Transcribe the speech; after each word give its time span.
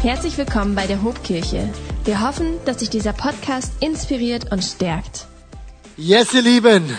Herzlich 0.00 0.38
willkommen 0.38 0.76
bei 0.76 0.86
der 0.86 1.02
Hobkirche. 1.02 1.74
Wir 2.04 2.20
hoffen, 2.20 2.64
dass 2.64 2.78
sich 2.78 2.88
dieser 2.88 3.12
Podcast 3.12 3.72
inspiriert 3.80 4.52
und 4.52 4.62
stärkt. 4.62 5.26
Yes, 5.96 6.32
ihr 6.34 6.42
Lieben. 6.42 6.96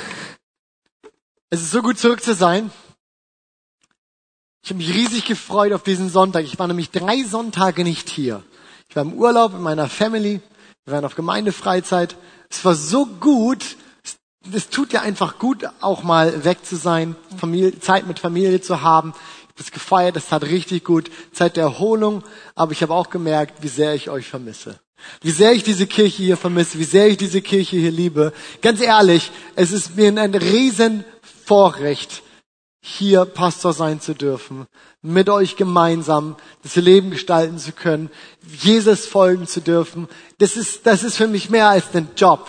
Es 1.49 1.61
ist 1.61 1.71
so 1.71 1.81
gut 1.81 1.97
zurück 1.97 2.21
zu 2.21 2.33
sein. 2.33 2.71
Ich 4.61 4.71
habe 4.71 4.79
mich 4.79 4.93
riesig 4.93 5.23
gefreut 5.23 5.71
auf 5.71 5.83
diesen 5.83 6.09
Sonntag. 6.09 6.43
Ich 6.43 6.59
war 6.59 6.67
nämlich 6.67 6.91
drei 6.91 7.23
Sonntage 7.23 7.85
nicht 7.85 8.09
hier. 8.09 8.43
Ich 8.89 8.97
war 8.97 9.03
im 9.03 9.13
Urlaub 9.13 9.53
mit 9.53 9.61
meiner 9.61 9.87
Family. 9.87 10.41
Wir 10.83 10.93
waren 10.95 11.05
auf 11.05 11.15
Gemeindefreizeit. 11.15 12.17
Es 12.49 12.65
war 12.65 12.75
so 12.75 13.05
gut. 13.05 13.77
Es 14.53 14.67
tut 14.67 14.91
ja 14.91 15.01
einfach 15.01 15.39
gut, 15.39 15.63
auch 15.79 16.03
mal 16.03 16.43
weg 16.43 16.65
zu 16.65 16.75
sein, 16.75 17.15
Familie, 17.37 17.79
Zeit 17.79 18.07
mit 18.07 18.19
Familie 18.19 18.59
zu 18.59 18.81
haben. 18.81 19.13
Habe 19.59 19.65
es 19.65 19.71
gefeiert, 19.73 20.15
es 20.15 20.29
tat 20.29 20.43
richtig 20.43 20.85
gut. 20.85 21.11
Zeit 21.33 21.57
der 21.57 21.65
Erholung. 21.65 22.23
Aber 22.55 22.71
ich 22.71 22.81
habe 22.81 22.93
auch 22.93 23.09
gemerkt, 23.09 23.61
wie 23.61 23.67
sehr 23.67 23.93
ich 23.93 24.09
euch 24.09 24.25
vermisse. 24.25 24.79
Wie 25.21 25.31
sehr 25.31 25.51
ich 25.51 25.63
diese 25.63 25.85
Kirche 25.85 26.23
hier 26.23 26.37
vermisse, 26.37 26.79
wie 26.79 26.85
sehr 26.85 27.09
ich 27.09 27.17
diese 27.17 27.41
Kirche 27.41 27.75
hier 27.75 27.91
liebe. 27.91 28.31
Ganz 28.61 28.79
ehrlich, 28.79 29.31
es 29.55 29.73
ist 29.73 29.97
mir 29.97 30.07
ein 30.17 30.33
riesen 30.33 31.03
Vorrecht, 31.43 32.23
hier 32.81 33.25
Pastor 33.25 33.73
sein 33.73 33.99
zu 33.99 34.15
dürfen, 34.15 34.65
mit 35.01 35.29
euch 35.29 35.57
gemeinsam 35.57 36.37
das 36.63 36.77
Leben 36.77 37.11
gestalten 37.11 37.57
zu 37.57 37.73
können, 37.73 38.09
Jesus 38.61 39.05
folgen 39.05 39.45
zu 39.45 39.59
dürfen. 39.59 40.07
Das 40.37 40.55
ist, 40.55 40.85
das 40.85 41.03
ist 41.03 41.17
für 41.17 41.27
mich 41.27 41.49
mehr 41.49 41.67
als 41.67 41.93
ein 41.93 42.07
Job. 42.15 42.47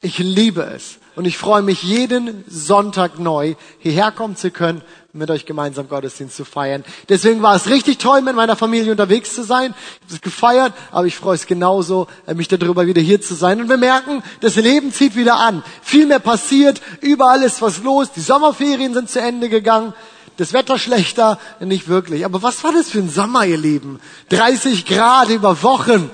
Ich 0.00 0.18
liebe 0.18 0.62
es. 0.62 0.98
Und 1.14 1.26
ich 1.26 1.36
freue 1.36 1.62
mich 1.62 1.82
jeden 1.82 2.44
Sonntag 2.48 3.18
neu, 3.18 3.54
hierher 3.78 4.12
kommen 4.12 4.34
zu 4.34 4.50
können, 4.50 4.82
mit 5.14 5.30
euch 5.30 5.44
gemeinsam 5.44 5.88
Gottesdienst 5.88 6.36
zu 6.36 6.46
feiern. 6.46 6.84
Deswegen 7.10 7.42
war 7.42 7.54
es 7.54 7.68
richtig 7.68 7.98
toll, 7.98 8.22
mit 8.22 8.34
meiner 8.34 8.56
Familie 8.56 8.92
unterwegs 8.92 9.34
zu 9.34 9.44
sein. 9.44 9.74
Ich 9.76 10.06
habe 10.06 10.14
es 10.14 10.20
gefeiert, 10.22 10.72
aber 10.90 11.06
ich 11.06 11.16
freue 11.16 11.34
es 11.34 11.46
genauso, 11.46 12.06
äh, 12.26 12.32
mich 12.32 12.48
darüber 12.48 12.86
wieder 12.86 13.02
hier 13.02 13.20
zu 13.20 13.34
sein. 13.34 13.60
Und 13.60 13.68
wir 13.68 13.76
merken, 13.76 14.22
das 14.40 14.56
Leben 14.56 14.90
zieht 14.90 15.14
wieder 15.14 15.36
an. 15.36 15.62
Viel 15.82 16.06
mehr 16.06 16.18
passiert, 16.18 16.80
überall 17.02 17.42
ist 17.42 17.60
was 17.60 17.82
los. 17.82 18.12
Die 18.12 18.20
Sommerferien 18.20 18.94
sind 18.94 19.10
zu 19.10 19.20
Ende 19.20 19.50
gegangen. 19.50 19.92
Das 20.38 20.54
Wetter 20.54 20.78
schlechter, 20.78 21.38
nicht 21.60 21.88
wirklich. 21.88 22.24
Aber 22.24 22.42
was 22.42 22.64
war 22.64 22.72
das 22.72 22.88
für 22.88 23.00
ein 23.00 23.10
Sommer, 23.10 23.44
ihr 23.44 23.58
Lieben? 23.58 24.00
30 24.30 24.86
Grad 24.86 25.28
über 25.28 25.62
Wochen. 25.62 26.10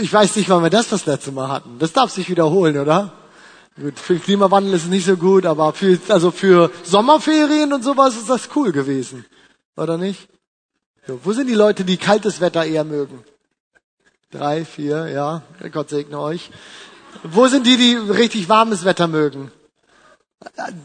Ich 0.00 0.12
weiß 0.12 0.36
nicht, 0.36 0.48
wann 0.48 0.62
wir 0.62 0.70
das 0.70 0.88
das 0.88 1.06
letzte 1.06 1.32
Mal 1.32 1.48
hatten. 1.48 1.80
Das 1.80 1.92
darf 1.92 2.12
sich 2.12 2.28
wiederholen, 2.30 2.78
oder? 2.78 3.12
Gut, 3.80 3.98
für 3.98 4.18
Klimawandel 4.18 4.74
ist 4.74 4.84
es 4.84 4.88
nicht 4.88 5.06
so 5.06 5.16
gut, 5.16 5.46
aber 5.46 5.72
für, 5.72 5.98
also 6.08 6.30
für 6.30 6.70
Sommerferien 6.82 7.72
und 7.72 7.82
sowas 7.82 8.16
ist 8.16 8.28
das 8.28 8.50
cool 8.54 8.70
gewesen. 8.70 9.24
Oder 9.76 9.96
nicht? 9.96 10.28
So, 11.06 11.18
wo 11.24 11.32
sind 11.32 11.46
die 11.46 11.54
Leute, 11.54 11.84
die 11.84 11.96
kaltes 11.96 12.40
Wetter 12.40 12.64
eher 12.64 12.84
mögen? 12.84 13.24
Drei, 14.30 14.64
vier, 14.64 15.08
ja. 15.08 15.42
Gott 15.72 15.88
segne 15.88 16.18
euch. 16.18 16.50
Wo 17.22 17.46
sind 17.48 17.66
die, 17.66 17.76
die 17.76 17.94
richtig 17.94 18.48
warmes 18.48 18.84
Wetter 18.84 19.08
mögen? 19.08 19.50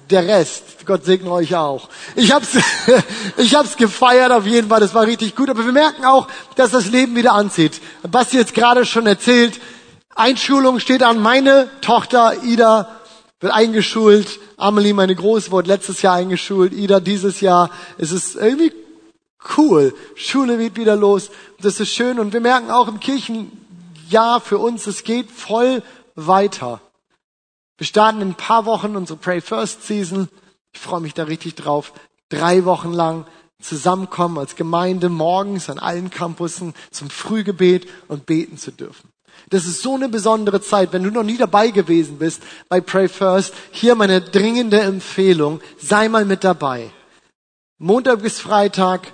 Der 0.09 0.25
Rest, 0.25 0.85
Gott 0.85 1.03
segne 1.03 1.31
euch 1.31 1.55
auch. 1.55 1.89
Ich 2.15 2.31
hab's, 2.31 2.57
ich 3.37 3.53
hab's 3.55 3.75
gefeiert 3.75 4.31
auf 4.31 4.45
jeden 4.45 4.69
Fall, 4.69 4.79
das 4.79 4.93
war 4.93 5.05
richtig 5.05 5.35
gut. 5.35 5.49
Aber 5.49 5.65
wir 5.65 5.73
merken 5.73 6.05
auch, 6.05 6.27
dass 6.55 6.71
das 6.71 6.87
Leben 6.87 7.15
wieder 7.15 7.33
anzieht. 7.33 7.81
Basti 8.03 8.37
jetzt 8.37 8.53
gerade 8.53 8.85
schon 8.85 9.07
erzählt, 9.07 9.59
Einschulung 10.17 10.79
steht 10.79 11.03
an. 11.03 11.21
Meine 11.21 11.69
Tochter 11.81 12.43
Ida 12.43 12.89
wird 13.39 13.53
eingeschult. 13.53 14.39
Amelie, 14.57 14.93
meine 14.93 15.15
Große, 15.15 15.51
wurde 15.51 15.69
letztes 15.69 16.01
Jahr 16.01 16.15
eingeschult. 16.15 16.73
Ida 16.73 16.99
dieses 16.99 17.39
Jahr. 17.39 17.69
Es 17.97 18.11
ist 18.11 18.35
irgendwie 18.35 18.73
cool. 19.57 19.93
Schule 20.15 20.57
geht 20.57 20.75
wieder 20.75 20.95
los. 20.95 21.29
Das 21.61 21.79
ist 21.79 21.93
schön. 21.93 22.19
Und 22.19 22.33
wir 22.33 22.41
merken 22.41 22.71
auch 22.71 22.87
im 22.87 22.99
Kirchenjahr 22.99 24.41
für 24.41 24.57
uns, 24.57 24.87
es 24.87 25.03
geht 25.03 25.29
voll 25.29 25.83
weiter. 26.15 26.81
Wir 27.77 27.85
starten 27.85 28.21
in 28.21 28.29
ein 28.29 28.35
paar 28.35 28.65
Wochen 28.65 28.95
unsere 28.95 29.19
Pray 29.19 29.39
First 29.39 29.85
Season. 29.85 30.29
Ich 30.73 30.79
freue 30.79 31.01
mich 31.01 31.13
da 31.13 31.23
richtig 31.23 31.53
drauf. 31.53 31.93
Drei 32.29 32.65
Wochen 32.65 32.91
lang 32.91 33.25
zusammenkommen 33.61 34.39
als 34.39 34.55
Gemeinde 34.55 35.09
morgens 35.09 35.69
an 35.69 35.77
allen 35.77 36.09
Campussen 36.09 36.73
zum 36.89 37.11
Frühgebet 37.11 37.87
und 38.07 38.25
beten 38.25 38.57
zu 38.57 38.71
dürfen. 38.71 39.06
Das 39.49 39.65
ist 39.65 39.81
so 39.81 39.95
eine 39.95 40.09
besondere 40.09 40.61
Zeit. 40.61 40.91
Wenn 40.91 41.03
du 41.03 41.11
noch 41.11 41.23
nie 41.23 41.37
dabei 41.37 41.69
gewesen 41.69 42.17
bist 42.17 42.41
bei 42.67 42.81
Pray 42.81 43.07
First, 43.07 43.53
hier 43.71 43.95
meine 43.95 44.19
dringende 44.21 44.81
Empfehlung, 44.81 45.61
sei 45.77 46.09
mal 46.09 46.25
mit 46.25 46.43
dabei. 46.43 46.91
Montag 47.77 48.21
bis 48.21 48.39
Freitag, 48.39 49.13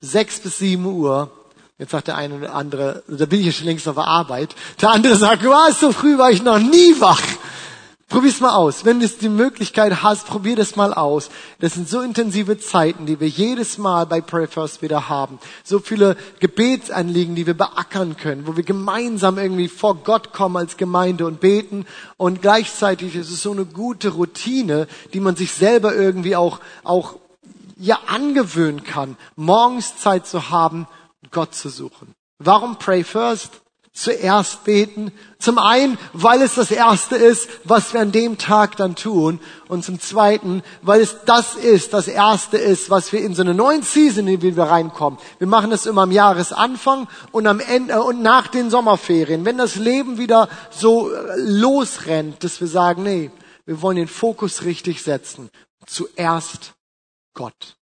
sechs 0.00 0.38
bis 0.40 0.58
sieben 0.58 0.86
Uhr. 0.86 1.30
Jetzt 1.78 1.90
sagt 1.90 2.08
der 2.08 2.16
eine 2.16 2.36
oder 2.36 2.54
andere, 2.54 3.02
da 3.08 3.26
bin 3.26 3.40
ich 3.40 3.46
ja 3.46 3.52
schon 3.52 3.66
längst 3.66 3.88
auf 3.88 3.96
der 3.96 4.06
Arbeit. 4.06 4.54
Der 4.80 4.90
andere 4.90 5.16
sagt, 5.16 5.44
was, 5.44 5.80
so 5.80 5.92
früh 5.92 6.16
war 6.16 6.30
ich 6.30 6.42
noch 6.42 6.58
nie 6.58 7.00
wach. 7.00 7.20
Probier's 8.08 8.38
mal 8.38 8.54
aus. 8.54 8.84
Wenn 8.84 9.00
du 9.00 9.08
die 9.08 9.28
Möglichkeit 9.28 10.04
hast, 10.04 10.28
probier 10.28 10.54
das 10.54 10.76
mal 10.76 10.94
aus. 10.94 11.28
Das 11.58 11.74
sind 11.74 11.88
so 11.88 12.02
intensive 12.02 12.56
Zeiten, 12.56 13.04
die 13.04 13.18
wir 13.18 13.26
jedes 13.26 13.78
Mal 13.78 14.06
bei 14.06 14.20
Pray 14.20 14.46
First 14.46 14.80
wieder 14.80 15.08
haben. 15.08 15.40
So 15.64 15.80
viele 15.80 16.16
Gebetsanliegen, 16.38 17.34
die 17.34 17.48
wir 17.48 17.54
beackern 17.54 18.16
können, 18.16 18.46
wo 18.46 18.56
wir 18.56 18.62
gemeinsam 18.62 19.38
irgendwie 19.38 19.66
vor 19.66 19.96
Gott 19.96 20.32
kommen 20.32 20.56
als 20.56 20.76
Gemeinde 20.76 21.26
und 21.26 21.40
beten. 21.40 21.84
Und 22.16 22.42
gleichzeitig 22.42 23.16
ist 23.16 23.30
es 23.30 23.42
so 23.42 23.50
eine 23.50 23.64
gute 23.64 24.10
Routine, 24.10 24.86
die 25.12 25.20
man 25.20 25.34
sich 25.34 25.50
selber 25.52 25.92
irgendwie 25.92 26.36
auch, 26.36 26.60
auch, 26.84 27.16
ja, 27.76 27.98
angewöhnen 28.06 28.84
kann, 28.84 29.16
morgens 29.34 29.98
Zeit 29.98 30.28
zu 30.28 30.50
haben, 30.50 30.86
Gott 31.32 31.56
zu 31.56 31.70
suchen. 31.70 32.14
Warum 32.38 32.76
Pray 32.76 33.02
First? 33.02 33.62
Zuerst 33.96 34.64
beten. 34.64 35.10
Zum 35.38 35.58
einen, 35.58 35.98
weil 36.12 36.42
es 36.42 36.54
das 36.54 36.70
Erste 36.70 37.16
ist, 37.16 37.48
was 37.64 37.94
wir 37.94 38.00
an 38.00 38.12
dem 38.12 38.36
Tag 38.36 38.76
dann 38.76 38.94
tun. 38.94 39.40
Und 39.68 39.84
zum 39.84 39.98
Zweiten, 40.00 40.62
weil 40.82 41.00
es 41.00 41.16
das 41.24 41.54
ist, 41.54 41.94
das 41.94 42.06
Erste 42.06 42.58
ist, 42.58 42.90
was 42.90 43.12
wir 43.12 43.20
in 43.20 43.34
so 43.34 43.42
eine 43.42 43.54
neuen 43.54 43.82
Season, 43.82 44.28
in 44.28 44.40
die 44.40 44.56
wir 44.56 44.64
reinkommen. 44.64 45.18
Wir 45.38 45.46
machen 45.46 45.70
das 45.70 45.86
immer 45.86 46.02
am 46.02 46.12
Jahresanfang 46.12 47.08
und 47.32 47.46
am 47.46 47.58
Ende 47.58 47.94
äh, 47.94 47.98
und 47.98 48.22
nach 48.22 48.48
den 48.48 48.70
Sommerferien. 48.70 49.44
Wenn 49.44 49.58
das 49.58 49.76
Leben 49.76 50.18
wieder 50.18 50.48
so 50.70 51.10
äh, 51.10 51.34
losrennt, 51.38 52.44
dass 52.44 52.60
wir 52.60 52.68
sagen, 52.68 53.02
nee, 53.02 53.30
wir 53.64 53.80
wollen 53.80 53.96
den 53.96 54.08
Fokus 54.08 54.64
richtig 54.64 55.02
setzen. 55.02 55.48
Zuerst 55.86 56.74
Gott. 57.32 57.76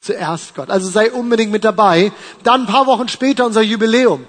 Zuerst 0.00 0.56
Gott. 0.56 0.70
Also 0.70 0.90
sei 0.90 1.12
unbedingt 1.12 1.52
mit 1.52 1.62
dabei. 1.62 2.10
Dann 2.42 2.62
ein 2.62 2.66
paar 2.66 2.86
Wochen 2.86 3.08
später 3.08 3.46
unser 3.46 3.62
Jubiläum. 3.62 4.26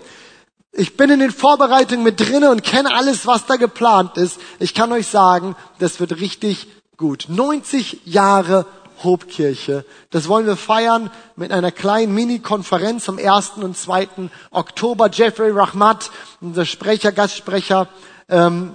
Ich 0.75 0.97
bin 0.97 1.11
in 1.11 1.19
den 1.19 1.31
Vorbereitungen 1.31 2.03
mit 2.03 2.19
drinne 2.19 2.49
und 2.49 2.63
kenne 2.63 2.95
alles, 2.95 3.27
was 3.27 3.45
da 3.45 3.57
geplant 3.57 4.17
ist. 4.17 4.39
Ich 4.57 4.73
kann 4.73 4.91
euch 4.91 5.05
sagen, 5.05 5.55
das 5.77 5.99
wird 5.99 6.19
richtig 6.19 6.67
gut. 6.97 7.25
90 7.27 8.01
Jahre 8.05 8.65
Hobkirche. 9.03 9.85
Das 10.09 10.27
wollen 10.27 10.47
wir 10.47 10.55
feiern 10.55 11.11
mit 11.35 11.51
einer 11.51 11.71
kleinen 11.71 12.15
Mini-Konferenz 12.15 13.07
am 13.07 13.19
1. 13.19 13.51
und 13.57 13.77
2. 13.77 14.07
Oktober. 14.49 15.11
Jeffrey 15.11 15.51
Rahmat, 15.51 16.09
unser 16.41 16.65
Sprecher, 16.65 17.11
Gastsprecher, 17.11 17.87
ähm, 18.27 18.73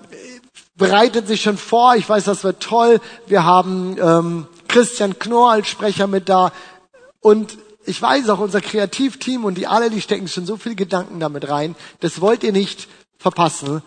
bereitet 0.77 1.27
sich 1.27 1.43
schon 1.43 1.59
vor. 1.59 1.97
Ich 1.97 2.09
weiß, 2.09 2.25
das 2.25 2.45
wird 2.45 2.61
toll. 2.63 3.01
Wir 3.27 3.43
haben 3.43 3.97
ähm, 4.01 4.47
Christian 4.69 5.19
Knorr 5.19 5.51
als 5.51 5.67
Sprecher 5.67 6.07
mit 6.07 6.29
da. 6.29 6.53
Und 7.21 7.59
ich 7.89 8.01
weiß 8.01 8.29
auch, 8.29 8.39
unser 8.39 8.61
Kreativteam 8.61 9.45
und 9.45 9.57
die 9.57 9.67
alle, 9.67 9.91
die 9.91 10.01
stecken 10.01 10.29
schon 10.29 10.47
so 10.47 10.57
viel 10.57 10.75
Gedanken 10.75 11.21
damit 11.21 11.49
rein. 11.49 11.75
Das 12.01 12.21
wollt 12.21 12.45
ihr 12.45 12.53
nicht 12.53 12.89
verpassen. 13.19 13.83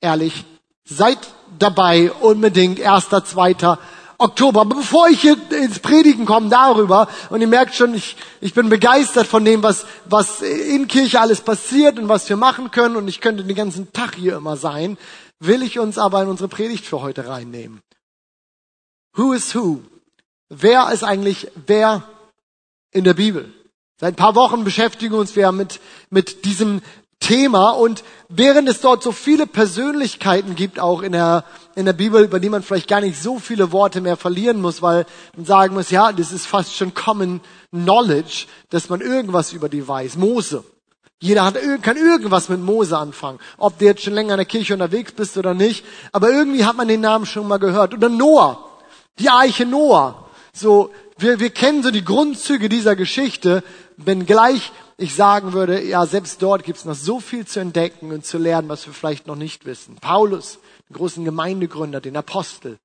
Ehrlich. 0.00 0.44
Seid 0.84 1.18
dabei 1.58 2.12
unbedingt. 2.12 2.78
Erster, 2.78 3.24
zweiter 3.24 3.78
Oktober. 4.18 4.64
Bevor 4.64 5.08
ich 5.08 5.20
hier 5.20 5.36
ins 5.50 5.80
Predigen 5.80 6.26
komme 6.26 6.48
darüber, 6.48 7.08
und 7.30 7.40
ihr 7.40 7.48
merkt 7.48 7.74
schon, 7.74 7.94
ich, 7.94 8.16
ich 8.40 8.54
bin 8.54 8.68
begeistert 8.68 9.26
von 9.26 9.44
dem, 9.44 9.62
was, 9.62 9.86
was 10.04 10.42
in 10.42 10.88
Kirche 10.88 11.20
alles 11.20 11.40
passiert 11.40 11.98
und 11.98 12.08
was 12.08 12.28
wir 12.28 12.36
machen 12.36 12.70
können, 12.70 12.96
und 12.96 13.08
ich 13.08 13.20
könnte 13.20 13.44
den 13.44 13.56
ganzen 13.56 13.92
Tag 13.92 14.14
hier 14.14 14.36
immer 14.36 14.56
sein, 14.56 14.96
will 15.40 15.62
ich 15.62 15.78
uns 15.78 15.98
aber 15.98 16.22
in 16.22 16.28
unsere 16.28 16.48
Predigt 16.48 16.84
für 16.84 17.02
heute 17.02 17.28
reinnehmen. 17.28 17.82
Who 19.14 19.32
is 19.32 19.54
who? 19.54 19.80
Wer 20.48 20.90
ist 20.92 21.02
eigentlich 21.02 21.48
wer 21.66 22.04
in 22.92 23.04
der 23.04 23.14
Bibel. 23.14 23.52
Seit 23.98 24.14
ein 24.14 24.16
paar 24.16 24.34
Wochen 24.34 24.64
beschäftigen 24.64 25.14
uns 25.14 25.36
wir 25.36 25.52
mit, 25.52 25.80
mit 26.08 26.44
diesem 26.44 26.80
Thema 27.20 27.70
und 27.70 28.02
während 28.30 28.66
es 28.68 28.80
dort 28.80 29.02
so 29.02 29.12
viele 29.12 29.46
Persönlichkeiten 29.46 30.54
gibt, 30.54 30.80
auch 30.80 31.02
in 31.02 31.12
der, 31.12 31.44
in 31.76 31.84
der 31.84 31.92
Bibel, 31.92 32.24
über 32.24 32.40
die 32.40 32.48
man 32.48 32.62
vielleicht 32.62 32.88
gar 32.88 33.02
nicht 33.02 33.22
so 33.22 33.38
viele 33.38 33.72
Worte 33.72 34.00
mehr 34.00 34.16
verlieren 34.16 34.60
muss, 34.60 34.80
weil 34.80 35.04
man 35.36 35.44
sagen 35.44 35.74
muss, 35.74 35.90
ja, 35.90 36.12
das 36.12 36.32
ist 36.32 36.46
fast 36.46 36.74
schon 36.74 36.94
Common 36.94 37.40
Knowledge, 37.72 38.46
dass 38.70 38.88
man 38.88 39.02
irgendwas 39.02 39.52
über 39.52 39.68
die 39.68 39.86
weiß. 39.86 40.16
Mose. 40.16 40.64
Jeder 41.22 41.44
hat, 41.44 41.56
kann 41.82 41.98
irgendwas 41.98 42.48
mit 42.48 42.60
Mose 42.60 42.96
anfangen. 42.96 43.38
Ob 43.58 43.78
du 43.78 43.84
jetzt 43.84 44.02
schon 44.02 44.14
länger 44.14 44.32
in 44.32 44.38
der 44.38 44.46
Kirche 44.46 44.72
unterwegs 44.72 45.12
bist 45.12 45.36
oder 45.36 45.52
nicht. 45.52 45.84
Aber 46.12 46.30
irgendwie 46.30 46.64
hat 46.64 46.76
man 46.76 46.88
den 46.88 47.02
Namen 47.02 47.26
schon 47.26 47.46
mal 47.46 47.58
gehört. 47.58 47.92
Oder 47.92 48.08
Noah. 48.08 48.64
Die 49.18 49.28
Eiche 49.28 49.66
Noah. 49.66 50.29
So, 50.52 50.90
wir, 51.18 51.40
wir 51.40 51.50
kennen 51.50 51.82
so 51.82 51.90
die 51.90 52.04
Grundzüge 52.04 52.68
dieser 52.68 52.96
Geschichte, 52.96 53.62
wenn 53.96 54.26
gleich 54.26 54.72
ich 54.96 55.14
sagen 55.14 55.54
würde, 55.54 55.82
ja, 55.82 56.04
selbst 56.04 56.42
dort 56.42 56.64
gibt 56.64 56.78
es 56.78 56.84
noch 56.84 56.94
so 56.94 57.20
viel 57.20 57.46
zu 57.46 57.58
entdecken 57.58 58.12
und 58.12 58.26
zu 58.26 58.36
lernen, 58.36 58.68
was 58.68 58.86
wir 58.86 58.92
vielleicht 58.92 59.26
noch 59.26 59.36
nicht 59.36 59.64
wissen. 59.64 59.96
Paulus, 59.96 60.58
den 60.88 60.96
großen 60.96 61.24
Gemeindegründer, 61.24 62.02
den 62.02 62.16
Apostel. 62.16 62.78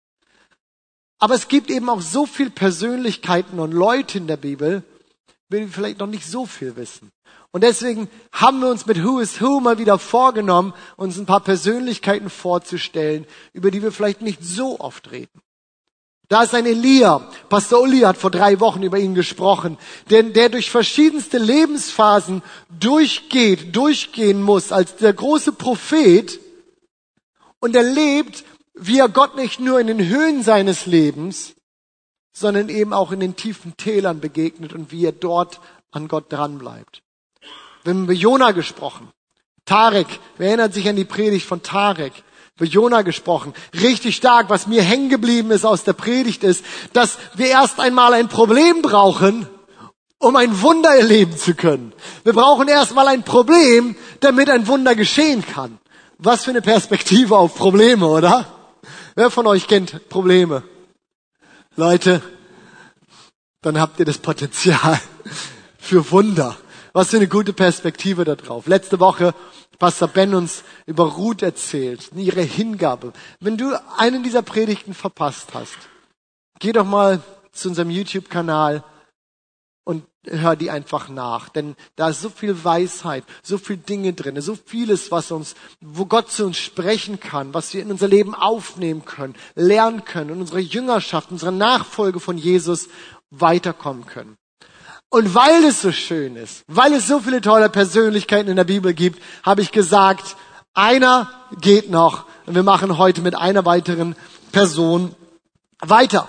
Aber 1.19 1.35
es 1.35 1.49
gibt 1.49 1.69
eben 1.69 1.89
auch 1.89 2.01
so 2.01 2.25
viel 2.25 2.49
Persönlichkeiten 2.49 3.59
und 3.59 3.71
Leute 3.71 4.17
in 4.17 4.27
der 4.27 4.37
Bibel, 4.37 4.83
wir 5.49 5.67
vielleicht 5.67 5.99
noch 5.99 6.07
nicht 6.07 6.25
so 6.25 6.45
viel 6.45 6.75
wissen. 6.75 7.11
Und 7.51 7.63
deswegen 7.63 8.09
haben 8.31 8.59
wir 8.59 8.69
uns 8.69 8.85
mit 8.85 9.03
Who 9.03 9.19
is 9.19 9.39
Who 9.41 9.59
mal 9.59 9.77
wieder 9.77 9.99
vorgenommen, 9.99 10.73
uns 10.97 11.17
ein 11.17 11.25
paar 11.25 11.39
Persönlichkeiten 11.39 12.29
vorzustellen, 12.29 13.25
über 13.53 13.71
die 13.71 13.81
wir 13.81 13.91
vielleicht 13.91 14.21
nicht 14.21 14.43
so 14.43 14.79
oft 14.79 15.11
reden. 15.11 15.41
Da 16.27 16.43
ist 16.43 16.55
ein 16.55 16.65
Elia. 16.65 17.19
Pastor 17.49 17.81
Uli 17.81 17.99
hat 17.99 18.17
vor 18.17 18.31
drei 18.31 18.59
Wochen 18.59 18.81
über 18.81 18.97
ihn 18.97 19.13
gesprochen, 19.13 19.77
denn 20.09 20.33
der 20.33 20.49
durch 20.49 20.71
verschiedenste 20.71 21.37
Lebensphasen 21.37 22.41
durchgeht, 22.79 23.75
durchgehen 23.75 24.41
muss 24.41 24.71
als 24.71 24.95
der 24.95 25.13
große 25.13 25.51
Prophet 25.51 26.39
und 27.59 27.75
erlebt, 27.75 28.43
wie 28.73 28.99
er 28.99 29.09
Gott 29.09 29.35
nicht 29.35 29.59
nur 29.59 29.79
in 29.79 29.87
den 29.87 30.07
Höhen 30.07 30.43
seines 30.43 30.85
Lebens, 30.85 31.53
sondern 32.33 32.69
eben 32.69 32.91
auch 32.91 33.11
in 33.11 33.19
den 33.19 33.35
tiefen 33.35 33.77
Tälern 33.77 34.19
begegnet 34.19 34.73
und 34.73 34.91
wie 34.91 35.05
er 35.05 35.11
dort 35.11 35.59
an 35.91 36.07
Gott 36.07 36.31
dranbleibt. 36.33 37.01
Wir 37.83 37.93
haben 37.93 38.03
über 38.03 38.13
Jona 38.13 38.51
gesprochen. 38.51 39.09
Tarek, 39.63 40.07
wer 40.37 40.49
erinnert 40.49 40.73
sich 40.73 40.89
an 40.89 40.95
die 40.95 41.05
Predigt 41.05 41.45
von 41.45 41.61
Tarek? 41.63 42.13
Über 42.57 42.65
Jona 42.65 43.01
gesprochen. 43.01 43.53
Richtig 43.73 44.15
stark. 44.15 44.49
Was 44.49 44.65
mir 44.65 44.81
hängen 44.81 45.09
geblieben 45.09 45.51
ist 45.51 45.65
aus 45.65 45.83
der 45.83 45.91
Predigt 45.91 46.43
ist, 46.43 46.63
dass 46.93 47.17
wir 47.35 47.47
erst 47.47 47.81
einmal 47.81 48.13
ein 48.13 48.29
Problem 48.29 48.81
brauchen, 48.81 49.45
um 50.19 50.37
ein 50.37 50.61
Wunder 50.61 50.95
erleben 50.95 51.35
zu 51.35 51.53
können. 51.53 51.91
Wir 52.23 52.31
brauchen 52.31 52.69
erst 52.69 52.95
mal 52.95 53.09
ein 53.09 53.23
Problem, 53.23 53.97
damit 54.21 54.49
ein 54.49 54.67
Wunder 54.67 54.95
geschehen 54.95 55.45
kann. 55.45 55.79
Was 56.17 56.45
für 56.45 56.51
eine 56.51 56.61
Perspektive 56.61 57.37
auf 57.37 57.55
Probleme, 57.55 58.07
oder? 58.07 58.45
Wer 59.15 59.29
von 59.31 59.47
euch 59.47 59.67
kennt 59.67 60.07
Probleme? 60.07 60.63
Leute, 61.75 62.21
dann 63.61 63.81
habt 63.81 63.99
ihr 63.99 64.05
das 64.05 64.19
Potenzial 64.19 64.97
für 65.77 66.09
Wunder. 66.09 66.55
Was 66.93 67.09
für 67.09 67.17
eine 67.17 67.27
gute 67.27 67.51
Perspektive 67.51 68.23
da 68.23 68.35
drauf. 68.35 68.67
Letzte 68.67 69.01
Woche 69.01 69.33
Pastor 69.79 70.07
Ben 70.07 70.33
uns 70.33 70.63
über 70.85 71.05
Ruth 71.05 71.41
erzählt, 71.41 72.11
ihre 72.15 72.41
Hingabe. 72.41 73.13
Wenn 73.39 73.57
du 73.57 73.73
einen 73.97 74.23
dieser 74.23 74.41
Predigten 74.41 74.93
verpasst 74.93 75.53
hast, 75.53 75.77
geh 76.59 76.71
doch 76.71 76.85
mal 76.85 77.21
zu 77.51 77.69
unserem 77.69 77.89
YouTube-Kanal 77.89 78.83
und 79.85 80.03
hör 80.25 80.55
die 80.55 80.71
einfach 80.71 81.09
nach. 81.09 81.49
Denn 81.49 81.75
da 81.95 82.09
ist 82.09 82.21
so 82.21 82.29
viel 82.29 82.63
Weisheit, 82.63 83.23
so 83.43 83.57
viel 83.57 83.77
Dinge 83.77 84.13
drin, 84.13 84.41
so 84.41 84.55
vieles, 84.55 85.11
was 85.11 85.31
uns, 85.31 85.55
wo 85.79 86.05
Gott 86.05 86.31
zu 86.31 86.45
uns 86.45 86.57
sprechen 86.57 87.19
kann, 87.19 87.53
was 87.53 87.73
wir 87.73 87.81
in 87.81 87.91
unser 87.91 88.07
Leben 88.07 88.35
aufnehmen 88.35 89.05
können, 89.05 89.35
lernen 89.55 90.03
können, 90.03 90.31
in 90.31 90.41
unsere 90.41 90.59
Jüngerschaft, 90.59 91.31
unsere 91.31 91.51
Nachfolge 91.51 92.19
von 92.19 92.37
Jesus 92.37 92.89
weiterkommen 93.29 94.05
können. 94.05 94.37
Und 95.09 95.33
weil 95.33 95.63
es 95.63 95.81
so 95.81 95.91
schön 95.91 96.35
ist, 96.35 96.63
weil 96.67 96.93
es 96.93 97.07
so 97.07 97.19
viele 97.19 97.41
tolle 97.41 97.69
Persönlichkeiten 97.69 98.49
in 98.49 98.57
der 98.57 98.63
Bibel 98.63 98.93
gibt, 98.93 99.21
habe 99.43 99.61
ich 99.61 99.71
gesagt, 99.71 100.35
einer 100.73 101.29
geht 101.61 101.89
noch. 101.89 102.25
Und 102.45 102.55
wir 102.55 102.63
machen 102.63 102.97
heute 102.97 103.21
mit 103.21 103.35
einer 103.35 103.65
weiteren 103.65 104.15
Person 104.51 105.15
weiter. 105.79 106.27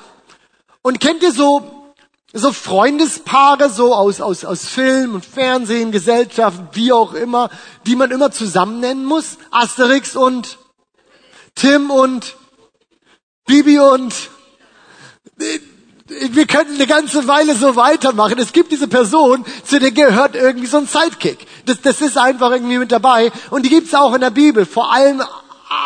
Und 0.82 1.00
kennt 1.00 1.22
ihr 1.22 1.32
so, 1.32 1.92
so 2.32 2.52
Freundespaare, 2.52 3.70
so 3.70 3.94
aus, 3.94 4.20
aus, 4.20 4.44
aus 4.44 4.66
Film 4.66 5.14
und 5.14 5.24
Fernsehen, 5.24 5.90
Gesellschaften, 5.90 6.68
wie 6.72 6.92
auch 6.92 7.12
immer, 7.14 7.50
die 7.86 7.96
man 7.96 8.10
immer 8.10 8.30
zusammen 8.30 8.80
nennen 8.80 9.04
muss? 9.04 9.38
Asterix 9.50 10.14
und 10.14 10.58
Tim 11.54 11.90
und 11.90 12.36
Bibi 13.46 13.80
und 13.80 14.14
wir 16.08 16.46
könnten 16.46 16.74
eine 16.74 16.86
ganze 16.86 17.26
Weile 17.26 17.56
so 17.56 17.74
weitermachen. 17.74 18.38
Es 18.38 18.52
gibt 18.52 18.70
diese 18.70 18.86
Person, 18.86 19.44
zu 19.64 19.80
der 19.80 19.90
gehört 19.90 20.36
irgendwie 20.36 20.66
so 20.66 20.78
ein 20.78 20.86
Sidekick. 20.86 21.46
Das, 21.64 21.80
das 21.80 22.00
ist 22.00 22.16
einfach 22.16 22.52
irgendwie 22.52 22.78
mit 22.78 22.92
dabei. 22.92 23.32
Und 23.50 23.64
die 23.64 23.70
gibt's 23.70 23.94
auch 23.94 24.14
in 24.14 24.20
der 24.20 24.30
Bibel. 24.30 24.66
Vor 24.66 24.92
allem 24.92 25.22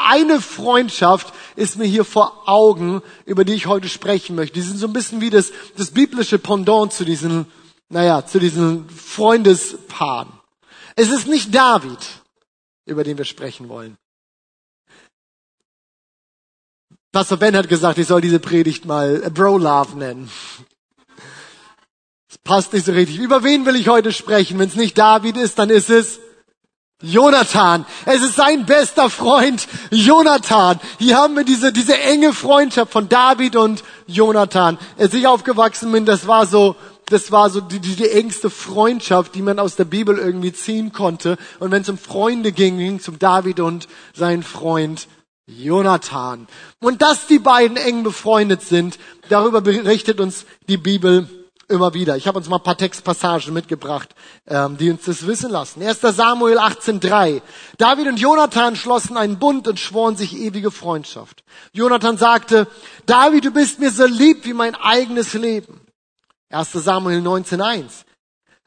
eine 0.08 0.40
Freundschaft 0.40 1.32
ist 1.56 1.78
mir 1.78 1.87
hier 1.87 2.05
vor 2.05 2.49
Augen, 2.49 3.02
über 3.25 3.44
die 3.44 3.55
ich 3.55 3.67
heute 3.67 3.88
sprechen 3.88 4.37
möchte. 4.37 4.55
Die 4.55 4.61
sind 4.61 4.78
so 4.78 4.87
ein 4.87 4.93
bisschen 4.93 5.20
wie 5.20 5.31
das, 5.31 5.52
das 5.76 5.90
biblische 5.90 6.38
Pendant 6.38 6.93
zu 6.93 7.05
diesen, 7.05 7.46
naja, 7.88 8.26
zu 8.26 8.38
diesen 8.38 8.88
Freundespaaren. 8.90 10.28
Es 10.96 11.11
ist 11.11 11.28
nicht 11.28 11.55
David, 11.55 11.99
über 12.84 13.05
den 13.05 13.17
wir 13.17 13.25
sprechen 13.25 13.69
wollen. 13.69 13.96
Pastor 17.12 17.38
Ben 17.38 17.56
hat 17.56 17.68
gesagt, 17.68 17.98
ich 17.98 18.06
soll 18.06 18.20
diese 18.20 18.38
Predigt 18.38 18.84
mal 18.84 19.18
Bro 19.34 19.58
Love 19.58 19.98
nennen. 19.98 20.30
Das 22.28 22.38
passt 22.44 22.72
nicht 22.72 22.86
so 22.86 22.92
richtig. 22.92 23.18
Über 23.18 23.42
wen 23.42 23.66
will 23.66 23.74
ich 23.74 23.88
heute 23.88 24.12
sprechen? 24.12 24.60
Wenn 24.60 24.68
es 24.68 24.76
nicht 24.76 24.96
David 24.96 25.36
ist, 25.36 25.58
dann 25.58 25.70
ist 25.70 25.90
es 25.90 26.20
Jonathan. 27.02 27.84
Es 28.06 28.22
ist 28.22 28.36
sein 28.36 28.64
bester 28.64 29.10
Freund, 29.10 29.66
Jonathan. 29.90 30.78
Hier 31.00 31.16
haben 31.16 31.34
wir 31.34 31.42
diese, 31.42 31.72
diese 31.72 31.98
enge 31.98 32.32
Freundschaft 32.32 32.92
von 32.92 33.08
David 33.08 33.56
und 33.56 33.82
Jonathan. 34.06 34.78
Als 34.96 35.12
ich 35.12 35.26
aufgewachsen 35.26 35.90
bin, 35.90 36.06
das 36.06 36.28
war 36.28 36.46
so, 36.46 36.76
das 37.06 37.32
war 37.32 37.50
so 37.50 37.60
die, 37.60 37.80
die, 37.80 37.96
die 37.96 38.10
engste 38.10 38.50
Freundschaft, 38.50 39.34
die 39.34 39.42
man 39.42 39.58
aus 39.58 39.74
der 39.74 39.84
Bibel 39.84 40.16
irgendwie 40.16 40.52
ziehen 40.52 40.92
konnte. 40.92 41.38
Und 41.58 41.72
wenn 41.72 41.82
es 41.82 41.88
um 41.88 41.98
Freunde 41.98 42.52
ging, 42.52 42.78
ging 42.78 42.96
es 42.96 43.08
um 43.08 43.18
David 43.18 43.58
und 43.58 43.88
sein 44.14 44.44
Freund 44.44 45.08
Jonathan. 45.58 46.47
Und 46.81 47.02
dass 47.02 47.26
die 47.26 47.38
beiden 47.38 47.76
eng 47.76 48.02
befreundet 48.02 48.62
sind, 48.62 48.99
darüber 49.29 49.61
berichtet 49.61 50.20
uns 50.20 50.47
die 50.69 50.76
Bibel 50.76 51.29
immer 51.70 51.94
wieder. 51.94 52.17
Ich 52.17 52.26
habe 52.26 52.38
uns 52.38 52.49
mal 52.49 52.56
ein 52.56 52.62
paar 52.62 52.76
Textpassagen 52.76 53.55
mitgebracht, 53.55 54.14
ähm, 54.47 54.76
die 54.76 54.91
uns 54.91 55.05
das 55.05 55.26
wissen 55.26 55.50
lassen. 55.50 55.82
1. 55.82 56.00
Samuel 56.00 56.58
18.3. 56.58 57.41
David 57.79 58.08
und 58.08 58.19
Jonathan 58.19 58.76
schlossen 58.76 59.17
einen 59.17 59.38
Bund 59.38 59.69
und 59.69 59.79
schworen 59.79 60.17
sich 60.17 60.37
ewige 60.37 60.70
Freundschaft. 60.70 61.44
Jonathan 61.73 62.19
sagte, 62.19 62.67
David, 63.06 63.44
du 63.44 63.50
bist 63.53 63.79
mir 63.79 63.91
so 63.91 64.05
lieb 64.05 64.44
wie 64.44 64.53
mein 64.53 64.75
eigenes 64.75 65.32
Leben. 65.35 65.81
1. 66.50 66.73
Samuel 66.73 67.20
19.1. 67.20 68.05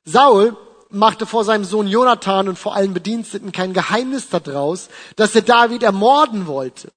Saul 0.06 0.56
machte 0.94 1.26
vor 1.26 1.44
seinem 1.44 1.64
Sohn 1.64 1.88
Jonathan 1.88 2.48
und 2.50 2.60
vor 2.60 2.76
allen 2.76 2.94
Bediensteten 2.94 3.52
kein 3.52 3.74
Geheimnis 3.74 4.30
daraus, 4.30 4.90
dass 5.16 5.36
er 5.36 5.42
David 5.42 5.84
ermorden 5.84 6.48
wollte. 6.48 6.92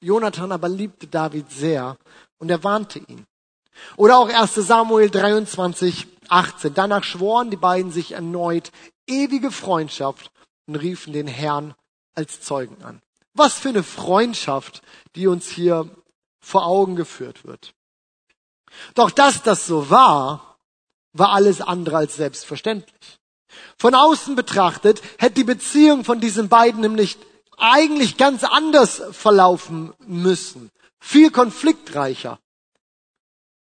Jonathan 0.00 0.52
aber 0.52 0.68
liebte 0.68 1.06
David 1.06 1.50
sehr 1.50 1.96
und 2.38 2.50
er 2.50 2.62
warnte 2.62 2.98
ihn. 3.00 3.26
Oder 3.96 4.18
auch 4.18 4.28
1 4.28 4.54
Samuel 4.54 5.10
23, 5.10 6.06
18. 6.28 6.74
Danach 6.74 7.04
schworen 7.04 7.50
die 7.50 7.56
beiden 7.56 7.90
sich 7.90 8.12
erneut 8.12 8.70
ewige 9.06 9.50
Freundschaft 9.50 10.30
und 10.66 10.76
riefen 10.76 11.12
den 11.12 11.26
Herrn 11.26 11.74
als 12.14 12.40
Zeugen 12.40 12.82
an. 12.84 13.00
Was 13.34 13.54
für 13.54 13.70
eine 13.70 13.82
Freundschaft, 13.82 14.82
die 15.14 15.26
uns 15.26 15.48
hier 15.48 15.88
vor 16.40 16.66
Augen 16.66 16.96
geführt 16.96 17.44
wird. 17.44 17.74
Doch 18.94 19.10
dass 19.10 19.42
das 19.42 19.66
so 19.66 19.90
war, 19.90 20.58
war 21.12 21.32
alles 21.32 21.60
andere 21.60 21.96
als 21.96 22.16
selbstverständlich. 22.16 23.17
Von 23.76 23.94
außen 23.94 24.36
betrachtet 24.36 25.02
hätte 25.18 25.34
die 25.34 25.44
Beziehung 25.44 26.04
von 26.04 26.20
diesen 26.20 26.48
beiden 26.48 26.80
nämlich 26.80 27.18
eigentlich 27.56 28.16
ganz 28.16 28.44
anders 28.44 29.02
verlaufen 29.12 29.92
müssen. 30.06 30.70
Viel 31.00 31.30
konfliktreicher. 31.30 32.38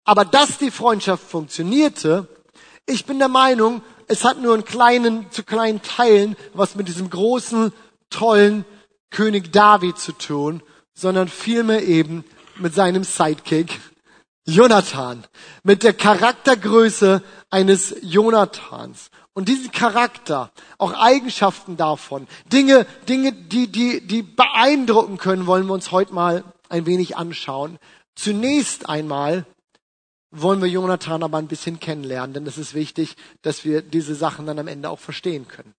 Aber 0.03 0.25
dass 0.25 0.57
die 0.57 0.71
Freundschaft 0.71 1.23
funktionierte, 1.23 2.27
ich 2.85 3.05
bin 3.05 3.19
der 3.19 3.27
Meinung, 3.27 3.81
es 4.07 4.23
hat 4.23 4.41
nur 4.41 4.55
in 4.55 4.65
kleinen, 4.65 5.31
zu 5.31 5.43
kleinen 5.43 5.81
Teilen 5.81 6.35
was 6.53 6.75
mit 6.75 6.87
diesem 6.87 7.09
großen, 7.09 7.71
tollen 8.09 8.65
König 9.11 9.51
David 9.51 9.97
zu 9.99 10.13
tun, 10.13 10.63
sondern 10.93 11.27
vielmehr 11.27 11.83
eben 11.83 12.25
mit 12.57 12.73
seinem 12.73 13.03
Sidekick 13.03 13.79
Jonathan, 14.45 15.25
mit 15.63 15.83
der 15.83 15.93
Charaktergröße 15.93 17.21
eines 17.51 17.95
Jonathans. 18.01 19.11
Und 19.33 19.47
diesen 19.47 19.71
Charakter, 19.71 20.51
auch 20.77 20.93
Eigenschaften 20.93 21.77
davon, 21.77 22.27
Dinge, 22.51 22.85
Dinge, 23.07 23.31
die, 23.31 23.67
die, 23.67 24.01
die 24.05 24.21
beeindrucken 24.21 25.17
können, 25.17 25.45
wollen 25.45 25.67
wir 25.67 25.73
uns 25.73 25.91
heute 25.91 26.13
mal 26.13 26.43
ein 26.67 26.85
wenig 26.85 27.15
anschauen. 27.15 27.77
Zunächst 28.15 28.89
einmal 28.89 29.45
wollen 30.31 30.61
wir 30.61 30.67
Jonathan 30.67 31.23
aber 31.23 31.37
ein 31.37 31.47
bisschen 31.47 31.79
kennenlernen, 31.79 32.33
denn 32.33 32.47
es 32.47 32.57
ist 32.57 32.73
wichtig, 32.73 33.15
dass 33.41 33.65
wir 33.65 33.81
diese 33.81 34.15
Sachen 34.15 34.45
dann 34.45 34.59
am 34.59 34.67
Ende 34.67 34.89
auch 34.89 34.99
verstehen 34.99 35.47
können. 35.47 35.73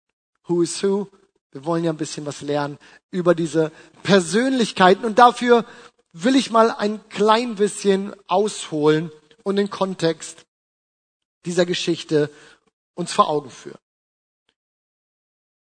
Who 0.47 0.61
is 0.61 0.81
who? 0.81 1.07
Wir 1.51 1.65
wollen 1.65 1.83
ja 1.83 1.91
ein 1.91 1.97
bisschen 1.97 2.25
was 2.25 2.41
lernen 2.41 2.77
über 3.11 3.33
diese 3.33 3.71
Persönlichkeiten 4.03 5.05
und 5.05 5.17
dafür 5.17 5.65
will 6.13 6.35
ich 6.35 6.51
mal 6.51 6.71
ein 6.71 6.99
klein 7.09 7.55
bisschen 7.55 8.13
ausholen 8.27 9.11
und 9.43 9.55
den 9.55 9.69
Kontext 9.69 10.45
dieser 11.45 11.65
Geschichte 11.65 12.29
uns 12.99 13.13
vor 13.13 13.29
Augen 13.29 13.49
führen. 13.49 13.79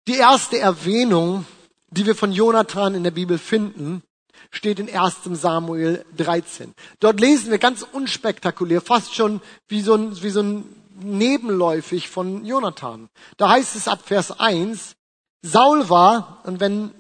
Die 0.09 0.17
erste 0.17 0.59
Erwähnung, 0.59 1.47
die 1.91 2.07
wir 2.07 2.15
von 2.15 2.33
Jonathan 2.33 2.95
in 2.95 3.05
der 3.05 3.11
Bibel 3.11 3.37
finden, 3.37 4.03
steht 4.51 4.81
in 4.81 4.89
1 4.89 5.19
Samuel 5.25 6.05
13. 6.17 6.75
Dort 6.99 7.21
lesen 7.21 7.51
wir 7.51 7.59
ganz 7.59 7.83
unspektakulär, 7.83 8.81
fast 8.81 9.15
schon 9.15 9.43
wie 9.69 9.83
so 9.83 9.95
ein, 9.95 10.21
wie 10.23 10.31
so 10.31 10.43
ein 10.43 10.65
nebenläufig 11.03 12.09
von 12.09 12.45
Jonathan. 12.47 13.11
Da 13.37 13.51
heißt 13.51 13.77
es 13.77 13.87
ab 13.87 14.01
Vers 14.03 14.41
1, 14.41 14.97
Saul 15.43 15.91
war, 15.91 16.41
und 16.45 16.59
wenn 16.59 16.93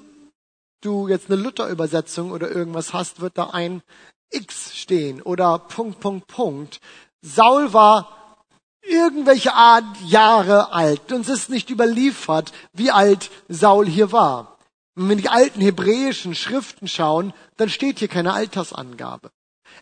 du 0.82 1.08
jetzt 1.08 1.30
eine 1.30 1.40
Luther-Übersetzung 1.40 2.30
oder 2.30 2.50
irgendwas 2.50 2.92
hast, 2.92 3.20
wird 3.20 3.38
da 3.38 3.50
ein 3.50 3.82
X 4.30 4.76
stehen 4.76 5.22
oder 5.22 5.58
Punkt, 5.58 6.00
Punkt, 6.00 6.26
Punkt. 6.26 6.80
Saul 7.22 7.72
war 7.72 8.19
irgendwelche 8.82 9.54
Art 9.54 9.84
Jahre 10.04 10.72
alt. 10.72 11.12
Uns 11.12 11.28
ist 11.28 11.50
nicht 11.50 11.70
überliefert, 11.70 12.52
wie 12.72 12.90
alt 12.90 13.30
Saul 13.48 13.86
hier 13.86 14.12
war. 14.12 14.58
Wenn 14.94 15.08
wir 15.08 15.12
in 15.12 15.22
die 15.22 15.28
alten 15.28 15.60
hebräischen 15.60 16.34
Schriften 16.34 16.88
schauen, 16.88 17.32
dann 17.56 17.68
steht 17.68 18.00
hier 18.00 18.08
keine 18.08 18.32
Altersangabe. 18.32 19.30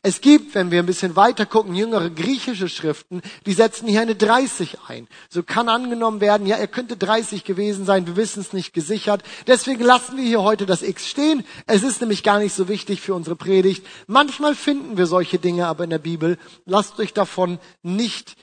Es 0.02 0.20
gibt, 0.20 0.54
wenn 0.54 0.70
wir 0.70 0.80
ein 0.80 0.86
bisschen 0.86 1.16
weiter 1.16 1.46
gucken, 1.46 1.74
jüngere 1.74 2.10
griechische 2.10 2.68
Schriften, 2.68 3.20
die 3.46 3.52
setzen 3.52 3.88
hier 3.88 4.00
eine 4.00 4.14
30 4.14 4.78
ein. 4.86 5.08
So 5.28 5.42
kann 5.42 5.68
angenommen 5.68 6.20
werden, 6.20 6.46
ja, 6.46 6.56
er 6.56 6.68
könnte 6.68 6.96
30 6.96 7.44
gewesen 7.44 7.84
sein, 7.84 8.06
wir 8.06 8.16
wissen 8.16 8.40
es 8.40 8.52
nicht 8.52 8.72
gesichert. 8.72 9.22
Deswegen 9.46 9.82
lassen 9.82 10.16
wir 10.16 10.24
hier 10.24 10.42
heute 10.42 10.66
das 10.66 10.82
X 10.82 11.08
stehen. 11.08 11.44
Es 11.66 11.82
ist 11.82 12.00
nämlich 12.00 12.22
gar 12.22 12.38
nicht 12.38 12.54
so 12.54 12.68
wichtig 12.68 13.00
für 13.00 13.14
unsere 13.14 13.36
Predigt. 13.36 13.84
Manchmal 14.06 14.54
finden 14.54 14.98
wir 14.98 15.06
solche 15.06 15.38
Dinge 15.38 15.66
aber 15.66 15.84
in 15.84 15.90
der 15.90 15.98
Bibel. 15.98 16.38
Lasst 16.64 16.98
euch 17.00 17.12
davon 17.12 17.58
nicht 17.82 18.36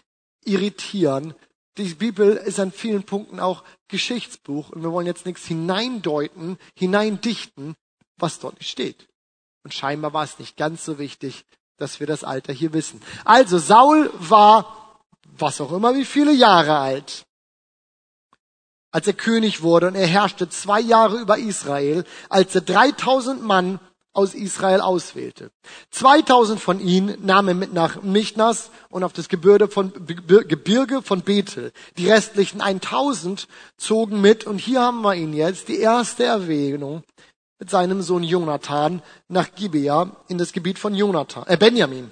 irritieren. 0.45 1.33
Die 1.77 1.93
Bibel 1.93 2.37
ist 2.37 2.59
an 2.59 2.71
vielen 2.71 3.03
Punkten 3.03 3.39
auch 3.39 3.63
Geschichtsbuch 3.87 4.69
und 4.69 4.83
wir 4.83 4.91
wollen 4.91 5.07
jetzt 5.07 5.25
nichts 5.25 5.45
hineindeuten, 5.45 6.57
hineindichten, 6.75 7.75
was 8.17 8.39
dort 8.39 8.59
nicht 8.59 8.69
steht. 8.69 9.07
Und 9.63 9.73
scheinbar 9.73 10.13
war 10.13 10.23
es 10.23 10.39
nicht 10.39 10.57
ganz 10.57 10.85
so 10.85 10.99
wichtig, 10.99 11.45
dass 11.77 11.99
wir 11.99 12.07
das 12.07 12.23
Alter 12.23 12.53
hier 12.53 12.71
wissen. 12.73 13.01
Also 13.25 13.57
Saul 13.57 14.11
war, 14.13 15.01
was 15.37 15.59
auch 15.59 15.71
immer, 15.71 15.95
wie 15.95 16.05
viele 16.05 16.31
Jahre 16.31 16.77
alt, 16.77 17.25
als 18.91 19.07
er 19.07 19.13
König 19.13 19.61
wurde 19.61 19.87
und 19.87 19.95
er 19.95 20.07
herrschte 20.07 20.47
zwei 20.47 20.79
Jahre 20.79 21.17
über 21.17 21.37
Israel, 21.37 22.05
als 22.29 22.55
er 22.55 22.61
3000 22.61 23.43
Mann 23.43 23.79
aus 24.15 24.34
Israel 24.34 24.81
auswählte. 24.81 25.51
2000 25.91 26.60
von 26.60 26.79
ihnen 26.79 27.24
nahm 27.25 27.48
er 27.48 27.53
mit 27.53 27.74
nach 27.74 28.01
Michnas 28.01 28.72
und 28.89 29.03
auf 29.03 29.13
das 29.13 29.29
Gebirge 29.29 29.67
von, 29.67 29.91
Gebirge 30.05 31.01
von 31.01 31.22
Bethel. 31.22 31.72
Die 31.98 32.10
restlichen 32.10 32.62
1000 32.62 33.48
zogen 33.77 34.22
mit 34.22 34.45
und 34.45 34.57
hier 34.57 34.81
haben 34.81 35.01
wir 35.01 35.15
ihn 35.15 35.34
jetzt, 35.34 35.67
die 35.67 35.79
erste 35.79 36.24
Erwähnung 36.24 37.03
mit 37.60 37.69
seinem 37.69 38.01
Sohn 38.01 38.24
Jonathan 38.24 39.01
nach 39.27 39.53
Gibea 39.53 40.15
in 40.27 40.38
das 40.38 40.51
Gebiet 40.51 40.79
von 40.79 40.93
Jonathan, 40.93 41.45
äh 41.48 41.57
Benjamin. 41.57 42.12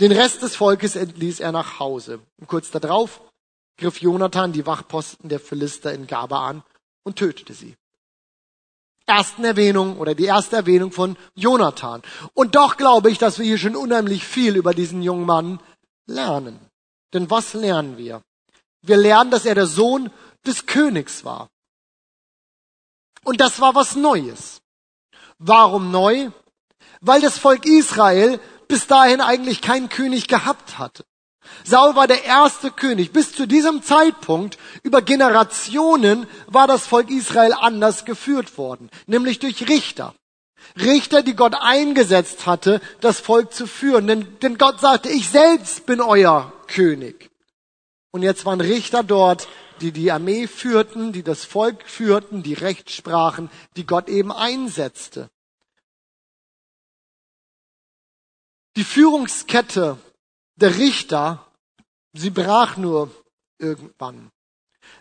Den 0.00 0.12
Rest 0.12 0.42
des 0.42 0.56
Volkes 0.56 0.96
entließ 0.96 1.40
er 1.40 1.52
nach 1.52 1.78
Hause. 1.78 2.20
Und 2.40 2.48
kurz 2.48 2.70
darauf 2.70 3.20
griff 3.78 4.00
Jonathan 4.00 4.52
die 4.52 4.66
Wachposten 4.66 5.28
der 5.28 5.40
Philister 5.40 5.92
in 5.92 6.06
Gaba 6.06 6.48
an 6.48 6.62
und 7.04 7.16
tötete 7.16 7.54
sie. 7.54 7.76
Ersten 9.06 9.44
Erwähnung 9.44 9.98
oder 9.98 10.14
die 10.14 10.26
erste 10.26 10.56
Erwähnung 10.56 10.92
von 10.92 11.16
Jonathan. 11.34 12.02
Und 12.34 12.54
doch 12.54 12.76
glaube 12.76 13.10
ich, 13.10 13.18
dass 13.18 13.38
wir 13.38 13.46
hier 13.46 13.58
schon 13.58 13.76
unheimlich 13.76 14.24
viel 14.24 14.56
über 14.56 14.74
diesen 14.74 15.02
jungen 15.02 15.26
Mann 15.26 15.60
lernen. 16.06 16.58
Denn 17.12 17.30
was 17.30 17.54
lernen 17.54 17.98
wir? 17.98 18.22
Wir 18.82 18.96
lernen, 18.96 19.30
dass 19.30 19.44
er 19.44 19.54
der 19.54 19.66
Sohn 19.66 20.10
des 20.46 20.66
Königs 20.66 21.24
war. 21.24 21.48
Und 23.24 23.40
das 23.40 23.60
war 23.60 23.74
was 23.74 23.94
Neues. 23.96 24.60
Warum 25.38 25.90
neu? 25.90 26.30
Weil 27.00 27.20
das 27.20 27.38
Volk 27.38 27.66
Israel 27.66 28.40
bis 28.68 28.86
dahin 28.86 29.20
eigentlich 29.20 29.60
keinen 29.60 29.88
König 29.88 30.28
gehabt 30.28 30.78
hatte. 30.78 31.04
Saul 31.64 31.94
war 31.94 32.06
der 32.06 32.24
erste 32.24 32.70
König. 32.70 33.12
Bis 33.12 33.32
zu 33.32 33.46
diesem 33.46 33.82
Zeitpunkt, 33.82 34.58
über 34.82 35.02
Generationen, 35.02 36.26
war 36.46 36.66
das 36.66 36.86
Volk 36.86 37.10
Israel 37.10 37.52
anders 37.52 38.04
geführt 38.04 38.58
worden, 38.58 38.90
nämlich 39.06 39.38
durch 39.38 39.68
Richter. 39.68 40.14
Richter, 40.76 41.22
die 41.22 41.34
Gott 41.34 41.54
eingesetzt 41.58 42.46
hatte, 42.46 42.80
das 43.00 43.20
Volk 43.20 43.52
zu 43.52 43.66
führen. 43.66 44.06
Denn, 44.06 44.38
denn 44.40 44.58
Gott 44.58 44.80
sagte, 44.80 45.08
ich 45.08 45.28
selbst 45.28 45.86
bin 45.86 46.00
euer 46.00 46.52
König. 46.66 47.30
Und 48.10 48.22
jetzt 48.22 48.44
waren 48.44 48.60
Richter 48.60 49.02
dort, 49.02 49.48
die 49.80 49.92
die 49.92 50.12
Armee 50.12 50.46
führten, 50.46 51.12
die 51.12 51.22
das 51.22 51.44
Volk 51.44 51.88
führten, 51.88 52.42
die 52.42 52.54
Recht 52.54 52.90
sprachen, 52.90 53.50
die 53.76 53.86
Gott 53.86 54.08
eben 54.08 54.30
einsetzte. 54.30 55.30
Die 58.76 58.84
Führungskette 58.84 59.98
der 60.62 60.78
Richter, 60.78 61.44
sie 62.12 62.30
brach 62.30 62.76
nur 62.76 63.10
irgendwann. 63.58 64.30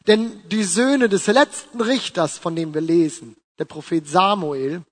Denn 0.08 0.42
die 0.50 0.64
Söhne 0.64 1.08
des 1.08 1.28
letzten 1.28 1.82
Richters, 1.82 2.38
von 2.38 2.56
dem 2.56 2.74
wir 2.74 2.82
lesen, 2.82 3.38
der 3.60 3.66
Prophet 3.66 4.08
Samuel, 4.08 4.84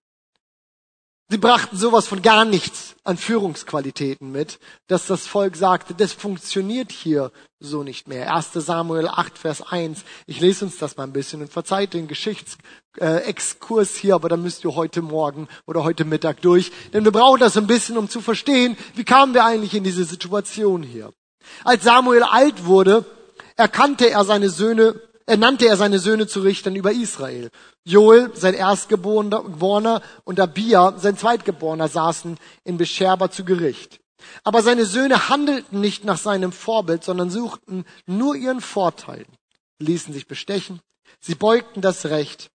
Sie 1.31 1.37
brachten 1.37 1.77
sowas 1.77 2.07
von 2.07 2.23
gar 2.23 2.43
nichts 2.43 2.95
an 3.03 3.15
Führungsqualitäten 3.15 4.31
mit, 4.31 4.59
dass 4.87 5.05
das 5.05 5.27
Volk 5.27 5.55
sagte, 5.55 5.93
das 5.93 6.11
funktioniert 6.11 6.91
hier 6.91 7.31
so 7.59 7.83
nicht 7.83 8.07
mehr. 8.07 8.33
1 8.33 8.53
Samuel 8.53 9.07
8, 9.07 9.37
Vers 9.37 9.61
1. 9.61 10.05
Ich 10.25 10.39
lese 10.39 10.65
uns 10.65 10.79
das 10.79 10.97
mal 10.97 11.03
ein 11.03 11.13
bisschen 11.13 11.41
und 11.41 11.51
verzeiht 11.51 11.93
den 11.93 12.07
Geschichtsexkurs 12.07 13.95
hier, 13.95 14.15
aber 14.15 14.27
da 14.27 14.37
müsst 14.37 14.63
ihr 14.63 14.73
heute 14.73 15.03
Morgen 15.03 15.47
oder 15.67 15.83
heute 15.83 16.03
Mittag 16.03 16.41
durch. 16.41 16.71
Denn 16.93 17.05
wir 17.05 17.11
brauchen 17.11 17.39
das 17.39 17.55
ein 17.57 17.67
bisschen, 17.67 17.99
um 17.99 18.09
zu 18.09 18.21
verstehen, 18.21 18.75
wie 18.95 19.03
kamen 19.03 19.35
wir 19.35 19.45
eigentlich 19.45 19.75
in 19.75 19.83
diese 19.83 20.05
Situation 20.05 20.81
hier. 20.81 21.13
Als 21.63 21.83
Samuel 21.83 22.23
alt 22.23 22.65
wurde, 22.65 23.05
erkannte 23.55 24.09
er 24.09 24.25
seine 24.25 24.49
Söhne 24.49 24.99
er 25.29 25.37
nannte 25.37 25.67
er 25.67 25.77
seine 25.77 25.99
Söhne 25.99 26.25
zu 26.25 26.41
Richtern 26.41 26.75
über 26.75 26.91
Israel. 26.91 27.51
Joel, 27.83 28.31
sein 28.33 28.55
Erstgeborener, 28.55 30.01
und 30.23 30.39
Abia, 30.39 30.97
sein 30.97 31.17
Zweitgeborener, 31.17 31.87
saßen 31.87 32.39
in 32.63 32.77
Bescherber 32.77 33.29
zu 33.29 33.45
Gericht. 33.45 33.99
Aber 34.43 34.63
seine 34.63 34.85
Söhne 34.85 35.29
handelten 35.29 35.81
nicht 35.81 36.03
nach 36.03 36.17
seinem 36.17 36.51
Vorbild, 36.51 37.03
sondern 37.03 37.29
suchten 37.29 37.85
nur 38.07 38.35
ihren 38.35 38.59
Vorteil, 38.59 39.27
ließen 39.77 40.15
sich 40.15 40.25
bestechen, 40.25 40.81
sie 41.19 41.35
beugten 41.35 41.81
das 41.81 42.07
Recht. 42.07 42.49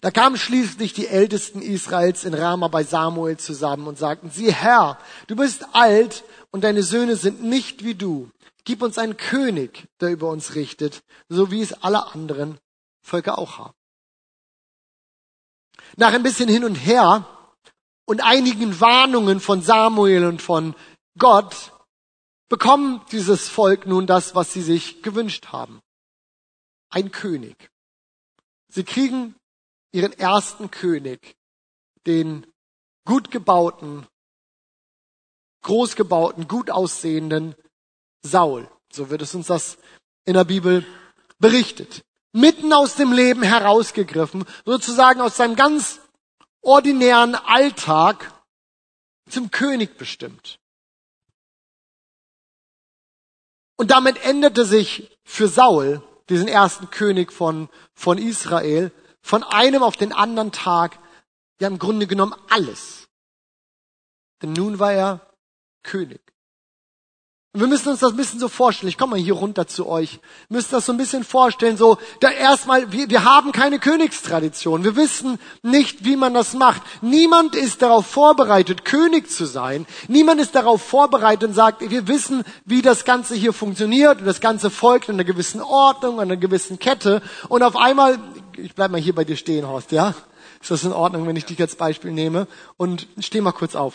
Da 0.00 0.12
kamen 0.12 0.36
schließlich 0.36 0.92
die 0.92 1.08
Ältesten 1.08 1.60
Israels 1.60 2.24
in 2.24 2.34
Rama 2.34 2.68
bei 2.68 2.84
Samuel 2.84 3.36
zusammen 3.38 3.88
und 3.88 3.98
sagten, 3.98 4.30
sieh 4.30 4.52
Herr, 4.52 4.96
du 5.26 5.34
bist 5.34 5.66
alt 5.72 6.22
und 6.52 6.62
deine 6.62 6.84
Söhne 6.84 7.16
sind 7.16 7.42
nicht 7.42 7.82
wie 7.82 7.96
du. 7.96 8.30
Gib 8.64 8.82
uns 8.82 8.98
einen 8.98 9.16
König, 9.16 9.88
der 10.00 10.10
über 10.10 10.28
uns 10.28 10.54
richtet, 10.54 11.02
so 11.28 11.50
wie 11.50 11.62
es 11.62 11.72
alle 11.82 12.06
anderen 12.08 12.58
Völker 13.02 13.38
auch 13.38 13.58
haben. 13.58 13.74
Nach 15.96 16.12
ein 16.12 16.22
bisschen 16.22 16.48
hin 16.48 16.64
und 16.64 16.74
her 16.74 17.26
und 18.04 18.20
einigen 18.22 18.80
Warnungen 18.80 19.40
von 19.40 19.62
Samuel 19.62 20.26
und 20.26 20.42
von 20.42 20.74
Gott 21.18 21.72
bekommt 22.48 23.12
dieses 23.12 23.48
Volk 23.48 23.86
nun 23.86 24.06
das, 24.06 24.34
was 24.34 24.52
sie 24.52 24.62
sich 24.62 25.02
gewünscht 25.02 25.48
haben. 25.48 25.80
Ein 26.90 27.12
König. 27.12 27.70
Sie 28.68 28.84
kriegen 28.84 29.36
ihren 29.92 30.12
ersten 30.12 30.70
König, 30.70 31.36
den 32.06 32.46
gut 33.04 33.30
gebauten, 33.30 34.06
groß 35.62 35.96
gebauten, 35.96 36.48
gut 36.48 36.70
aussehenden 36.70 37.54
Saul. 38.22 38.68
So 38.92 39.10
wird 39.10 39.22
es 39.22 39.34
uns 39.34 39.46
das 39.46 39.78
in 40.24 40.34
der 40.34 40.44
Bibel 40.44 40.84
berichtet. 41.38 42.02
Mitten 42.32 42.72
aus 42.72 42.94
dem 42.94 43.12
Leben 43.12 43.42
herausgegriffen, 43.42 44.44
sozusagen 44.64 45.20
aus 45.20 45.36
seinem 45.36 45.56
ganz 45.56 46.00
ordinären 46.60 47.34
Alltag 47.34 48.32
zum 49.28 49.50
König 49.50 49.96
bestimmt. 49.98 50.58
Und 53.76 53.90
damit 53.90 54.22
änderte 54.24 54.64
sich 54.64 55.18
für 55.24 55.48
Saul, 55.48 56.02
diesen 56.28 56.48
ersten 56.48 56.90
König 56.90 57.32
von, 57.32 57.68
von 57.94 58.18
Israel, 58.18 58.92
von 59.22 59.42
einem 59.42 59.82
auf 59.82 59.96
den 59.96 60.12
anderen 60.12 60.52
Tag, 60.52 60.98
ja 61.60 61.68
im 61.68 61.78
Grunde 61.78 62.06
genommen 62.06 62.34
alles. 62.50 63.08
Denn 64.42 64.52
nun 64.52 64.78
war 64.78 64.92
er 64.92 65.34
König. 65.82 66.20
Wir 67.52 67.66
müssen 67.66 67.88
uns 67.88 67.98
das 67.98 68.12
ein 68.12 68.16
bisschen 68.16 68.38
so 68.38 68.46
vorstellen. 68.46 68.90
Ich 68.90 68.96
komme 68.96 69.16
mal 69.16 69.20
hier 69.20 69.34
runter 69.34 69.66
zu 69.66 69.88
euch. 69.88 70.20
Wir 70.48 70.58
müssen 70.58 70.70
das 70.70 70.86
so 70.86 70.92
ein 70.92 70.98
bisschen 70.98 71.24
vorstellen. 71.24 71.76
So, 71.76 71.98
da 72.20 72.30
erstmal, 72.30 72.92
wir, 72.92 73.10
wir 73.10 73.24
haben 73.24 73.50
keine 73.50 73.80
Königstradition. 73.80 74.84
Wir 74.84 74.94
wissen 74.94 75.36
nicht, 75.62 76.04
wie 76.04 76.14
man 76.14 76.32
das 76.32 76.54
macht. 76.54 76.80
Niemand 77.02 77.56
ist 77.56 77.82
darauf 77.82 78.06
vorbereitet, 78.06 78.84
König 78.84 79.28
zu 79.32 79.46
sein. 79.46 79.84
Niemand 80.06 80.40
ist 80.40 80.54
darauf 80.54 80.80
vorbereitet 80.80 81.48
und 81.48 81.54
sagt, 81.54 81.90
wir 81.90 82.06
wissen, 82.06 82.44
wie 82.66 82.82
das 82.82 83.04
Ganze 83.04 83.34
hier 83.34 83.52
funktioniert. 83.52 84.20
Und 84.20 84.26
das 84.26 84.40
Ganze 84.40 84.70
folgt 84.70 85.08
in 85.08 85.16
einer 85.16 85.24
gewissen 85.24 85.60
Ordnung, 85.60 86.20
einer 86.20 86.36
gewissen 86.36 86.78
Kette. 86.78 87.20
Und 87.48 87.64
auf 87.64 87.76
einmal, 87.76 88.20
ich 88.58 88.76
bleib 88.76 88.92
mal 88.92 89.00
hier 89.00 89.16
bei 89.16 89.24
dir 89.24 89.36
stehen, 89.36 89.66
Horst, 89.66 89.90
ja? 89.90 90.14
Ist 90.60 90.70
das 90.70 90.84
in 90.84 90.92
Ordnung, 90.92 91.26
wenn 91.26 91.34
ich 91.34 91.46
dich 91.46 91.60
als 91.60 91.74
Beispiel 91.74 92.12
nehme? 92.12 92.46
Und 92.76 93.08
steh 93.18 93.40
mal 93.40 93.50
kurz 93.50 93.74
auf. 93.74 93.94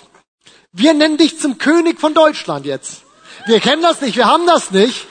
Wir 0.74 0.94
nennen 0.94 1.16
dich 1.16 1.40
zum 1.40 1.58
König 1.58 2.02
von 2.02 2.14
Deutschland 2.14 2.66
jetzt. 2.66 3.05
Wir 3.46 3.60
kennen 3.60 3.82
das 3.82 4.02
nicht, 4.02 4.18
wir 4.18 4.26
haben 4.26 4.46
das 4.46 4.72
nicht. 4.72 5.08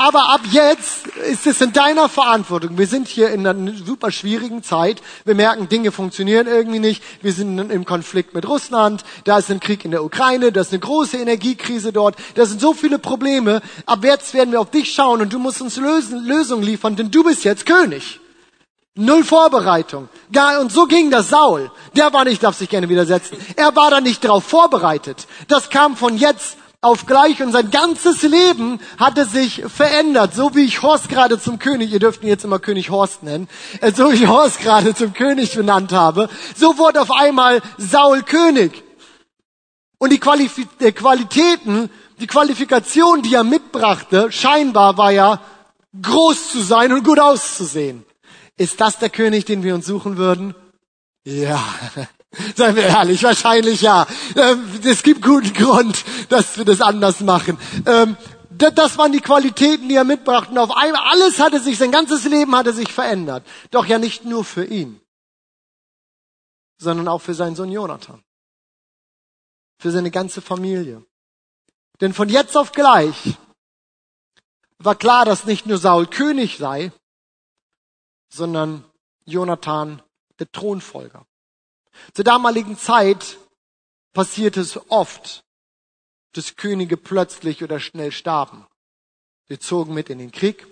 Aber 0.00 0.28
ab 0.32 0.42
jetzt 0.52 1.08
ist 1.28 1.44
es 1.48 1.60
in 1.60 1.72
deiner 1.72 2.08
Verantwortung. 2.08 2.78
Wir 2.78 2.86
sind 2.86 3.08
hier 3.08 3.30
in 3.30 3.44
einer 3.44 3.74
super 3.74 4.12
schwierigen 4.12 4.62
Zeit. 4.62 5.02
Wir 5.24 5.34
merken, 5.34 5.68
Dinge 5.68 5.90
funktionieren 5.90 6.46
irgendwie 6.46 6.78
nicht. 6.78 7.02
Wir 7.20 7.32
sind 7.32 7.58
im 7.58 7.84
Konflikt 7.84 8.32
mit 8.32 8.46
Russland. 8.48 9.02
Da 9.24 9.38
ist 9.38 9.50
ein 9.50 9.58
Krieg 9.58 9.84
in 9.84 9.90
der 9.90 10.04
Ukraine. 10.04 10.52
Da 10.52 10.60
ist 10.60 10.70
eine 10.70 10.78
große 10.78 11.16
Energiekrise 11.16 11.92
dort. 11.92 12.14
Da 12.36 12.46
sind 12.46 12.60
so 12.60 12.74
viele 12.74 13.00
Probleme. 13.00 13.60
Ab 13.86 14.04
jetzt 14.04 14.34
werden 14.34 14.52
wir 14.52 14.60
auf 14.60 14.70
dich 14.70 14.92
schauen 14.92 15.20
und 15.20 15.32
du 15.32 15.40
musst 15.40 15.60
uns 15.60 15.76
Lösen, 15.76 16.24
Lösungen 16.24 16.62
liefern, 16.62 16.94
denn 16.94 17.10
du 17.10 17.24
bist 17.24 17.42
jetzt 17.42 17.66
König. 17.66 18.20
Null 18.94 19.24
Vorbereitung. 19.24 20.08
Und 20.60 20.70
so 20.70 20.86
ging 20.86 21.10
das 21.10 21.30
Saul. 21.30 21.72
Der 21.96 22.12
war 22.12 22.24
nicht, 22.24 22.40
darf 22.40 22.56
sich 22.56 22.68
gerne 22.68 22.88
widersetzen. 22.88 23.36
Er 23.56 23.74
war 23.74 23.90
da 23.90 24.00
nicht 24.00 24.22
darauf 24.22 24.44
vorbereitet. 24.44 25.26
Das 25.48 25.70
kam 25.70 25.96
von 25.96 26.16
jetzt 26.16 26.56
auf 26.80 27.06
gleich 27.06 27.42
und 27.42 27.50
sein 27.50 27.70
ganzes 27.70 28.22
Leben 28.22 28.80
hatte 28.98 29.24
sich 29.24 29.64
verändert. 29.66 30.34
So 30.34 30.54
wie 30.54 30.64
ich 30.64 30.82
Horst 30.82 31.08
gerade 31.08 31.40
zum 31.40 31.58
König, 31.58 31.92
ihr 31.92 31.98
dürft 31.98 32.22
ihn 32.22 32.28
jetzt 32.28 32.44
immer 32.44 32.60
König 32.60 32.90
Horst 32.90 33.24
nennen, 33.24 33.48
äh, 33.80 33.92
so 33.92 34.12
wie 34.12 34.16
ich 34.16 34.28
Horst 34.28 34.60
gerade 34.60 34.94
zum 34.94 35.12
König 35.12 35.54
benannt 35.54 35.92
habe, 35.92 36.28
so 36.56 36.78
wurde 36.78 37.00
auf 37.00 37.10
einmal 37.10 37.62
Saul 37.78 38.22
König. 38.22 38.84
Und 39.98 40.10
die 40.10 40.20
Qualif 40.20 40.54
die 40.80 40.92
Qualitäten, 40.92 41.90
die 42.20 42.28
Qualifikation, 42.28 43.22
die 43.22 43.34
er 43.34 43.42
mitbrachte, 43.42 44.30
scheinbar 44.30 44.96
war 44.96 45.10
ja 45.10 45.40
groß 46.00 46.52
zu 46.52 46.60
sein 46.60 46.92
und 46.92 47.04
gut 47.04 47.18
auszusehen. 47.18 48.04
Ist 48.56 48.80
das 48.80 48.98
der 48.98 49.10
König, 49.10 49.44
den 49.44 49.64
wir 49.64 49.74
uns 49.74 49.86
suchen 49.86 50.16
würden? 50.16 50.54
Ja. 51.24 51.62
Seien 52.54 52.76
wir 52.76 52.84
ehrlich, 52.84 53.22
wahrscheinlich 53.22 53.80
ja. 53.80 54.06
Ähm, 54.36 54.80
es 54.84 55.02
gibt 55.02 55.22
guten 55.22 55.52
Grund, 55.54 56.04
dass 56.28 56.58
wir 56.58 56.64
das 56.64 56.80
anders 56.80 57.20
machen. 57.20 57.58
Ähm, 57.86 58.16
das 58.50 58.98
waren 58.98 59.12
die 59.12 59.20
Qualitäten, 59.20 59.88
die 59.88 59.94
er 59.94 60.04
mitbrachte. 60.04 60.50
Und 60.50 60.58
auf 60.58 60.76
einmal, 60.76 61.02
alles 61.10 61.38
hatte 61.38 61.60
sich, 61.60 61.78
sein 61.78 61.92
ganzes 61.92 62.24
Leben 62.24 62.54
hatte 62.56 62.72
sich 62.72 62.92
verändert. 62.92 63.46
Doch 63.70 63.86
ja 63.86 63.98
nicht 63.98 64.24
nur 64.24 64.44
für 64.44 64.64
ihn, 64.64 65.00
sondern 66.78 67.08
auch 67.08 67.20
für 67.20 67.34
seinen 67.34 67.56
Sohn 67.56 67.70
Jonathan. 67.70 68.22
Für 69.78 69.90
seine 69.90 70.10
ganze 70.10 70.42
Familie. 70.42 71.04
Denn 72.00 72.12
von 72.12 72.28
jetzt 72.28 72.56
auf 72.56 72.72
gleich 72.72 73.36
war 74.78 74.96
klar, 74.96 75.24
dass 75.24 75.44
nicht 75.44 75.66
nur 75.66 75.78
Saul 75.78 76.06
König 76.06 76.58
sei, 76.58 76.92
sondern 78.28 78.84
Jonathan 79.24 80.02
der 80.38 80.50
Thronfolger. 80.50 81.27
Zur 82.14 82.24
damaligen 82.24 82.76
Zeit 82.76 83.38
passierte 84.12 84.60
es 84.60 84.78
oft, 84.90 85.44
dass 86.32 86.56
Könige 86.56 86.96
plötzlich 86.96 87.62
oder 87.62 87.80
schnell 87.80 88.12
starben. 88.12 88.66
Sie 89.48 89.58
zogen 89.58 89.94
mit 89.94 90.10
in 90.10 90.18
den 90.18 90.32
Krieg, 90.32 90.66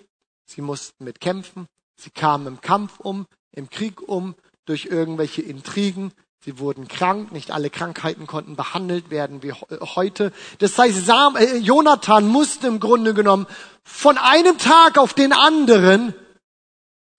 sie 0.45 0.61
mussten 0.61 1.03
mit 1.03 1.19
kämpfen, 1.19 1.67
sie 1.95 2.11
kamen 2.11 2.47
im 2.47 2.61
Kampf 2.61 2.99
um, 2.99 3.25
im 3.51 3.69
Krieg 3.69 4.01
um, 4.01 4.35
durch 4.65 4.85
irgendwelche 4.85 5.41
Intrigen, 5.41 6.11
Sie 6.47 6.59
wurden 6.59 6.87
krank, 6.87 7.31
nicht 7.31 7.51
alle 7.51 7.69
Krankheiten 7.69 8.27
konnten 8.27 8.55
behandelt 8.55 9.09
werden 9.09 9.43
wie 9.43 9.51
heute. 9.51 10.31
Das 10.59 10.77
heißt, 10.77 11.05
Sam, 11.05 11.35
äh, 11.35 11.57
Jonathan 11.57 12.27
musste 12.27 12.67
im 12.67 12.79
Grunde 12.79 13.13
genommen 13.13 13.47
von 13.83 14.17
einem 14.17 14.57
Tag 14.57 14.97
auf 14.97 15.13
den 15.13 15.33
anderen 15.33 16.13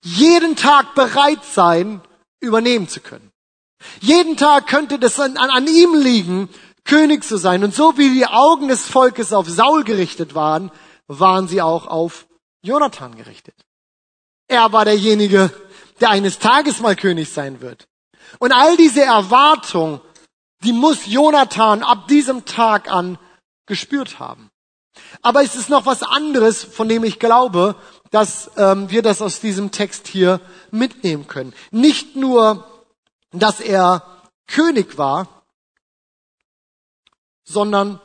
jeden 0.02 0.56
Tag 0.56 0.94
bereit 0.94 1.44
sein, 1.44 2.00
übernehmen 2.40 2.88
zu 2.88 3.00
können. 3.00 3.30
Jeden 4.00 4.36
Tag 4.36 4.66
könnte 4.66 4.98
das 4.98 5.18
an, 5.20 5.36
an 5.36 5.66
ihm 5.66 5.94
liegen, 5.94 6.48
König 6.84 7.24
zu 7.24 7.36
sein. 7.36 7.64
Und 7.64 7.74
so 7.74 7.96
wie 7.98 8.10
die 8.10 8.26
Augen 8.26 8.68
des 8.68 8.86
Volkes 8.86 9.32
auf 9.32 9.48
Saul 9.48 9.84
gerichtet 9.84 10.34
waren, 10.34 10.70
waren 11.06 11.48
sie 11.48 11.62
auch 11.62 11.86
auf 11.86 12.26
Jonathan 12.62 13.16
gerichtet. 13.16 13.54
Er 14.48 14.72
war 14.72 14.84
derjenige, 14.84 15.52
der 16.00 16.10
eines 16.10 16.38
Tages 16.38 16.80
mal 16.80 16.96
König 16.96 17.30
sein 17.30 17.60
wird. 17.60 17.86
Und 18.38 18.52
all 18.52 18.76
diese 18.76 19.02
Erwartung, 19.02 20.00
die 20.64 20.72
muss 20.72 21.06
Jonathan 21.06 21.82
ab 21.82 22.08
diesem 22.08 22.44
Tag 22.44 22.90
an 22.90 23.18
gespürt 23.66 24.18
haben. 24.18 24.50
Aber 25.22 25.42
es 25.42 25.54
ist 25.54 25.68
noch 25.68 25.86
was 25.86 26.02
anderes, 26.02 26.64
von 26.64 26.88
dem 26.88 27.04
ich 27.04 27.18
glaube, 27.18 27.76
dass 28.10 28.50
ähm, 28.56 28.90
wir 28.90 29.02
das 29.02 29.22
aus 29.22 29.40
diesem 29.40 29.70
Text 29.70 30.08
hier 30.08 30.40
mitnehmen 30.70 31.28
können. 31.28 31.54
Nicht 31.70 32.16
nur 32.16 32.66
dass 33.32 33.60
er 33.60 34.02
König 34.46 34.98
war, 34.98 35.44
sondern 37.44 38.00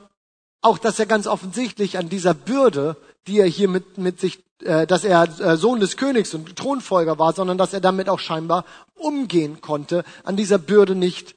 auch, 0.62 0.78
dass 0.78 1.00
er 1.00 1.06
ganz 1.06 1.28
offensichtlich 1.28 1.98
an 1.98 2.10
dieser 2.10 2.34
Bürde, 2.34 2.96
die 3.28 3.40
er 3.40 3.48
hier 3.48 3.68
mit, 3.68 3.98
mit 3.98 4.20
sich, 4.20 4.44
äh, 4.62 4.88
dass 4.88 5.04
er 5.04 5.24
äh, 5.40 5.58
Sohn 5.58 5.80
des 5.80 5.98
Königs 5.98 6.34
und 6.34 6.56
Thronfolger 6.56 7.20
war, 7.20 7.34
sondern 7.34 7.58
dass 7.58 7.74
er 7.74 7.82
damit 7.82 8.10
auch 8.10 8.20
scheinbar 8.20 8.66
umgehen 8.96 9.62
konnte, 9.62 10.04
an 10.24 10.38
dieser 10.38 10.58
Bürde 10.58 10.96
nicht 10.96 11.36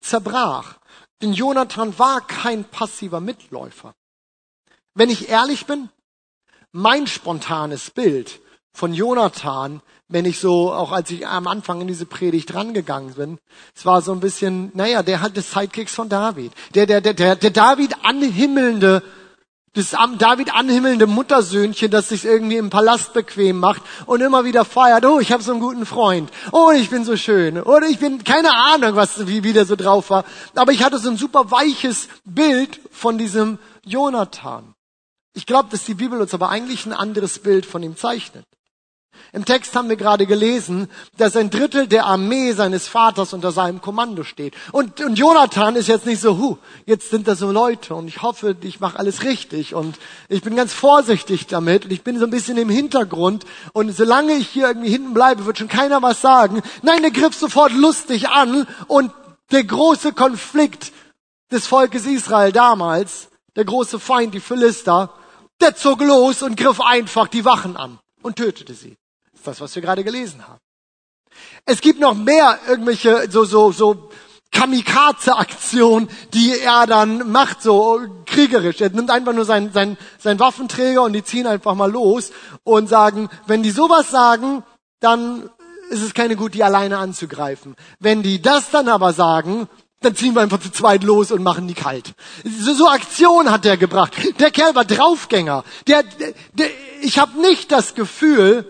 zerbrach. 0.00 0.78
Denn 1.20 1.32
Jonathan 1.32 1.98
war 1.98 2.24
kein 2.26 2.64
passiver 2.64 3.20
Mitläufer. 3.20 3.94
Wenn 4.94 5.10
ich 5.10 5.28
ehrlich 5.28 5.66
bin, 5.66 5.90
mein 6.70 7.06
spontanes 7.06 7.90
Bild 7.90 8.40
von 8.72 8.94
Jonathan 8.94 9.82
wenn 10.08 10.24
ich 10.24 10.40
so, 10.40 10.72
auch 10.72 10.90
als 10.90 11.10
ich 11.10 11.26
am 11.26 11.46
Anfang 11.46 11.82
in 11.82 11.86
diese 11.86 12.06
Predigt 12.06 12.54
rangegangen 12.54 13.14
bin, 13.14 13.38
es 13.74 13.84
war 13.84 14.00
so 14.00 14.12
ein 14.12 14.20
bisschen, 14.20 14.70
naja, 14.74 15.02
der 15.02 15.20
hat 15.20 15.36
des 15.36 15.52
Sidekicks 15.52 15.94
von 15.94 16.08
David. 16.08 16.52
Der, 16.74 16.86
der, 16.86 17.00
der, 17.00 17.14
der, 17.14 17.36
der 17.36 17.50
David 17.50 17.94
anhimmelnde, 18.02 19.02
das 19.74 19.94
David 20.18 20.54
anhimmelnde 20.54 21.06
Muttersöhnchen, 21.06 21.90
das 21.90 22.08
sich 22.08 22.24
irgendwie 22.24 22.56
im 22.56 22.70
Palast 22.70 23.12
bequem 23.12 23.58
macht 23.58 23.82
und 24.06 24.22
immer 24.22 24.46
wieder 24.46 24.64
feiert, 24.64 25.04
oh, 25.04 25.20
ich 25.20 25.30
habe 25.30 25.42
so 25.42 25.52
einen 25.52 25.60
guten 25.60 25.84
Freund, 25.84 26.30
oh, 26.52 26.70
ich 26.74 26.88
bin 26.88 27.04
so 27.04 27.16
schön, 27.16 27.60
oder 27.60 27.86
ich 27.86 27.98
bin, 27.98 28.24
keine 28.24 28.54
Ahnung, 28.54 28.96
was, 28.96 29.28
wie, 29.28 29.44
wie 29.44 29.52
der 29.52 29.66
so 29.66 29.76
drauf 29.76 30.08
war, 30.08 30.24
aber 30.54 30.72
ich 30.72 30.82
hatte 30.82 30.98
so 30.98 31.10
ein 31.10 31.18
super 31.18 31.50
weiches 31.50 32.08
Bild 32.24 32.80
von 32.90 33.18
diesem 33.18 33.58
Jonathan. 33.84 34.74
Ich 35.34 35.44
glaube, 35.44 35.68
dass 35.70 35.84
die 35.84 35.94
Bibel 35.94 36.20
uns 36.20 36.32
aber 36.32 36.48
eigentlich 36.48 36.86
ein 36.86 36.94
anderes 36.94 37.38
Bild 37.38 37.66
von 37.66 37.82
ihm 37.82 37.96
zeichnet. 37.96 38.44
Im 39.32 39.44
Text 39.44 39.74
haben 39.76 39.88
wir 39.88 39.96
gerade 39.96 40.26
gelesen, 40.26 40.88
dass 41.16 41.36
ein 41.36 41.50
Drittel 41.50 41.86
der 41.86 42.06
Armee 42.06 42.52
seines 42.52 42.88
Vaters 42.88 43.32
unter 43.32 43.52
seinem 43.52 43.80
Kommando 43.80 44.24
steht. 44.24 44.54
Und, 44.72 45.00
und 45.00 45.18
Jonathan 45.18 45.76
ist 45.76 45.88
jetzt 45.88 46.06
nicht 46.06 46.20
so, 46.20 46.38
hu, 46.38 46.58
jetzt 46.86 47.10
sind 47.10 47.28
da 47.28 47.34
so 47.34 47.52
Leute 47.52 47.94
und 47.94 48.08
ich 48.08 48.22
hoffe, 48.22 48.56
ich 48.62 48.80
mache 48.80 48.98
alles 48.98 49.24
richtig 49.24 49.74
und 49.74 49.98
ich 50.28 50.42
bin 50.42 50.56
ganz 50.56 50.72
vorsichtig 50.72 51.46
damit 51.46 51.84
und 51.84 51.92
ich 51.92 52.02
bin 52.02 52.18
so 52.18 52.24
ein 52.24 52.30
bisschen 52.30 52.56
im 52.56 52.70
Hintergrund 52.70 53.44
und 53.72 53.94
solange 53.94 54.32
ich 54.32 54.48
hier 54.48 54.68
irgendwie 54.68 54.90
hinten 54.90 55.14
bleibe, 55.14 55.44
wird 55.44 55.58
schon 55.58 55.68
keiner 55.68 56.02
was 56.02 56.20
sagen. 56.20 56.62
Nein, 56.82 57.02
der 57.02 57.10
griff 57.10 57.34
sofort 57.34 57.72
lustig 57.72 58.28
an 58.28 58.66
und 58.86 59.12
der 59.50 59.64
große 59.64 60.12
Konflikt 60.12 60.92
des 61.50 61.66
Volkes 61.66 62.06
Israel 62.06 62.52
damals, 62.52 63.28
der 63.56 63.64
große 63.64 63.98
Feind, 63.98 64.34
die 64.34 64.40
Philister, 64.40 65.12
der 65.60 65.74
zog 65.74 66.00
los 66.00 66.42
und 66.42 66.56
griff 66.56 66.80
einfach 66.80 67.28
die 67.28 67.44
Wachen 67.44 67.76
an 67.76 67.98
und 68.22 68.36
tötete 68.36 68.74
sie 68.74 68.96
das, 69.42 69.60
was 69.60 69.74
wir 69.74 69.82
gerade 69.82 70.04
gelesen 70.04 70.46
haben. 70.46 70.60
Es 71.64 71.80
gibt 71.80 72.00
noch 72.00 72.14
mehr 72.14 72.58
irgendwelche 72.68 73.30
so, 73.30 73.44
so, 73.44 73.72
so 73.72 74.10
Kamikaze-Aktionen, 74.50 76.08
die 76.32 76.58
er 76.58 76.86
dann 76.86 77.30
macht, 77.30 77.62
so 77.62 78.00
kriegerisch. 78.26 78.80
Er 78.80 78.90
nimmt 78.90 79.10
einfach 79.10 79.32
nur 79.32 79.44
seinen, 79.44 79.72
seinen, 79.72 79.98
seinen 80.18 80.40
Waffenträger 80.40 81.02
und 81.02 81.12
die 81.12 81.22
ziehen 81.22 81.46
einfach 81.46 81.74
mal 81.74 81.90
los 81.90 82.32
und 82.64 82.88
sagen, 82.88 83.28
wenn 83.46 83.62
die 83.62 83.70
sowas 83.70 84.10
sagen, 84.10 84.64
dann 85.00 85.50
ist 85.90 86.02
es 86.02 86.14
keine 86.14 86.36
gut, 86.36 86.54
die 86.54 86.64
alleine 86.64 86.98
anzugreifen. 86.98 87.76
Wenn 87.98 88.22
die 88.22 88.42
das 88.42 88.70
dann 88.70 88.88
aber 88.88 89.12
sagen, 89.12 89.68
dann 90.00 90.14
ziehen 90.14 90.34
wir 90.34 90.42
einfach 90.42 90.60
zu 90.60 90.70
zweit 90.70 91.02
los 91.02 91.32
und 91.32 91.42
machen 91.42 91.66
die 91.66 91.74
kalt. 91.74 92.14
So, 92.44 92.72
so 92.72 92.88
Aktion 92.88 93.50
hat 93.50 93.66
er 93.66 93.76
gebracht. 93.76 94.12
Der 94.38 94.50
Kerl 94.50 94.74
war 94.74 94.84
Draufgänger. 94.84 95.64
Der, 95.86 96.02
der, 96.02 96.34
der 96.52 96.68
ich 97.00 97.18
habe 97.18 97.40
nicht 97.40 97.72
das 97.72 97.94
Gefühl, 97.94 98.66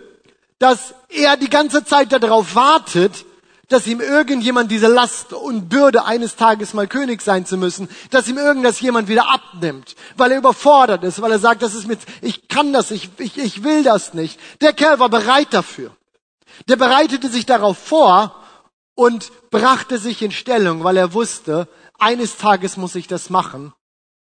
dass 0.59 0.95
er 1.09 1.37
die 1.37 1.51
ganze 1.51 1.85
Zeit 1.85 2.13
darauf 2.13 2.55
wartet, 2.55 3.25
dass 3.69 3.87
ihm 3.87 4.01
irgendjemand 4.01 4.71
diese 4.71 4.89
Last 4.89 5.33
und 5.33 5.69
Bürde 5.69 6.05
eines 6.07 6.37
Tages 6.37 6.73
mal 6.73 6.89
König 6.89 7.21
sein 7.21 7.45
zu 7.45 7.59
müssen, 7.59 7.89
dass 8.11 8.27
ihm 8.27 8.39
irgendwas 8.39 8.81
jemand 8.81 9.09
wieder 9.09 9.29
abnimmt, 9.29 9.95
weil 10.17 10.33
er 10.33 10.39
überfordert 10.39 11.05
ist, 11.05 11.21
weil 11.21 11.33
er 11.33 11.39
sagt, 11.39 11.63
das 11.63 11.75
ist 11.75 11.87
mit, 11.87 12.01
ich 12.23 12.49
kann 12.49 12.73
das, 12.73 12.91
ich, 12.91 13.11
ich, 13.19 13.37
ich 13.37 13.63
will 13.65 13.83
das 13.83 14.15
nicht. 14.15 14.41
Der 14.63 14.73
Kerl 14.73 14.99
war 14.99 15.11
bereit 15.11 15.49
dafür. 15.53 15.95
Der 16.67 16.77
bereitete 16.77 17.29
sich 17.29 17.45
darauf 17.45 17.79
vor 17.79 18.35
und 18.95 19.31
brachte 19.51 19.99
sich 19.99 20.23
in 20.23 20.33
Stellung, 20.33 20.83
weil 20.83 20.97
er 20.97 21.13
wusste, 21.13 21.69
eines 21.99 22.39
Tages 22.39 22.77
muss 22.77 22.95
ich 22.95 23.07
das 23.07 23.29
machen 23.29 23.75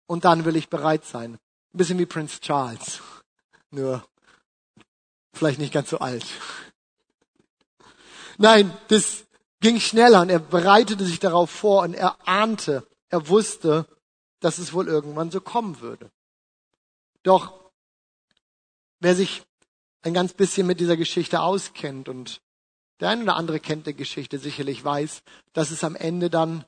und 0.06 0.24
dann 0.24 0.46
will 0.46 0.56
ich 0.56 0.70
bereit 0.70 1.04
sein. 1.04 1.34
Ein 1.74 1.78
bisschen 1.78 1.98
wie 1.98 2.06
Prince 2.06 2.39
Charles. 2.41 3.02
Nur 3.72 4.04
vielleicht 5.41 5.60
nicht 5.60 5.73
ganz 5.73 5.89
so 5.89 5.97
alt. 5.97 6.23
Nein, 8.38 8.71
das 8.89 9.25
ging 9.60 9.80
schneller 9.80 10.21
und 10.21 10.30
er 10.30 10.38
bereitete 10.38 11.04
sich 11.04 11.19
darauf 11.19 11.49
vor 11.49 11.82
und 11.82 11.95
er 11.95 12.27
ahnte, 12.27 12.88
er 13.10 13.27
wusste, 13.27 13.88
dass 14.39 14.60
es 14.60 14.71
wohl 14.71 14.88
irgendwann 14.88 15.32
so 15.32 15.41
kommen 15.41 15.82
würde. 15.82 16.12
Doch 17.23 17.71
wer 18.99 19.15
sich 19.15 19.41
ein 20.04 20.13
ganz 20.13 20.34
bisschen 20.34 20.67
mit 20.67 20.80
dieser 20.80 20.95
Geschichte 20.95 21.41
auskennt 21.41 22.08
und 22.08 22.39
der 22.99 23.10
eine 23.10 23.23
oder 23.23 23.36
andere 23.36 23.60
kennt 23.60 23.88
die 23.88 23.95
Geschichte 23.95 24.38
sicherlich 24.38 24.86
weiß, 24.86 25.23
dass 25.54 25.71
es 25.71 25.84
am 25.84 25.95
Ende 25.95 26.30
dann 26.30 26.65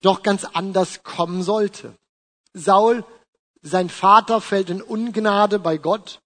doch 0.00 0.22
ganz 0.22 0.46
anders 0.46 1.02
kommen 1.02 1.42
sollte. 1.42 1.94
Saul, 2.54 3.04
sein 3.60 3.90
Vater, 3.90 4.40
fällt 4.40 4.70
in 4.70 4.80
Ungnade 4.80 5.58
bei 5.58 5.76
Gott 5.76 6.22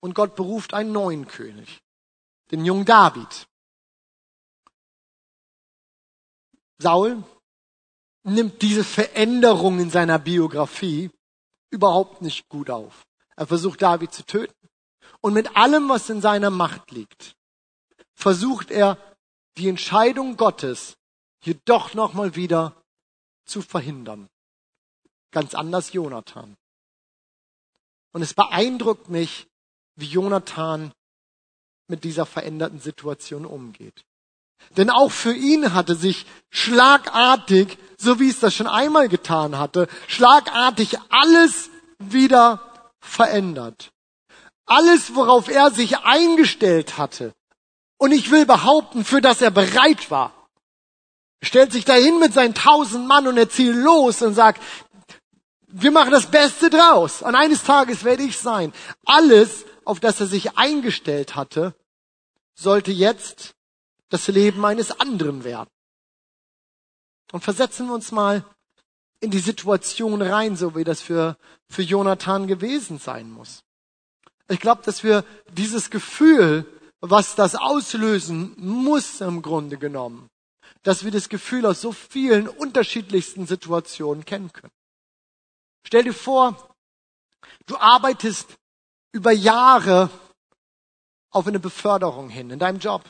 und 0.00 0.14
Gott 0.14 0.36
beruft 0.36 0.74
einen 0.74 0.92
neuen 0.92 1.26
König, 1.26 1.82
den 2.50 2.64
jungen 2.64 2.84
David. 2.84 3.46
Saul 6.78 7.22
nimmt 8.22 8.60
diese 8.62 8.84
Veränderung 8.84 9.78
in 9.78 9.90
seiner 9.90 10.18
Biografie 10.18 11.10
überhaupt 11.70 12.22
nicht 12.22 12.48
gut 12.48 12.70
auf. 12.70 13.06
Er 13.36 13.46
versucht 13.46 13.82
David 13.82 14.12
zu 14.12 14.24
töten. 14.24 14.54
Und 15.20 15.32
mit 15.34 15.56
allem, 15.56 15.88
was 15.88 16.10
in 16.10 16.20
seiner 16.20 16.50
Macht 16.50 16.90
liegt, 16.90 17.36
versucht 18.14 18.70
er, 18.70 18.98
die 19.56 19.68
Entscheidung 19.68 20.36
Gottes 20.36 20.96
hier 21.40 21.58
doch 21.64 21.94
nochmal 21.94 22.36
wieder 22.36 22.82
zu 23.44 23.62
verhindern. 23.62 24.28
Ganz 25.30 25.54
anders 25.54 25.92
Jonathan. 25.92 26.56
Und 28.12 28.22
es 28.22 28.34
beeindruckt 28.34 29.08
mich, 29.08 29.46
wie 29.96 30.06
Jonathan 30.06 30.92
mit 31.88 32.04
dieser 32.04 32.26
veränderten 32.26 32.80
Situation 32.80 33.44
umgeht. 33.44 34.04
Denn 34.76 34.90
auch 34.90 35.10
für 35.10 35.34
ihn 35.34 35.74
hatte 35.74 35.94
sich 35.94 36.26
schlagartig, 36.50 37.78
so 37.98 38.18
wie 38.18 38.28
es 38.28 38.40
das 38.40 38.54
schon 38.54 38.66
einmal 38.66 39.08
getan 39.08 39.58
hatte, 39.58 39.88
schlagartig 40.08 40.98
alles 41.08 41.70
wieder 41.98 42.60
verändert. 43.00 43.92
Alles, 44.66 45.14
worauf 45.14 45.48
er 45.48 45.70
sich 45.70 45.98
eingestellt 45.98 46.98
hatte. 46.98 47.32
Und 47.98 48.12
ich 48.12 48.30
will 48.30 48.44
behaupten, 48.44 49.04
für 49.04 49.20
das 49.20 49.40
er 49.40 49.50
bereit 49.50 50.10
war. 50.10 50.32
Stellt 51.42 51.72
sich 51.72 51.84
dahin 51.84 52.18
mit 52.18 52.34
seinen 52.34 52.54
tausend 52.54 53.06
Mann 53.06 53.26
und 53.28 53.36
er 53.36 53.48
zieht 53.48 53.74
los 53.74 54.22
und 54.22 54.34
sagt, 54.34 54.60
wir 55.68 55.90
machen 55.92 56.10
das 56.10 56.30
Beste 56.30 56.70
draus. 56.70 57.22
Und 57.22 57.34
eines 57.34 57.62
Tages 57.62 58.02
werde 58.04 58.24
ich 58.24 58.38
sein. 58.38 58.72
Alles, 59.04 59.64
auf 59.86 60.00
das 60.00 60.20
er 60.20 60.26
sich 60.26 60.58
eingestellt 60.58 61.36
hatte, 61.36 61.74
sollte 62.54 62.90
jetzt 62.90 63.54
das 64.08 64.26
Leben 64.26 64.64
eines 64.64 65.00
anderen 65.00 65.44
werden. 65.44 65.70
Und 67.32 67.42
versetzen 67.42 67.86
wir 67.86 67.94
uns 67.94 68.12
mal 68.12 68.44
in 69.20 69.30
die 69.30 69.38
Situation 69.38 70.20
rein, 70.22 70.56
so 70.56 70.74
wie 70.74 70.84
das 70.84 71.00
für, 71.00 71.36
für 71.68 71.82
Jonathan 71.82 72.46
gewesen 72.46 72.98
sein 72.98 73.30
muss. 73.30 73.62
Ich 74.48 74.60
glaube, 74.60 74.82
dass 74.82 75.02
wir 75.04 75.24
dieses 75.52 75.90
Gefühl, 75.90 76.66
was 77.00 77.34
das 77.34 77.54
auslösen 77.54 78.54
muss 78.56 79.20
im 79.20 79.40
Grunde 79.40 79.78
genommen, 79.78 80.28
dass 80.82 81.04
wir 81.04 81.12
das 81.12 81.28
Gefühl 81.28 81.64
aus 81.64 81.80
so 81.80 81.92
vielen 81.92 82.48
unterschiedlichsten 82.48 83.46
Situationen 83.46 84.24
kennen 84.24 84.52
können. 84.52 84.72
Stell 85.84 86.04
dir 86.04 86.14
vor, 86.14 86.74
du 87.66 87.76
arbeitest 87.76 88.56
über 89.16 89.32
Jahre 89.32 90.10
auf 91.30 91.46
eine 91.46 91.58
Beförderung 91.58 92.28
hin 92.28 92.50
in 92.50 92.58
deinem 92.58 92.78
Job 92.78 93.02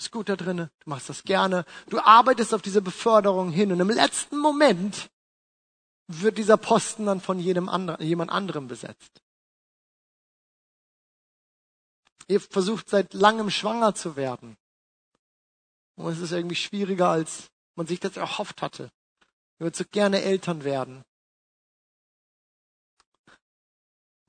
bist 0.00 0.12
gut 0.12 0.30
da 0.30 0.36
drinne, 0.36 0.70
du 0.78 0.88
machst 0.88 1.10
das 1.10 1.24
gerne, 1.24 1.66
du 1.90 2.00
arbeitest 2.00 2.54
auf 2.54 2.62
diese 2.62 2.80
Beförderung 2.80 3.50
hin 3.50 3.70
und 3.70 3.80
im 3.80 3.90
letzten 3.90 4.38
Moment 4.38 5.10
wird 6.06 6.38
dieser 6.38 6.56
Posten 6.56 7.04
dann 7.04 7.20
von 7.20 7.38
jedem 7.38 7.68
anderen, 7.68 8.02
jemand 8.02 8.30
anderem 8.30 8.66
besetzt. 8.66 9.20
Ihr 12.28 12.40
versucht 12.40 12.88
seit 12.88 13.12
langem 13.12 13.50
schwanger 13.50 13.94
zu 13.94 14.16
werden. 14.16 14.56
Und 15.96 16.12
es 16.12 16.20
ist 16.20 16.32
irgendwie 16.32 16.56
schwieriger, 16.56 17.10
als 17.10 17.50
man 17.74 17.86
sich 17.86 18.00
das 18.00 18.16
erhofft 18.16 18.62
hatte. 18.62 18.84
Ihr 19.58 19.66
würdet 19.66 19.76
so 19.76 19.84
gerne 19.84 20.22
Eltern 20.22 20.64
werden. 20.64 21.04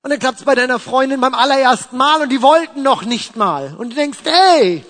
Und 0.03 0.09
dann 0.09 0.19
klappt 0.19 0.39
es 0.39 0.45
bei 0.45 0.55
deiner 0.55 0.79
Freundin 0.79 1.21
beim 1.21 1.35
allerersten 1.35 1.97
Mal 1.97 2.21
und 2.21 2.29
die 2.29 2.41
wollten 2.41 2.81
noch 2.81 3.03
nicht 3.03 3.35
mal. 3.35 3.75
Und 3.75 3.91
du 3.91 3.95
denkst, 3.95 4.19
hey, 4.23 4.83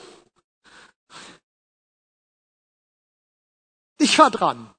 Ich 4.02 4.17
war 4.17 4.32
dran. 4.32 4.74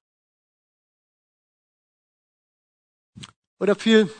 Oder 3.60 3.76
viel, 3.76 4.12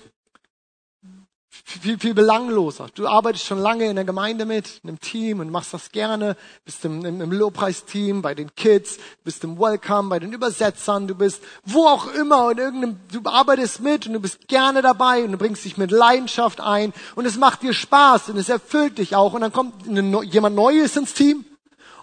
viel, 1.64 1.98
viel 1.98 2.14
belangloser. 2.14 2.88
Du 2.94 3.07
arbeitest 3.07 3.46
schon 3.46 3.59
lange 3.59 3.87
in 3.87 3.96
der 3.96 4.05
Gemeinde 4.05 4.44
mit, 4.44 4.81
in 4.83 4.90
einem 4.90 5.01
Team 5.01 5.40
und 5.40 5.51
machst 5.51 5.72
das 5.72 5.90
gerne, 5.92 6.37
bist 6.64 6.85
im, 6.85 7.05
im, 7.05 7.20
im 7.20 7.33
Lobpreisteam, 7.33 8.20
bei 8.20 8.35
den 8.35 8.55
Kids, 8.55 8.98
bist 9.25 9.44
im 9.44 9.59
Welcome, 9.59 10.09
bei 10.09 10.18
den 10.18 10.33
Übersetzern, 10.33 11.07
du 11.07 11.14
bist 11.14 11.42
wo 11.64 11.87
auch 11.87 12.12
immer, 12.14 12.51
in 12.51 12.59
irgendeinem, 12.59 13.01
du 13.12 13.20
arbeitest 13.25 13.81
mit 13.81 14.07
und 14.07 14.14
du 14.14 14.20
bist 14.20 14.48
gerne 14.48 14.83
dabei 14.83 15.25
und 15.25 15.33
du 15.33 15.38
bringst 15.38 15.64
dich 15.64 15.77
mit 15.77 15.90
Leidenschaft 15.90 16.61
ein 16.61 16.92
und 17.14 17.27
es 17.27 17.37
macht 17.37 17.62
dir 17.62 17.72
Spaß 17.72 18.31
und 18.31 18.37
es 18.37 18.48
erfüllt 18.48 18.98
dich 18.98 19.14
auch 19.14 19.35
und 19.35 19.40
dann 19.40 19.53
kommt 19.53 19.88
eine, 19.88 20.25
jemand 20.25 20.57
Neues 20.57 20.96
ins 20.96 21.14
Team 21.14 21.44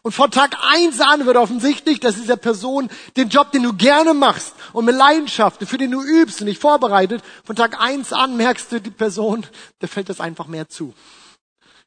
und 0.02 0.14
von 0.14 0.32
Tag 0.32 0.58
eins 0.62 1.02
an 1.02 1.26
wird 1.26 1.38
offensichtlich, 1.38 2.00
dass 2.00 2.16
dieser 2.16 2.38
Person 2.38 2.90
den 3.18 3.30
Job, 3.30 3.52
den 3.52 3.64
du 3.64 3.74
gerne 3.74 4.14
machst 4.14 4.54
und 4.74 4.86
mit 4.86 4.96
Leidenschaft, 4.96 5.62
für 5.68 5.78
den 5.78 5.92
du 5.92 6.02
übst 6.02 6.42
und 6.42 6.48
dich 6.48 6.60
vorbereitet, 6.60 7.24
von 7.44 7.56
Tag 7.56 7.80
eins 7.80 8.14
an 8.14 8.38
merkst 8.38 8.72
du, 8.72 8.82
die 8.82 8.92
Person, 8.92 9.46
der 9.82 9.90
fällt 9.90 10.10
das 10.10 10.22
einfach 10.22 10.48
mehr 10.48 10.70
zu. 10.70 10.94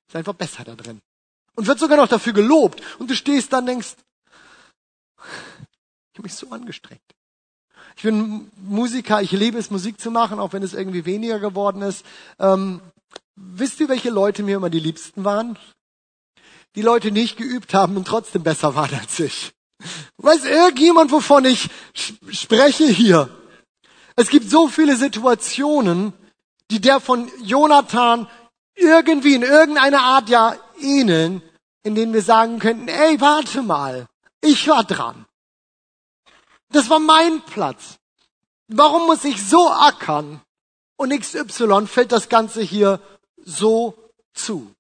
Ist 0.08 0.16
einfach 0.16 0.34
besser 0.34 0.64
da 0.64 0.74
drin. 0.74 1.00
Und 1.54 1.66
wird 1.66 1.78
sogar 1.78 1.96
noch 1.96 2.08
dafür 2.08 2.32
gelobt. 2.32 2.82
Und 2.98 3.10
du 3.10 3.14
stehst 3.14 3.52
dann 3.52 3.60
und 3.60 3.66
denkst, 3.66 3.94
ich 5.18 6.18
habe 6.18 6.22
mich 6.22 6.34
so 6.34 6.50
angestrengt. 6.50 7.00
Ich 7.96 8.02
bin 8.02 8.50
Musiker, 8.56 9.20
ich 9.22 9.32
liebe 9.32 9.58
es, 9.58 9.70
Musik 9.70 10.00
zu 10.00 10.10
machen, 10.10 10.38
auch 10.38 10.52
wenn 10.52 10.62
es 10.62 10.74
irgendwie 10.74 11.04
weniger 11.04 11.38
geworden 11.38 11.82
ist. 11.82 12.04
Ähm, 12.38 12.80
wisst 13.36 13.80
ihr, 13.80 13.88
welche 13.88 14.10
Leute 14.10 14.42
mir 14.42 14.56
immer 14.56 14.70
die 14.70 14.80
liebsten 14.80 15.24
waren? 15.24 15.58
Die 16.74 16.82
Leute 16.82 17.10
nicht 17.10 17.36
geübt 17.36 17.74
haben 17.74 17.96
und 17.96 18.06
trotzdem 18.06 18.42
besser 18.42 18.74
waren 18.74 18.98
als 18.98 19.18
ich. 19.20 19.52
Weiß 20.16 20.44
irgendjemand, 20.44 21.10
wovon 21.10 21.44
ich 21.44 21.68
spreche 22.30 22.86
hier? 22.86 23.28
Es 24.16 24.28
gibt 24.28 24.48
so 24.48 24.68
viele 24.68 24.96
Situationen, 24.96 26.12
die 26.70 26.80
der 26.80 27.00
von 27.00 27.30
Jonathan 27.42 28.28
irgendwie 28.74 29.34
in 29.34 29.42
irgendeiner 29.42 30.02
Art 30.02 30.28
ja 30.28 30.56
ähneln, 30.80 31.42
in 31.82 31.94
denen 31.94 32.12
wir 32.12 32.22
sagen 32.22 32.58
könnten, 32.58 32.88
ey, 32.88 33.20
warte 33.20 33.62
mal, 33.62 34.06
ich 34.40 34.68
war 34.68 34.84
dran. 34.84 35.26
Das 36.70 36.88
war 36.88 37.00
mein 37.00 37.42
Platz. 37.42 37.98
Warum 38.68 39.06
muss 39.06 39.24
ich 39.24 39.42
so 39.42 39.68
ackern? 39.68 40.40
Und 40.96 41.10
XY 41.18 41.86
fällt 41.86 42.12
das 42.12 42.28
Ganze 42.28 42.62
hier 42.62 43.00
so 43.44 43.94
zu 44.32 44.72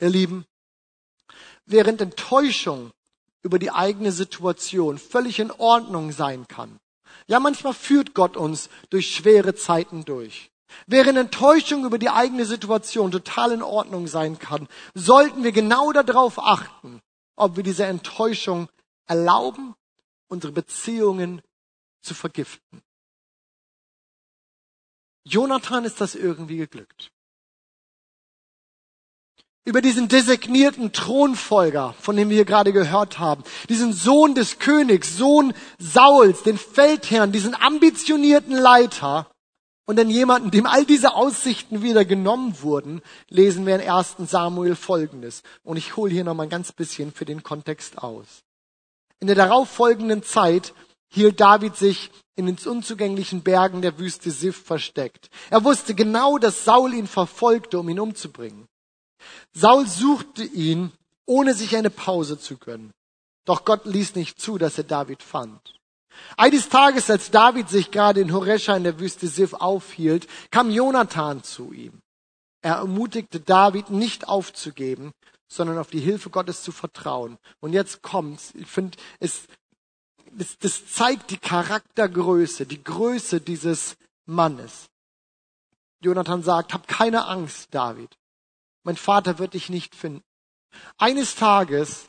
ihr 0.00 0.10
Lieben, 0.10 0.44
während 1.66 2.00
Enttäuschung 2.00 2.90
über 3.42 3.58
die 3.58 3.70
eigene 3.70 4.12
Situation 4.12 4.98
völlig 4.98 5.38
in 5.38 5.50
Ordnung 5.50 6.12
sein 6.12 6.46
kann. 6.48 6.78
Ja, 7.26 7.40
manchmal 7.40 7.74
führt 7.74 8.14
Gott 8.14 8.36
uns 8.36 8.68
durch 8.90 9.14
schwere 9.14 9.54
Zeiten 9.54 10.04
durch. 10.04 10.50
Während 10.86 11.18
Enttäuschung 11.18 11.84
über 11.84 11.98
die 11.98 12.10
eigene 12.10 12.44
Situation 12.44 13.10
total 13.10 13.52
in 13.52 13.62
Ordnung 13.62 14.06
sein 14.06 14.38
kann, 14.38 14.68
sollten 14.94 15.42
wir 15.42 15.52
genau 15.52 15.92
darauf 15.92 16.38
achten, 16.38 17.00
ob 17.36 17.56
wir 17.56 17.62
diese 17.62 17.86
Enttäuschung 17.86 18.68
erlauben, 19.06 19.74
unsere 20.28 20.52
Beziehungen 20.52 21.42
zu 22.02 22.14
vergiften. 22.14 22.82
Jonathan 25.24 25.84
ist 25.84 26.00
das 26.00 26.14
irgendwie 26.14 26.56
geglückt. 26.56 27.10
Über 29.64 29.82
diesen 29.82 30.08
designierten 30.08 30.92
Thronfolger, 30.92 31.94
von 32.00 32.16
dem 32.16 32.28
wir 32.30 32.36
hier 32.36 32.44
gerade 32.44 32.72
gehört 32.72 33.18
haben, 33.18 33.44
diesen 33.68 33.92
Sohn 33.92 34.34
des 34.34 34.58
Königs, 34.58 35.16
Sohn 35.16 35.52
Sauls, 35.78 36.42
den 36.42 36.58
Feldherrn, 36.58 37.32
diesen 37.32 37.54
ambitionierten 37.54 38.56
Leiter 38.56 39.30
und 39.90 39.96
dann 39.96 40.08
jemanden, 40.08 40.50
dem 40.50 40.66
all 40.66 40.84
diese 40.84 41.14
Aussichten 41.14 41.82
wieder 41.82 42.04
genommen 42.04 42.62
wurden, 42.62 43.02
lesen 43.28 43.66
wir 43.66 43.74
in 43.74 43.90
1. 43.90 44.16
Samuel 44.18 44.76
folgendes. 44.76 45.42
Und 45.64 45.76
ich 45.76 45.96
hole 45.96 46.12
hier 46.12 46.24
nochmal 46.24 46.46
ein 46.46 46.50
ganz 46.50 46.70
bisschen 46.72 47.12
für 47.12 47.24
den 47.24 47.42
Kontext 47.42 47.98
aus. 47.98 48.44
In 49.18 49.26
der 49.26 49.36
darauffolgenden 49.36 50.22
Zeit 50.22 50.74
hielt 51.12 51.40
David 51.40 51.76
sich 51.76 52.10
in 52.36 52.46
den 52.46 52.56
unzugänglichen 52.64 53.42
Bergen 53.42 53.82
der 53.82 53.98
Wüste 53.98 54.30
Sif 54.30 54.62
versteckt. 54.62 55.28
Er 55.50 55.64
wusste 55.64 55.94
genau, 55.94 56.38
dass 56.38 56.64
Saul 56.64 56.94
ihn 56.94 57.08
verfolgte, 57.08 57.78
um 57.78 57.88
ihn 57.88 58.00
umzubringen. 58.00 58.69
Saul 59.52 59.86
suchte 59.86 60.44
ihn, 60.44 60.92
ohne 61.26 61.54
sich 61.54 61.76
eine 61.76 61.90
Pause 61.90 62.38
zu 62.38 62.56
gönnen. 62.56 62.92
Doch 63.44 63.64
Gott 63.64 63.84
ließ 63.84 64.14
nicht 64.14 64.40
zu, 64.40 64.58
dass 64.58 64.78
er 64.78 64.84
David 64.84 65.22
fand. 65.22 65.74
Eines 66.36 66.68
Tages, 66.68 67.10
als 67.10 67.30
David 67.30 67.68
sich 67.68 67.90
gerade 67.90 68.20
in 68.20 68.32
Horesha 68.32 68.76
in 68.76 68.84
der 68.84 68.98
Wüste 68.98 69.28
Sif 69.28 69.54
aufhielt, 69.54 70.26
kam 70.50 70.70
Jonathan 70.70 71.42
zu 71.42 71.72
ihm. 71.72 72.00
Er 72.62 72.76
ermutigte 72.76 73.40
David, 73.40 73.90
nicht 73.90 74.28
aufzugeben, 74.28 75.12
sondern 75.48 75.78
auf 75.78 75.90
die 75.90 76.00
Hilfe 76.00 76.30
Gottes 76.30 76.62
zu 76.62 76.72
vertrauen. 76.72 77.38
Und 77.60 77.72
jetzt 77.72 78.02
kommt's. 78.02 78.52
Ich 78.54 78.68
finde, 78.68 78.98
es, 79.18 79.46
das, 80.32 80.58
das 80.58 80.86
zeigt 80.86 81.30
die 81.30 81.38
Charaktergröße, 81.38 82.66
die 82.66 82.82
Größe 82.82 83.40
dieses 83.40 83.96
Mannes. 84.26 84.88
Jonathan 86.02 86.42
sagt, 86.42 86.72
hab 86.72 86.86
keine 86.86 87.26
Angst, 87.26 87.68
David. 87.74 88.16
Mein 88.82 88.96
Vater 88.96 89.38
wird 89.38 89.54
dich 89.54 89.68
nicht 89.68 89.94
finden. 89.94 90.24
Eines 90.98 91.34
Tages 91.34 92.08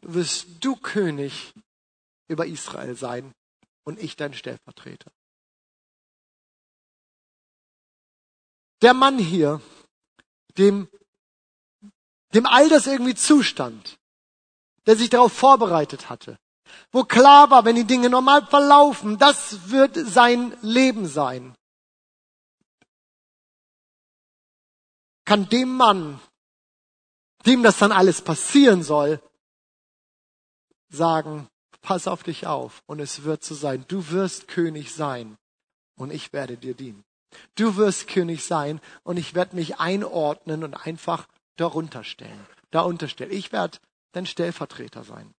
wirst 0.00 0.46
du 0.60 0.76
König 0.76 1.54
über 2.28 2.46
Israel 2.46 2.96
sein 2.96 3.32
und 3.84 3.98
ich 3.98 4.16
dein 4.16 4.34
Stellvertreter. 4.34 5.10
Der 8.82 8.94
Mann 8.94 9.18
hier, 9.18 9.60
dem, 10.58 10.88
dem 12.34 12.46
all 12.46 12.68
das 12.68 12.86
irgendwie 12.86 13.14
zustand, 13.14 13.98
der 14.86 14.96
sich 14.96 15.08
darauf 15.10 15.32
vorbereitet 15.32 16.10
hatte, 16.10 16.36
wo 16.90 17.04
klar 17.04 17.50
war, 17.50 17.64
wenn 17.64 17.76
die 17.76 17.84
Dinge 17.84 18.10
normal 18.10 18.44
verlaufen, 18.46 19.18
das 19.18 19.70
wird 19.70 19.94
sein 19.94 20.56
Leben 20.62 21.06
sein. 21.06 21.54
Kann 25.32 25.48
dem 25.48 25.78
Mann, 25.78 26.20
dem 27.46 27.62
das 27.62 27.78
dann 27.78 27.90
alles 27.90 28.20
passieren 28.20 28.82
soll, 28.82 29.18
sagen, 30.90 31.48
pass 31.80 32.06
auf 32.06 32.22
dich 32.22 32.46
auf 32.46 32.82
und 32.84 33.00
es 33.00 33.22
wird 33.22 33.42
so 33.42 33.54
sein. 33.54 33.86
Du 33.88 34.10
wirst 34.10 34.46
König 34.46 34.92
sein 34.92 35.38
und 35.96 36.12
ich 36.12 36.34
werde 36.34 36.58
dir 36.58 36.74
dienen. 36.74 37.02
Du 37.54 37.78
wirst 37.78 38.08
König 38.08 38.44
sein 38.44 38.78
und 39.04 39.16
ich 39.16 39.34
werde 39.34 39.56
mich 39.56 39.80
einordnen 39.80 40.64
und 40.64 40.74
einfach 40.74 41.26
darunter 41.56 42.04
stellen, 42.04 42.46
da 42.70 42.82
unterstellen. 42.82 43.32
Ich 43.32 43.52
werde 43.52 43.78
dein 44.12 44.26
Stellvertreter 44.26 45.02
sein. 45.02 45.32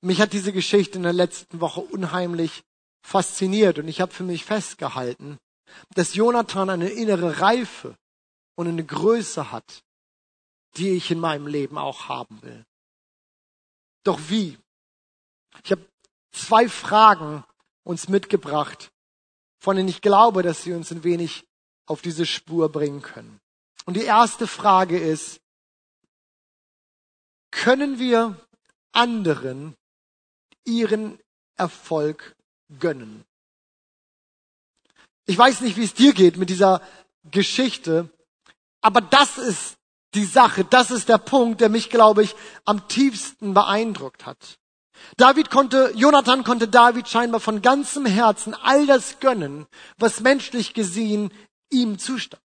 Mich 0.00 0.22
hat 0.22 0.32
diese 0.32 0.54
Geschichte 0.54 0.96
in 0.96 1.02
der 1.02 1.12
letzten 1.12 1.60
Woche 1.60 1.82
unheimlich 1.82 2.62
fasziniert 3.02 3.78
und 3.78 3.88
ich 3.88 4.00
habe 4.00 4.14
für 4.14 4.24
mich 4.24 4.46
festgehalten, 4.46 5.38
dass 5.94 6.14
Jonathan 6.14 6.70
eine 6.70 6.88
innere 6.88 7.40
Reife 7.40 7.96
und 8.54 8.68
eine 8.68 8.84
Größe 8.84 9.52
hat, 9.52 9.82
die 10.76 10.90
ich 10.90 11.10
in 11.10 11.20
meinem 11.20 11.46
Leben 11.46 11.78
auch 11.78 12.08
haben 12.08 12.42
will. 12.42 12.64
Doch 14.04 14.20
wie? 14.28 14.58
Ich 15.64 15.72
habe 15.72 15.86
zwei 16.32 16.68
Fragen 16.68 17.44
uns 17.84 18.08
mitgebracht, 18.08 18.92
von 19.58 19.76
denen 19.76 19.88
ich 19.88 20.00
glaube, 20.00 20.42
dass 20.42 20.62
sie 20.62 20.72
uns 20.72 20.90
ein 20.90 21.04
wenig 21.04 21.46
auf 21.86 22.02
diese 22.02 22.24
Spur 22.24 22.70
bringen 22.70 23.02
können. 23.02 23.40
Und 23.84 23.94
die 23.94 24.04
erste 24.04 24.46
Frage 24.46 24.98
ist, 24.98 25.40
können 27.50 27.98
wir 27.98 28.36
anderen 28.92 29.74
ihren 30.64 31.18
Erfolg 31.56 32.36
gönnen. 32.78 33.24
Ich 35.30 35.38
weiß 35.38 35.60
nicht, 35.60 35.76
wie 35.76 35.84
es 35.84 35.94
dir 35.94 36.12
geht 36.12 36.38
mit 36.38 36.50
dieser 36.50 36.82
Geschichte, 37.30 38.08
aber 38.80 39.00
das 39.00 39.38
ist 39.38 39.76
die 40.14 40.24
Sache, 40.24 40.64
das 40.64 40.90
ist 40.90 41.08
der 41.08 41.18
Punkt, 41.18 41.60
der 41.60 41.68
mich, 41.68 41.88
glaube 41.88 42.24
ich, 42.24 42.34
am 42.64 42.88
tiefsten 42.88 43.54
beeindruckt 43.54 44.26
hat. 44.26 44.58
David 45.18 45.48
konnte, 45.48 45.92
Jonathan 45.94 46.42
konnte 46.42 46.66
David 46.66 47.06
scheinbar 47.06 47.38
von 47.38 47.62
ganzem 47.62 48.06
Herzen 48.06 48.54
all 48.54 48.88
das 48.88 49.20
gönnen, 49.20 49.68
was 49.98 50.18
menschlich 50.18 50.74
gesehen 50.74 51.32
ihm 51.70 52.00
zustand. 52.00 52.42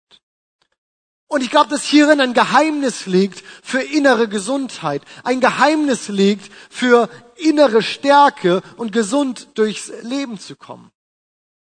Und 1.29 1.41
ich 1.41 1.51
glaube, 1.51 1.71
dass 1.71 1.85
hierin 1.85 2.21
ein 2.21 2.35
Geheimnis 2.35 3.07
liegt 3.07 3.45
für 3.63 3.81
innere 3.81 4.27
Gesundheit, 4.27 5.03
ein 5.23 5.39
Geheimnis 5.39 6.09
liegt 6.09 6.51
für 6.69 7.09
innere 7.37 7.81
Stärke 7.81 8.61
und 8.77 8.91
gesund 8.91 9.51
durchs 9.55 9.93
Leben 10.03 10.41
zu 10.41 10.57
kommen. 10.57 10.91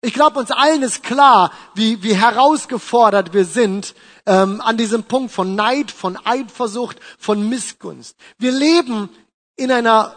Ich 0.06 0.14
glaube, 0.14 0.38
uns 0.38 0.52
allen 0.52 0.84
ist 0.84 1.02
klar, 1.02 1.50
wie, 1.74 2.00
wie 2.04 2.14
herausgefordert 2.14 3.34
wir 3.34 3.44
sind 3.44 3.96
ähm, 4.24 4.60
an 4.60 4.76
diesem 4.76 5.02
Punkt 5.02 5.32
von 5.32 5.56
Neid, 5.56 5.90
von 5.90 6.16
Eidversucht, 6.24 7.00
von 7.18 7.48
Missgunst. 7.48 8.16
Wir 8.38 8.52
leben 8.52 9.08
in 9.56 9.72
einer 9.72 10.14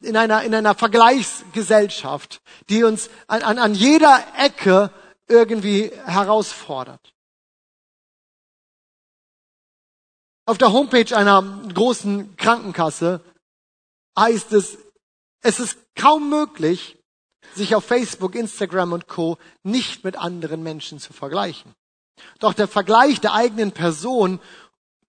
in 0.00 0.16
einer, 0.16 0.44
in 0.44 0.54
einer 0.54 0.76
Vergleichsgesellschaft, 0.76 2.40
die 2.68 2.84
uns 2.84 3.10
an, 3.26 3.42
an, 3.42 3.58
an 3.58 3.74
jeder 3.74 4.24
Ecke 4.38 4.92
irgendwie 5.26 5.90
herausfordert. 6.04 7.12
Auf 10.46 10.58
der 10.58 10.72
Homepage 10.72 11.16
einer 11.16 11.42
großen 11.74 12.36
Krankenkasse 12.36 13.20
heißt 14.16 14.52
es, 14.52 14.78
es 15.40 15.58
ist 15.58 15.78
kaum 15.96 16.28
möglich, 16.28 17.01
sich 17.54 17.74
auf 17.74 17.84
Facebook, 17.84 18.34
Instagram 18.34 18.92
und 18.92 19.08
Co. 19.08 19.38
nicht 19.62 20.04
mit 20.04 20.16
anderen 20.16 20.62
Menschen 20.62 20.98
zu 20.98 21.12
vergleichen. 21.12 21.74
Doch 22.38 22.54
der 22.54 22.68
Vergleich 22.68 23.20
der 23.20 23.34
eigenen 23.34 23.72
Person 23.72 24.40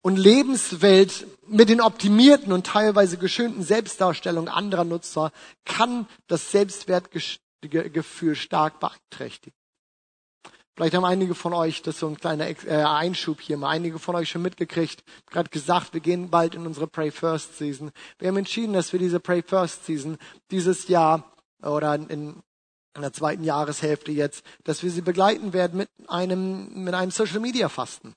und 0.02 0.16
Lebenswelt 0.16 1.26
mit 1.46 1.68
den 1.68 1.80
optimierten 1.80 2.52
und 2.52 2.66
teilweise 2.66 3.18
geschönten 3.18 3.62
Selbstdarstellungen 3.62 4.48
anderer 4.48 4.84
Nutzer 4.84 5.32
kann 5.64 6.06
das 6.28 6.50
Selbstwertgefühl 6.50 8.34
stark 8.34 8.80
beeinträchtigen. 8.80 9.56
Vielleicht 10.78 10.94
haben 10.94 11.04
einige 11.04 11.34
von 11.34 11.54
euch, 11.54 11.82
das 11.82 11.96
ist 11.96 12.00
so 12.00 12.06
ein 12.06 12.16
kleiner 12.16 12.48
äh, 12.48 12.84
Einschub 12.84 13.40
hier, 13.40 13.56
mal 13.56 13.70
einige 13.70 13.98
von 13.98 14.14
euch 14.14 14.28
schon 14.28 14.42
mitgekriegt, 14.42 15.02
gerade 15.28 15.50
gesagt, 15.50 15.92
wir 15.92 16.00
gehen 16.00 16.30
bald 16.30 16.54
in 16.54 16.66
unsere 16.66 16.86
Pray 16.86 17.10
First 17.10 17.58
Season. 17.58 17.90
Wir 18.20 18.28
haben 18.28 18.36
entschieden, 18.36 18.74
dass 18.74 18.92
wir 18.92 19.00
diese 19.00 19.18
Pray 19.18 19.42
First 19.42 19.86
Season 19.86 20.18
dieses 20.52 20.86
Jahr 20.86 21.32
oder 21.62 21.94
in, 21.94 22.08
in 22.08 22.42
der 23.02 23.12
zweiten 23.12 23.44
Jahreshälfte 23.44 24.12
jetzt, 24.12 24.44
dass 24.64 24.82
wir 24.82 24.90
sie 24.90 25.02
begleiten 25.02 25.52
werden 25.52 25.78
mit 25.78 25.88
einem, 26.08 26.84
mit 26.84 26.94
einem 26.94 27.10
Social 27.10 27.40
Media 27.40 27.68
Fasten. 27.68 28.14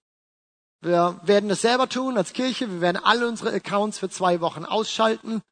Wir 0.82 1.20
werden 1.24 1.50
das 1.50 1.62
selber 1.62 1.88
tun 1.88 2.18
als 2.18 2.34
Kirche. 2.34 2.70
Wir 2.70 2.82
werden 2.82 3.02
alle 3.04 3.28
unsere 3.28 3.54
Accounts 3.54 4.00
für 4.00 4.10
zwei 4.10 4.42
Wochen 4.42 4.66
ausschalten 4.66 5.44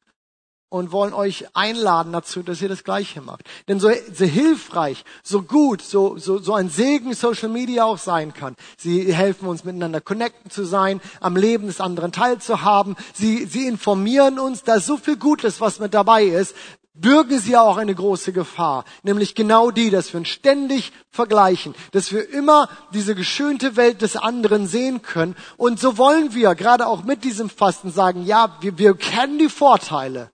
und 0.70 0.92
wollen 0.92 1.12
euch 1.12 1.46
einladen 1.54 2.12
dazu, 2.12 2.42
dass 2.42 2.62
ihr 2.62 2.68
das 2.68 2.84
Gleiche 2.84 3.20
macht. 3.20 3.42
Denn 3.68 3.80
so, 3.80 3.90
so 4.12 4.24
hilfreich, 4.24 5.04
so 5.22 5.42
gut, 5.42 5.82
so, 5.82 6.16
so, 6.16 6.38
so 6.38 6.54
ein 6.54 6.68
Segen 6.68 7.12
Social 7.12 7.48
Media 7.48 7.84
auch 7.84 7.98
sein 7.98 8.32
kann. 8.32 8.54
Sie 8.78 9.12
helfen 9.12 9.48
uns 9.48 9.64
miteinander 9.64 10.00
connecten 10.00 10.50
zu 10.50 10.64
sein, 10.64 11.00
am 11.20 11.36
Leben 11.36 11.66
des 11.66 11.80
anderen 11.80 12.12
teilzuhaben. 12.12 12.96
Sie, 13.12 13.46
sie 13.46 13.66
informieren 13.66 14.38
uns, 14.38 14.62
da 14.62 14.76
ist 14.76 14.86
so 14.86 14.96
viel 14.96 15.16
Gutes, 15.16 15.60
was 15.60 15.80
mit 15.80 15.92
dabei 15.92 16.24
ist. 16.24 16.54
Bürgen 17.00 17.38
sie 17.38 17.56
auch 17.56 17.78
eine 17.78 17.94
große 17.94 18.32
Gefahr, 18.32 18.84
nämlich 19.02 19.34
genau 19.34 19.70
die, 19.70 19.90
dass 19.90 20.12
wir 20.12 20.18
uns 20.18 20.28
ständig 20.28 20.92
vergleichen, 21.08 21.74
dass 21.92 22.12
wir 22.12 22.28
immer 22.28 22.68
diese 22.92 23.14
geschönte 23.14 23.76
Welt 23.76 24.02
des 24.02 24.16
anderen 24.16 24.66
sehen 24.66 25.00
können. 25.00 25.34
Und 25.56 25.80
so 25.80 25.96
wollen 25.96 26.34
wir 26.34 26.54
gerade 26.54 26.86
auch 26.86 27.04
mit 27.04 27.24
diesem 27.24 27.48
Fasten 27.48 27.90
sagen, 27.90 28.26
ja, 28.26 28.56
wir, 28.60 28.76
wir 28.76 28.94
kennen 28.94 29.38
die 29.38 29.48
Vorteile. 29.48 30.30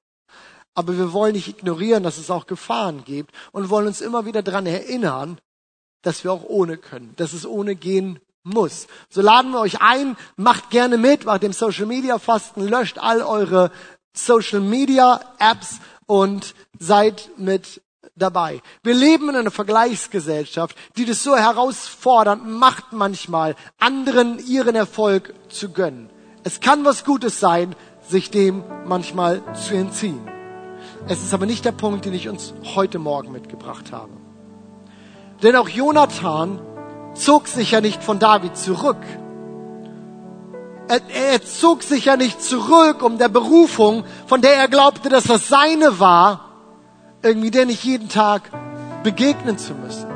Aber 0.75 0.99
wir 0.99 1.13
wollen 1.13 1.35
nicht 1.35 1.49
ignorieren, 1.49 2.03
dass 2.03 2.19
es 2.19 2.31
auch 2.31 2.47
Gefahren 2.47 3.05
gibt 3.05 3.31
und 3.53 3.71
wollen 3.71 3.87
uns 3.87 4.01
immer 4.01 4.27
wieder 4.27 4.43
daran 4.43 4.67
erinnern, 4.67 5.39
dass 6.03 6.25
wir 6.25 6.33
auch 6.33 6.45
ohne 6.45 6.79
können, 6.79 7.15
dass 7.17 7.33
es 7.33 7.47
ohne 7.47 7.77
gehen 7.77 8.19
muss. 8.43 8.87
So 9.09 9.23
laden 9.23 9.53
wir 9.53 9.61
euch 9.61 9.81
ein, 9.81 10.17
macht 10.37 10.71
gerne 10.71 10.99
mit, 10.99 11.25
macht 11.25 11.43
dem 11.43 11.53
Social 11.53 11.87
Media 11.87 12.19
Fasten, 12.19 12.67
löscht 12.67 12.99
all 12.99 13.23
eure 13.23 13.71
Social 14.15 14.61
Media 14.61 15.21
Apps 15.39 15.81
und 16.07 16.55
seid 16.79 17.31
mit 17.37 17.83
dabei. 18.17 18.63
Wir 18.83 18.95
leben 18.95 19.29
in 19.29 19.37
einer 19.37 19.51
Vergleichsgesellschaft, 19.51 20.77
die 20.97 21.05
das 21.05 21.23
so 21.23 21.37
herausfordernd 21.37 22.47
macht 22.49 22.93
manchmal, 22.93 23.55
anderen 23.79 24.39
ihren 24.47 24.75
Erfolg 24.75 25.35
zu 25.49 25.71
gönnen. 25.71 26.11
Es 26.43 26.61
kann 26.61 26.85
was 26.85 27.05
Gutes 27.05 27.41
sein, 27.41 27.75
sich 28.09 28.31
dem 28.31 28.63
manchmal 28.87 29.43
zu 29.55 29.75
entziehen. 29.75 30.21
Es 31.09 31.23
ist 31.23 31.35
aber 31.35 31.47
nicht 31.47 31.65
der 31.65 31.73
Punkt, 31.73 32.05
den 32.05 32.15
ich 32.15 32.29
uns 32.29 32.55
heute 32.75 32.99
Morgen 32.99 33.33
mitgebracht 33.33 33.93
habe. 33.93 34.13
Denn 35.43 35.57
auch 35.57 35.69
Jonathan 35.69 36.61
zog 37.15 37.49
sich 37.49 37.73
ja 37.73 37.81
nicht 37.81 38.03
von 38.03 38.19
David 38.19 38.57
zurück. 38.57 39.03
Er, 40.89 41.01
er, 41.33 41.43
zog 41.43 41.83
sich 41.83 42.05
ja 42.05 42.17
nicht 42.17 42.41
zurück, 42.41 43.03
um 43.03 43.19
der 43.19 43.29
Berufung, 43.29 44.05
von 44.27 44.41
der 44.41 44.55
er 44.55 44.69
glaubte, 44.69 45.09
dass 45.09 45.25
das 45.25 45.49
seine 45.49 45.99
war, 45.99 46.53
irgendwie 47.23 47.51
der 47.51 47.67
nicht 47.67 47.83
jeden 47.83 48.09
Tag 48.09 48.51
begegnen 49.03 49.59
zu 49.59 49.75
müssen. 49.75 50.07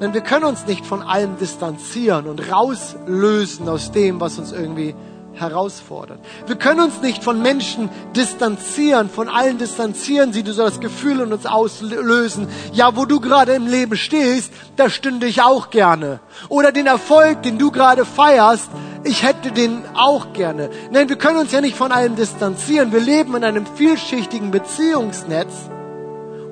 Denn 0.00 0.14
wir 0.14 0.20
können 0.22 0.44
uns 0.44 0.66
nicht 0.66 0.86
von 0.86 1.02
allem 1.02 1.36
distanzieren 1.38 2.28
und 2.28 2.50
rauslösen 2.50 3.68
aus 3.68 3.90
dem, 3.90 4.20
was 4.20 4.38
uns 4.38 4.52
irgendwie 4.52 4.94
herausfordert. 5.40 6.20
Wir 6.46 6.56
können 6.56 6.80
uns 6.80 7.00
nicht 7.00 7.24
von 7.24 7.40
Menschen 7.40 7.88
distanzieren, 8.14 9.08
von 9.10 9.28
allen 9.28 9.58
distanzieren, 9.58 10.32
die 10.32 10.42
so 10.50 10.62
das 10.62 10.80
Gefühl 10.80 11.20
in 11.20 11.32
uns 11.32 11.46
auslösen, 11.46 12.48
ja, 12.72 12.96
wo 12.96 13.04
du 13.04 13.20
gerade 13.20 13.52
im 13.52 13.66
Leben 13.66 13.96
stehst, 13.96 14.52
da 14.76 14.90
stünde 14.90 15.26
ich 15.26 15.42
auch 15.42 15.70
gerne. 15.70 16.20
Oder 16.48 16.72
den 16.72 16.86
Erfolg, 16.86 17.42
den 17.42 17.58
du 17.58 17.70
gerade 17.70 18.04
feierst, 18.04 18.70
ich 19.04 19.22
hätte 19.22 19.52
den 19.52 19.84
auch 19.94 20.32
gerne. 20.32 20.70
Nein, 20.90 21.08
wir 21.08 21.16
können 21.16 21.38
uns 21.38 21.52
ja 21.52 21.60
nicht 21.60 21.76
von 21.76 21.92
allem 21.92 22.16
distanzieren. 22.16 22.92
Wir 22.92 23.00
leben 23.00 23.34
in 23.36 23.44
einem 23.44 23.66
vielschichtigen 23.66 24.50
Beziehungsnetz 24.50 25.52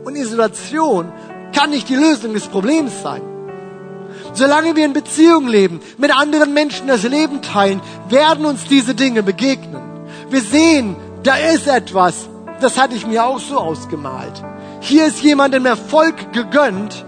und 0.05 0.17
Isolation 0.17 1.13
kann 1.53 1.71
nicht 1.71 1.89
die 1.89 1.97
Lösung 1.97 2.33
des 2.33 2.47
Problems 2.47 3.03
sein. 3.03 3.36
Solange 4.37 4.77
wir 4.77 4.85
in 4.85 4.93
Beziehung 4.93 5.49
leben, 5.49 5.81
mit 5.97 6.15
anderen 6.15 6.53
Menschen 6.53 6.89
das 6.89 7.05
Leben 7.05 7.41
teilen, 7.41 7.81
werden 8.11 8.45
uns 8.45 8.65
diese 8.65 8.95
Dinge 8.95 9.23
begegnen. 9.23 9.83
Wir 10.29 10.43
sehen, 10.43 10.95
da 11.23 11.37
ist 11.37 11.67
etwas, 11.67 12.29
das 12.61 12.79
hatte 12.79 12.95
ich 12.95 13.07
mir 13.07 13.25
auch 13.25 13.41
so 13.41 13.59
ausgemalt. 13.59 14.45
Hier 14.81 15.07
ist 15.07 15.23
jemandem 15.23 15.65
Erfolg 15.65 16.35
gegönnt. 16.35 17.07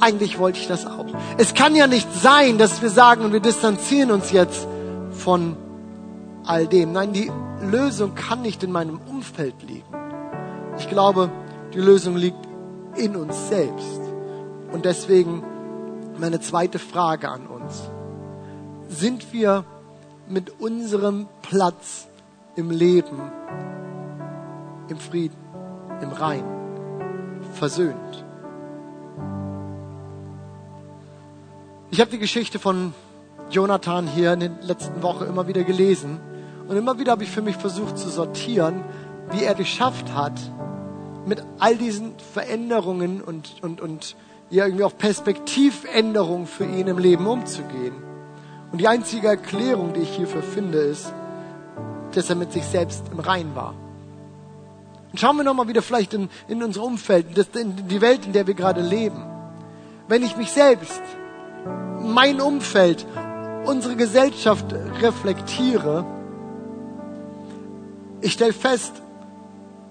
Eigentlich 0.00 0.38
wollte 0.38 0.58
ich 0.58 0.68
das 0.68 0.84
auch. 0.84 1.06
Es 1.38 1.54
kann 1.54 1.74
ja 1.74 1.86
nicht 1.86 2.12
sein, 2.12 2.58
dass 2.58 2.82
wir 2.82 2.90
sagen, 2.90 3.32
wir 3.32 3.40
distanzieren 3.40 4.10
uns 4.10 4.32
jetzt 4.32 4.68
von 5.12 5.56
all 6.44 6.66
dem. 6.66 6.92
Nein, 6.92 7.14
die 7.14 7.32
Lösung 7.62 8.14
kann 8.14 8.42
nicht 8.42 8.62
in 8.62 8.70
meinem 8.70 9.00
Umfeld 9.08 9.54
liegen. 9.66 9.88
Ich 10.78 10.90
glaube, 10.90 11.30
die 11.72 11.80
Lösung 11.80 12.16
liegt 12.16 12.46
in 12.96 13.16
uns 13.16 13.48
selbst. 13.48 14.00
Und 14.70 14.84
deswegen 14.84 15.42
meine 16.18 16.40
zweite 16.40 16.78
Frage 16.78 17.28
an 17.28 17.46
uns. 17.46 17.90
Sind 18.88 19.32
wir 19.32 19.64
mit 20.28 20.60
unserem 20.60 21.26
Platz 21.42 22.06
im 22.56 22.70
Leben, 22.70 23.20
im 24.88 24.98
Frieden, 24.98 25.36
im 26.00 26.10
Rein, 26.10 26.44
versöhnt? 27.54 28.24
Ich 31.90 32.00
habe 32.00 32.10
die 32.10 32.18
Geschichte 32.18 32.58
von 32.58 32.92
Jonathan 33.50 34.06
hier 34.06 34.32
in 34.32 34.40
den 34.40 34.60
letzten 34.62 35.02
Wochen 35.02 35.24
immer 35.24 35.46
wieder 35.46 35.64
gelesen 35.64 36.20
und 36.68 36.76
immer 36.76 36.98
wieder 36.98 37.12
habe 37.12 37.24
ich 37.24 37.30
für 37.30 37.42
mich 37.42 37.56
versucht 37.56 37.98
zu 37.98 38.08
sortieren, 38.08 38.82
wie 39.30 39.44
er 39.44 39.54
geschafft 39.54 40.14
hat, 40.14 40.32
mit 41.26 41.42
all 41.58 41.76
diesen 41.76 42.18
Veränderungen 42.18 43.22
und, 43.22 43.62
und, 43.62 43.80
und 43.80 44.16
irgendwie 44.56 44.84
auch 44.84 44.96
Perspektivänderung 44.96 46.46
für 46.46 46.64
ihn 46.64 46.86
im 46.86 46.98
Leben 46.98 47.26
umzugehen. 47.26 47.94
Und 48.70 48.80
die 48.80 48.88
einzige 48.88 49.28
Erklärung, 49.28 49.92
die 49.94 50.00
ich 50.00 50.16
hierfür 50.16 50.42
finde, 50.42 50.78
ist, 50.78 51.12
dass 52.12 52.30
er 52.30 52.36
mit 52.36 52.52
sich 52.52 52.64
selbst 52.64 53.04
im 53.10 53.20
Rein 53.20 53.54
war. 53.54 53.74
Und 55.10 55.20
schauen 55.20 55.36
wir 55.36 55.44
nochmal 55.44 55.68
wieder 55.68 55.82
vielleicht 55.82 56.14
in, 56.14 56.28
in 56.48 56.62
unser 56.62 56.82
Umfeld, 56.82 57.26
in 57.56 57.88
die 57.88 58.00
Welt, 58.00 58.26
in 58.26 58.32
der 58.32 58.46
wir 58.46 58.54
gerade 58.54 58.80
leben. 58.80 59.24
Wenn 60.08 60.22
ich 60.22 60.36
mich 60.36 60.50
selbst, 60.50 61.02
mein 62.00 62.40
Umfeld, 62.40 63.06
unsere 63.64 63.96
Gesellschaft 63.96 64.66
reflektiere, 65.00 66.04
ich 68.20 68.32
stelle 68.32 68.52
fest, 68.52 68.92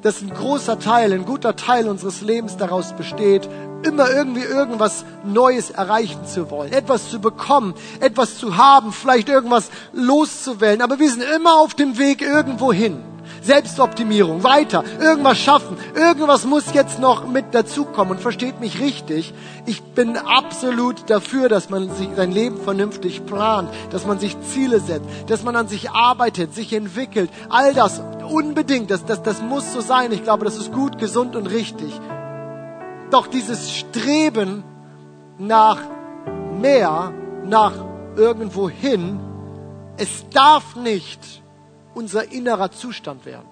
dass 0.02 0.22
ein 0.22 0.30
großer 0.30 0.80
Teil, 0.80 1.14
ein 1.14 1.26
guter 1.26 1.56
Teil 1.56 1.88
unseres 1.88 2.22
Lebens 2.22 2.58
daraus 2.58 2.94
besteht, 2.94 3.50
immer 3.84 4.10
irgendwie 4.10 4.44
irgendwas 4.44 5.06
Neues 5.24 5.70
erreichen 5.70 6.26
zu 6.26 6.50
wollen, 6.50 6.72
etwas 6.72 7.10
zu 7.10 7.20
bekommen, 7.20 7.74
etwas 8.00 8.38
zu 8.38 8.58
haben, 8.58 8.92
vielleicht 8.92 9.30
irgendwas 9.30 9.70
loszuwählen. 9.94 10.82
Aber 10.82 11.00
wir 11.00 11.10
sind 11.10 11.24
immer 11.36 11.60
auf 11.60 11.74
dem 11.74 11.98
Weg 11.98 12.22
irgendwo 12.22 12.74
hin. 12.74 13.04
Selbstoptimierung, 13.42 14.44
weiter, 14.44 14.84
irgendwas 15.02 15.38
schaffen, 15.38 15.78
irgendwas 15.96 16.46
muss 16.46 16.74
jetzt 16.74 17.00
noch 17.00 17.28
mit 17.28 17.54
dazukommen. 17.54 18.16
Und 18.16 18.22
versteht 18.22 18.60
mich 18.60 18.80
richtig, 18.80 19.34
ich 19.66 19.82
bin 19.82 20.18
absolut 20.18 21.10
dafür, 21.10 21.50
dass 21.50 21.70
man 21.70 21.94
sich 21.94 22.10
sein 22.16 22.32
Leben 22.32 22.58
vernünftig 22.62 23.26
plant, 23.26 23.70
dass 23.92 24.06
man 24.06 24.20
sich 24.20 24.40
Ziele 24.42 24.80
setzt, 24.80 25.06
dass 25.28 25.44
man 25.44 25.56
an 25.56 25.68
sich 25.68 25.92
arbeitet, 25.92 26.56
sich 26.56 26.74
entwickelt. 26.74 27.30
All 27.50 27.74
das 27.74 28.02
unbedingt, 28.30 28.90
das, 28.92 29.06
das, 29.06 29.22
das 29.24 29.42
muss 29.42 29.74
so 29.74 29.82
sein. 29.82 30.12
Ich 30.12 30.24
glaube, 30.24 30.46
das 30.46 30.58
ist 30.58 30.72
gut, 30.72 30.98
gesund 30.98 31.36
und 31.36 31.48
richtig. 31.48 31.92
Doch 33.14 33.28
dieses 33.28 33.72
Streben 33.72 34.64
nach 35.38 35.78
mehr, 36.60 37.14
nach 37.46 37.74
irgendwo 38.16 38.68
hin, 38.68 39.20
es 39.98 40.28
darf 40.30 40.76
nicht 40.76 41.44
unser 41.94 42.32
innerer 42.32 42.72
Zustand 42.72 43.28
werden. 43.28 43.48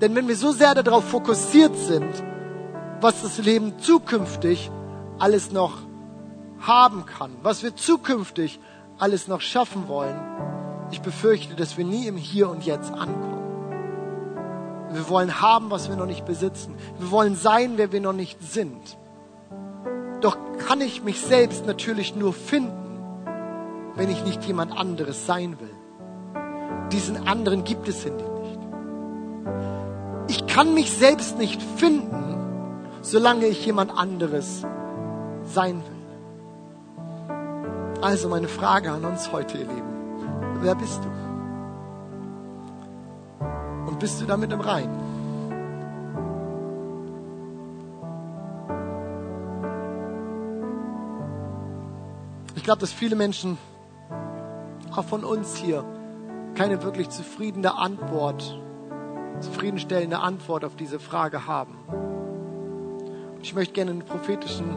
Denn 0.00 0.14
wenn 0.14 0.26
wir 0.26 0.36
so 0.36 0.52
sehr 0.52 0.74
darauf 0.74 1.04
fokussiert 1.04 1.76
sind, 1.76 2.10
was 3.02 3.20
das 3.20 3.36
Leben 3.36 3.78
zukünftig 3.78 4.70
alles 5.18 5.52
noch 5.52 5.82
haben 6.60 7.04
kann, 7.04 7.32
was 7.42 7.62
wir 7.62 7.76
zukünftig 7.76 8.58
alles 8.98 9.28
noch 9.28 9.42
schaffen 9.42 9.86
wollen, 9.86 10.18
ich 10.92 11.02
befürchte, 11.02 11.56
dass 11.56 11.76
wir 11.76 11.84
nie 11.84 12.06
im 12.06 12.16
Hier 12.16 12.48
und 12.48 12.64
Jetzt 12.64 12.90
ankommen. 12.90 13.37
Wir 14.92 15.08
wollen 15.08 15.40
haben, 15.40 15.70
was 15.70 15.88
wir 15.88 15.96
noch 15.96 16.06
nicht 16.06 16.24
besitzen. 16.24 16.74
Wir 16.98 17.10
wollen 17.10 17.36
sein, 17.36 17.72
wer 17.76 17.92
wir 17.92 18.00
noch 18.00 18.12
nicht 18.12 18.42
sind. 18.42 18.96
Doch 20.20 20.36
kann 20.66 20.80
ich 20.80 21.02
mich 21.02 21.20
selbst 21.20 21.66
natürlich 21.66 22.16
nur 22.16 22.32
finden, 22.32 23.22
wenn 23.94 24.10
ich 24.10 24.24
nicht 24.24 24.44
jemand 24.44 24.76
anderes 24.76 25.26
sein 25.26 25.58
will. 25.60 25.74
Diesen 26.92 27.28
anderen 27.28 27.64
gibt 27.64 27.88
es 27.88 28.04
in 28.04 28.16
dir 28.16 28.28
nicht. 28.28 28.58
Ich 30.28 30.46
kann 30.46 30.74
mich 30.74 30.90
selbst 30.92 31.38
nicht 31.38 31.62
finden, 31.62 32.82
solange 33.02 33.46
ich 33.46 33.64
jemand 33.64 33.96
anderes 33.96 34.62
sein 35.44 35.82
will. 35.82 35.98
Also 38.02 38.28
meine 38.28 38.48
Frage 38.48 38.90
an 38.92 39.04
uns 39.04 39.32
heute, 39.32 39.58
ihr 39.58 39.66
Lieben. 39.66 40.60
Wer 40.60 40.74
bist 40.74 41.00
du? 41.04 41.27
Bist 43.98 44.20
du 44.20 44.26
damit 44.26 44.52
im 44.52 44.60
Reinen. 44.60 44.98
Ich 52.54 52.64
glaube, 52.64 52.80
dass 52.80 52.92
viele 52.92 53.16
Menschen, 53.16 53.58
auch 54.94 55.04
von 55.04 55.24
uns 55.24 55.56
hier, 55.56 55.84
keine 56.54 56.82
wirklich 56.82 57.08
zufriedene 57.08 57.76
Antwort, 57.76 58.60
zufriedenstellende 59.40 60.18
Antwort 60.18 60.64
auf 60.64 60.76
diese 60.76 60.98
Frage 60.98 61.46
haben. 61.46 61.78
Ich 63.42 63.54
möchte 63.54 63.74
gerne 63.74 63.92
einen 63.92 64.02
prophetischen 64.02 64.76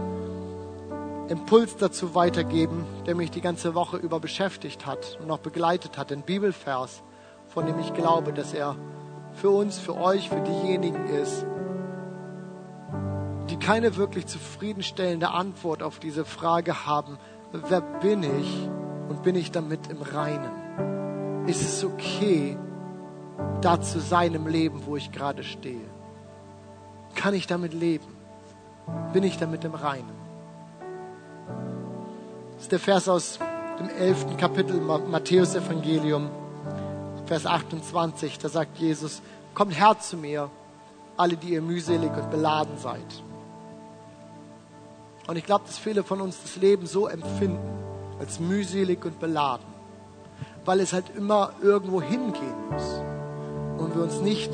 Impuls 1.27 1.75
dazu 1.77 2.13
weitergeben, 2.13 2.85
der 3.05 3.15
mich 3.15 3.31
die 3.31 3.41
ganze 3.41 3.73
Woche 3.73 3.97
über 3.97 4.19
beschäftigt 4.19 4.85
hat 4.85 5.17
und 5.19 5.27
noch 5.27 5.39
begleitet 5.39 5.97
hat. 5.97 6.11
Ein 6.11 6.21
Bibelvers, 6.21 7.01
von 7.47 7.65
dem 7.65 7.79
ich 7.79 7.93
glaube, 7.93 8.31
dass 8.33 8.53
er 8.53 8.75
für 9.33 9.49
uns, 9.49 9.79
für 9.79 9.95
euch, 9.95 10.29
für 10.29 10.41
diejenigen 10.41 11.05
ist, 11.07 11.45
die 13.49 13.57
keine 13.57 13.97
wirklich 13.97 14.27
zufriedenstellende 14.27 15.31
Antwort 15.31 15.83
auf 15.83 15.99
diese 15.99 16.25
Frage 16.25 16.85
haben, 16.85 17.17
wer 17.51 17.81
bin 17.81 18.23
ich 18.23 18.69
und 19.09 19.23
bin 19.23 19.35
ich 19.35 19.51
damit 19.51 19.87
im 19.87 20.01
Reinen? 20.01 21.47
Ist 21.47 21.61
es 21.61 21.83
okay, 21.83 22.57
da 23.61 23.81
zu 23.81 23.99
sein 23.99 24.33
im 24.33 24.47
Leben, 24.47 24.85
wo 24.85 24.95
ich 24.95 25.11
gerade 25.11 25.43
stehe? 25.43 25.89
Kann 27.15 27.33
ich 27.33 27.47
damit 27.47 27.73
leben? 27.73 28.07
Bin 29.13 29.23
ich 29.23 29.37
damit 29.37 29.65
im 29.65 29.73
Reinen? 29.73 30.21
Das 32.53 32.63
ist 32.63 32.71
der 32.71 32.79
Vers 32.79 33.09
aus 33.09 33.39
dem 33.79 33.89
elften 33.89 34.37
Kapitel 34.37 34.79
Matthäus 34.79 35.55
Evangelium. 35.55 36.29
Vers 37.31 37.45
28, 37.45 38.39
da 38.39 38.49
sagt 38.49 38.77
Jesus, 38.77 39.21
kommt 39.53 39.79
her 39.79 39.97
zu 39.97 40.17
mir, 40.17 40.49
alle, 41.15 41.37
die 41.37 41.53
ihr 41.53 41.61
mühselig 41.61 42.11
und 42.11 42.29
beladen 42.29 42.77
seid. 42.77 42.99
Und 45.27 45.37
ich 45.37 45.45
glaube, 45.45 45.63
dass 45.65 45.77
viele 45.77 46.03
von 46.03 46.19
uns 46.19 46.41
das 46.41 46.57
Leben 46.57 46.85
so 46.87 47.07
empfinden, 47.07 47.61
als 48.19 48.41
mühselig 48.41 49.05
und 49.05 49.17
beladen, 49.21 49.65
weil 50.65 50.81
es 50.81 50.91
halt 50.91 51.05
immer 51.15 51.53
irgendwo 51.61 52.01
hingehen 52.01 52.69
muss 52.69 53.01
und 53.77 53.95
wir 53.95 54.03
uns 54.03 54.19
nicht 54.19 54.51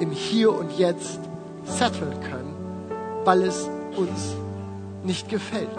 im 0.00 0.10
Hier 0.10 0.52
und 0.52 0.78
Jetzt 0.78 1.18
setteln 1.64 2.20
können, 2.20 2.54
weil 3.24 3.42
es 3.44 3.70
uns 3.96 4.34
nicht 5.02 5.30
gefällt. 5.30 5.70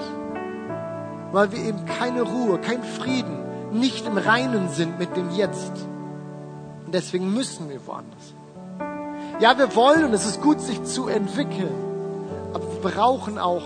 Weil 1.31 1.51
wir 1.51 1.59
eben 1.59 1.85
keine 1.85 2.23
Ruhe, 2.23 2.57
keinen 2.57 2.83
Frieden, 2.83 3.38
nicht 3.71 4.05
im 4.05 4.17
Reinen 4.17 4.69
sind 4.69 4.99
mit 4.99 5.15
dem 5.15 5.31
Jetzt. 5.31 5.71
Und 6.85 6.93
deswegen 6.93 7.33
müssen 7.33 7.69
wir 7.69 7.85
woanders. 7.85 8.33
Ja, 9.39 9.57
wir 9.57 9.75
wollen 9.75 10.03
und 10.05 10.13
es 10.13 10.25
ist 10.25 10.41
gut, 10.41 10.59
sich 10.59 10.83
zu 10.83 11.07
entwickeln. 11.07 11.73
Aber 12.53 12.63
wir 12.63 12.91
brauchen 12.91 13.37
auch, 13.37 13.63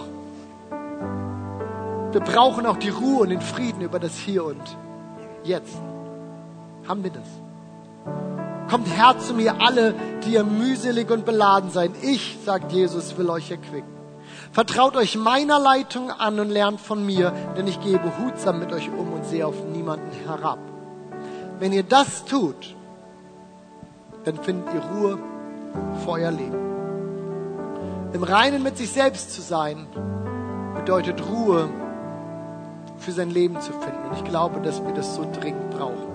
wir 2.12 2.22
brauchen 2.22 2.66
auch 2.66 2.78
die 2.78 2.90
Ruhe 2.90 3.22
und 3.22 3.30
den 3.30 3.42
Frieden 3.42 3.82
über 3.82 4.00
das 4.00 4.16
Hier 4.16 4.46
und 4.46 4.78
Jetzt. 5.44 5.78
Haben 6.88 7.04
wir 7.04 7.12
das? 7.12 7.28
Kommt 8.70 8.88
her 8.88 9.16
zu 9.20 9.34
mir 9.34 9.62
alle, 9.62 9.94
die 10.26 10.34
ihr 10.34 10.44
mühselig 10.44 11.10
und 11.12 11.26
beladen 11.26 11.70
seid. 11.70 11.92
Ich, 12.02 12.38
sagt 12.44 12.72
Jesus, 12.72 13.18
will 13.18 13.30
euch 13.30 13.52
erquicken. 13.52 13.93
Vertraut 14.54 14.96
euch 14.96 15.18
meiner 15.18 15.58
Leitung 15.58 16.12
an 16.12 16.40
und 16.40 16.52
lernt 16.52 16.80
von 16.80 17.04
mir, 17.04 17.34
denn 17.58 17.66
ich 17.66 17.82
gehe 17.82 17.98
behutsam 17.98 18.60
mit 18.60 18.72
euch 18.72 18.88
um 18.88 19.12
und 19.12 19.26
sehe 19.26 19.48
auf 19.48 19.56
niemanden 19.66 20.12
herab. 20.28 20.60
Wenn 21.58 21.74
ihr 21.74 21.82
das 21.82 22.24
tut, 22.26 22.76
dann 24.26 24.38
findet 24.38 24.72
ihr 24.76 24.82
Ruhe 24.82 25.18
vor 26.06 26.14
euer 26.14 26.30
Leben. 26.30 26.60
Im 28.14 28.22
Reinen 28.22 28.62
mit 28.62 28.78
sich 28.78 28.92
selbst 28.92 29.34
zu 29.34 29.42
sein, 29.42 29.88
bedeutet 30.76 31.20
Ruhe 31.28 31.68
für 33.00 33.12
sein 33.12 33.32
Leben 33.32 33.60
zu 33.60 33.72
finden. 33.72 34.08
Und 34.08 34.18
ich 34.18 34.24
glaube, 34.24 34.62
dass 34.62 34.86
wir 34.86 34.94
das 34.94 35.16
so 35.16 35.26
dringend 35.34 35.72
brauchen. 35.72 36.14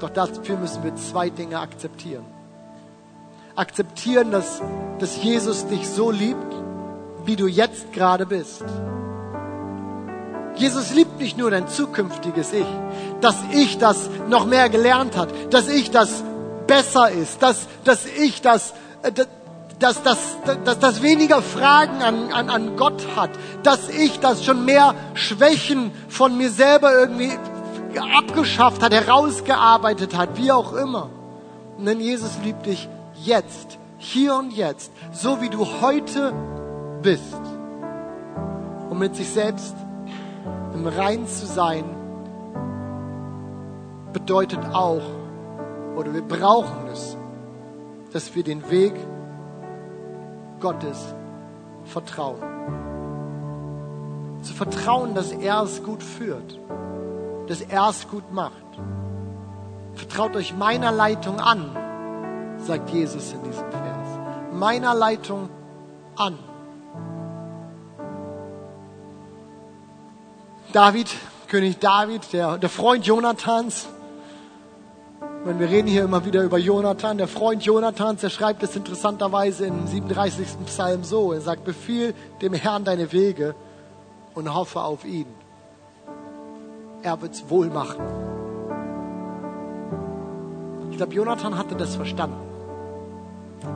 Doch 0.00 0.10
dafür 0.10 0.56
müssen 0.56 0.82
wir 0.82 0.96
zwei 0.96 1.30
Dinge 1.30 1.60
akzeptieren. 1.60 2.24
Akzeptieren, 3.54 4.32
dass, 4.32 4.60
dass 4.98 5.22
Jesus 5.22 5.68
dich 5.68 5.88
so 5.88 6.10
liebt, 6.10 6.63
wie 7.24 7.36
du 7.36 7.46
jetzt 7.46 7.92
gerade 7.92 8.26
bist. 8.26 8.64
Jesus 10.56 10.94
liebt 10.94 11.18
nicht 11.18 11.36
nur 11.36 11.50
dein 11.50 11.68
zukünftiges 11.68 12.52
Ich, 12.52 12.66
dass 13.20 13.36
ich 13.52 13.78
das 13.78 14.08
noch 14.28 14.46
mehr 14.46 14.68
gelernt 14.68 15.16
hat, 15.16 15.28
dass 15.52 15.68
ich 15.68 15.90
das 15.90 16.22
besser 16.66 17.10
ist, 17.10 17.42
dass, 17.42 17.66
dass 17.84 18.06
ich 18.06 18.40
das, 18.40 18.72
äh, 19.02 19.10
dass, 19.78 20.02
dass, 20.02 20.18
dass, 20.64 20.78
dass 20.78 21.02
weniger 21.02 21.42
Fragen 21.42 22.02
an, 22.02 22.32
an, 22.32 22.48
an 22.48 22.76
Gott 22.76 23.02
hat, 23.16 23.30
dass 23.64 23.88
ich 23.88 24.20
das 24.20 24.44
schon 24.44 24.64
mehr 24.64 24.94
Schwächen 25.14 25.90
von 26.08 26.38
mir 26.38 26.50
selber 26.50 26.94
irgendwie 26.94 27.32
abgeschafft 28.16 28.82
hat, 28.82 28.92
herausgearbeitet 28.92 30.16
hat, 30.16 30.36
wie 30.36 30.52
auch 30.52 30.72
immer. 30.72 31.10
Denn 31.78 32.00
Jesus 32.00 32.30
liebt 32.44 32.66
dich 32.66 32.88
jetzt, 33.22 33.78
hier 33.98 34.36
und 34.36 34.52
jetzt, 34.52 34.92
so 35.12 35.40
wie 35.40 35.48
du 35.48 35.66
heute 35.80 36.32
bist. 37.04 37.40
Um 38.90 38.98
mit 38.98 39.14
sich 39.14 39.28
selbst 39.28 39.76
im 40.74 40.86
Rein 40.86 41.26
zu 41.26 41.46
sein, 41.46 41.84
bedeutet 44.12 44.64
auch, 44.72 45.02
oder 45.96 46.12
wir 46.14 46.22
brauchen 46.22 46.88
es, 46.92 47.16
dass 48.12 48.34
wir 48.34 48.42
den 48.42 48.68
Weg 48.70 48.94
Gottes 50.60 51.14
vertrauen. 51.84 52.40
Zu 54.42 54.54
vertrauen, 54.54 55.14
dass 55.14 55.30
er 55.32 55.62
es 55.62 55.82
gut 55.82 56.02
führt, 56.02 56.58
dass 57.48 57.60
er 57.60 57.88
es 57.90 58.08
gut 58.08 58.32
macht. 58.32 58.52
Vertraut 59.94 60.34
euch 60.36 60.56
meiner 60.56 60.90
Leitung 60.90 61.38
an, 61.38 61.76
sagt 62.58 62.90
Jesus 62.90 63.32
in 63.32 63.42
diesem 63.42 63.70
Vers. 63.70 64.08
Meiner 64.52 64.94
Leitung 64.94 65.48
an. 66.16 66.38
David, 70.74 71.08
König 71.46 71.78
David, 71.78 72.32
der, 72.32 72.58
der 72.58 72.68
Freund 72.68 73.06
Jonathans. 73.06 73.86
Wenn 75.44 75.60
wir 75.60 75.70
reden 75.70 75.86
hier 75.86 76.02
immer 76.02 76.24
wieder 76.24 76.42
über 76.42 76.58
Jonathan, 76.58 77.16
der 77.16 77.28
Freund 77.28 77.62
Jonathans, 77.62 78.22
der 78.22 78.28
schreibt 78.30 78.60
es 78.64 78.74
interessanterweise 78.74 79.66
im 79.66 79.86
37. 79.86 80.48
Psalm 80.66 81.04
so. 81.04 81.32
Er 81.32 81.40
sagt, 81.40 81.62
befiehl 81.62 82.12
dem 82.42 82.54
Herrn 82.54 82.82
deine 82.82 83.12
Wege 83.12 83.54
und 84.34 84.52
hoffe 84.52 84.80
auf 84.80 85.04
ihn. 85.04 85.26
Er 87.04 87.22
wird's 87.22 87.48
wohl 87.48 87.68
machen. 87.68 88.02
Ich 90.90 90.96
glaube, 90.96 91.14
Jonathan 91.14 91.56
hatte 91.56 91.76
das 91.76 91.94
verstanden. 91.94 92.40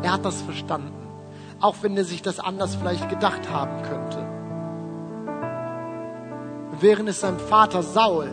Er 0.03 0.15
hat 0.15 0.25
das 0.25 0.43
verstanden. 0.43 1.07
Auch 1.61 1.77
wenn 1.83 1.97
er 1.97 2.05
sich 2.05 2.23
das 2.23 2.41
anders 2.41 2.75
vielleicht 2.75 3.09
gedacht 3.09 3.49
haben 3.53 3.83
könnte 3.85 4.28
während 6.81 7.09
es 7.09 7.21
seinem 7.21 7.39
Vater 7.39 7.83
Saul 7.83 8.31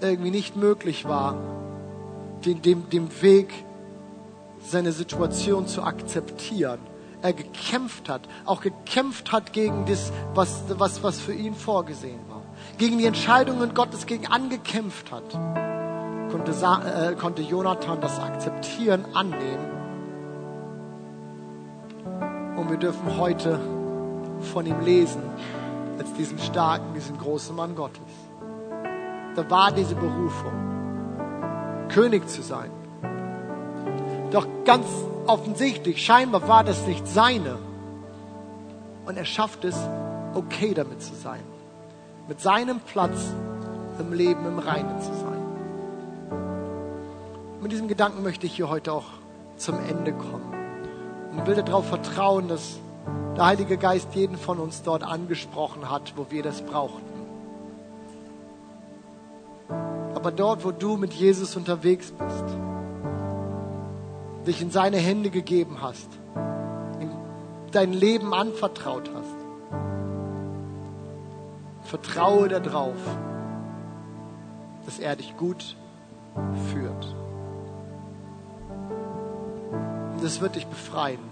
irgendwie 0.00 0.30
nicht 0.30 0.56
möglich 0.56 1.06
war, 1.06 1.36
den, 2.44 2.62
dem, 2.62 2.88
dem 2.90 3.22
Weg, 3.22 3.52
seine 4.64 4.92
Situation 4.92 5.66
zu 5.66 5.82
akzeptieren. 5.82 6.80
Er 7.22 7.32
gekämpft 7.32 8.08
hat, 8.08 8.22
auch 8.44 8.60
gekämpft 8.60 9.32
hat 9.32 9.52
gegen 9.52 9.86
das, 9.86 10.12
was, 10.34 10.62
was, 10.68 11.02
was 11.02 11.20
für 11.20 11.32
ihn 11.32 11.54
vorgesehen 11.54 12.20
war. 12.28 12.42
Gegen 12.76 12.98
die 12.98 13.06
Entscheidungen 13.06 13.74
Gottes, 13.74 14.06
gegen 14.06 14.26
angekämpft 14.26 15.10
hat, 15.10 15.30
konnte, 16.30 16.52
äh, 16.52 17.14
konnte 17.14 17.42
Jonathan 17.42 18.00
das 18.00 18.20
akzeptieren, 18.20 19.04
annehmen. 19.14 19.78
Und 22.56 22.70
wir 22.70 22.76
dürfen 22.76 23.16
heute 23.16 23.58
von 24.52 24.66
ihm 24.66 24.80
lesen 24.80 25.22
als 25.98 26.12
diesen 26.14 26.38
starken, 26.38 26.94
diesen 26.94 27.18
großen 27.18 27.54
Mann 27.54 27.74
Gottes. 27.74 28.00
Da 29.34 29.48
war 29.50 29.72
diese 29.72 29.94
Berufung, 29.94 30.52
König 31.88 32.28
zu 32.28 32.42
sein. 32.42 32.70
Doch 34.30 34.46
ganz 34.64 34.86
offensichtlich, 35.26 36.04
scheinbar 36.04 36.46
war 36.48 36.64
das 36.64 36.86
nicht 36.86 37.06
seine. 37.06 37.58
Und 39.06 39.16
er 39.16 39.24
schafft 39.24 39.64
es, 39.64 39.76
okay 40.34 40.74
damit 40.74 41.02
zu 41.02 41.14
sein. 41.14 41.40
Mit 42.28 42.40
seinem 42.40 42.80
Platz 42.80 43.32
im 43.98 44.12
Leben 44.12 44.46
im 44.46 44.58
Reinen 44.58 45.00
zu 45.00 45.12
sein. 45.14 45.38
Mit 47.60 47.72
diesem 47.72 47.88
Gedanken 47.88 48.22
möchte 48.22 48.46
ich 48.46 48.54
hier 48.54 48.68
heute 48.68 48.92
auch 48.92 49.06
zum 49.56 49.76
Ende 49.88 50.12
kommen. 50.12 50.54
Und 51.32 51.46
will 51.46 51.54
darauf 51.54 51.88
vertrauen, 51.88 52.48
dass 52.48 52.78
der 53.38 53.46
Heilige 53.46 53.78
Geist 53.78 54.14
jeden 54.14 54.36
von 54.36 54.58
uns 54.58 54.82
dort 54.82 55.04
angesprochen 55.04 55.88
hat, 55.88 56.14
wo 56.16 56.26
wir 56.30 56.42
das 56.42 56.60
brauchten. 56.60 57.06
Aber 60.16 60.32
dort, 60.32 60.64
wo 60.64 60.72
du 60.72 60.96
mit 60.96 61.12
Jesus 61.12 61.54
unterwegs 61.54 62.10
bist, 62.10 62.44
dich 64.44 64.60
in 64.60 64.72
seine 64.72 64.96
Hände 64.96 65.30
gegeben 65.30 65.78
hast, 65.80 66.08
dein 67.70 67.92
Leben 67.92 68.34
anvertraut 68.34 69.08
hast, 69.14 69.36
vertraue 71.82 72.48
darauf, 72.48 72.96
dass 74.84 74.98
er 74.98 75.14
dich 75.14 75.36
gut 75.36 75.76
führt. 76.72 77.14
Und 80.14 80.24
das 80.24 80.40
wird 80.40 80.56
dich 80.56 80.66
befreien 80.66 81.27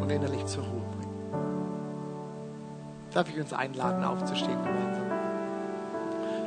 und 0.00 0.10
innerlich 0.10 0.44
zur 0.46 0.64
Ruhe 0.64 0.82
bringen. 0.98 1.14
Darf 3.12 3.28
ich 3.28 3.40
uns 3.40 3.52
einladen, 3.52 4.04
aufzustehen 4.04 4.58
gemeinsam? 4.64 5.04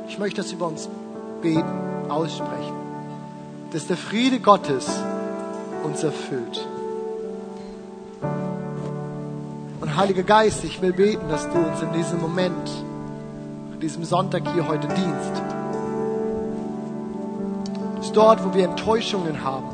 Ich 0.08 0.18
möchte 0.18 0.42
das 0.42 0.52
über 0.52 0.66
uns 0.66 0.88
beten, 1.42 1.64
aussprechen, 2.08 2.76
dass 3.72 3.86
der 3.86 3.96
Friede 3.96 4.40
Gottes 4.40 4.88
uns 5.84 6.02
erfüllt. 6.02 6.66
Und 9.80 9.96
Heiliger 9.96 10.22
Geist, 10.22 10.64
ich 10.64 10.80
will 10.82 10.92
beten, 10.92 11.28
dass 11.28 11.48
du 11.48 11.58
uns 11.58 11.82
in 11.82 11.92
diesem 11.92 12.20
Moment, 12.20 12.68
an 13.72 13.80
diesem 13.80 14.04
Sonntag 14.04 14.42
hier 14.52 14.66
heute 14.66 14.88
dienst. 14.88 15.42
Dass 17.96 18.12
dort, 18.12 18.44
wo 18.44 18.54
wir 18.54 18.64
Enttäuschungen 18.64 19.44
haben, 19.44 19.68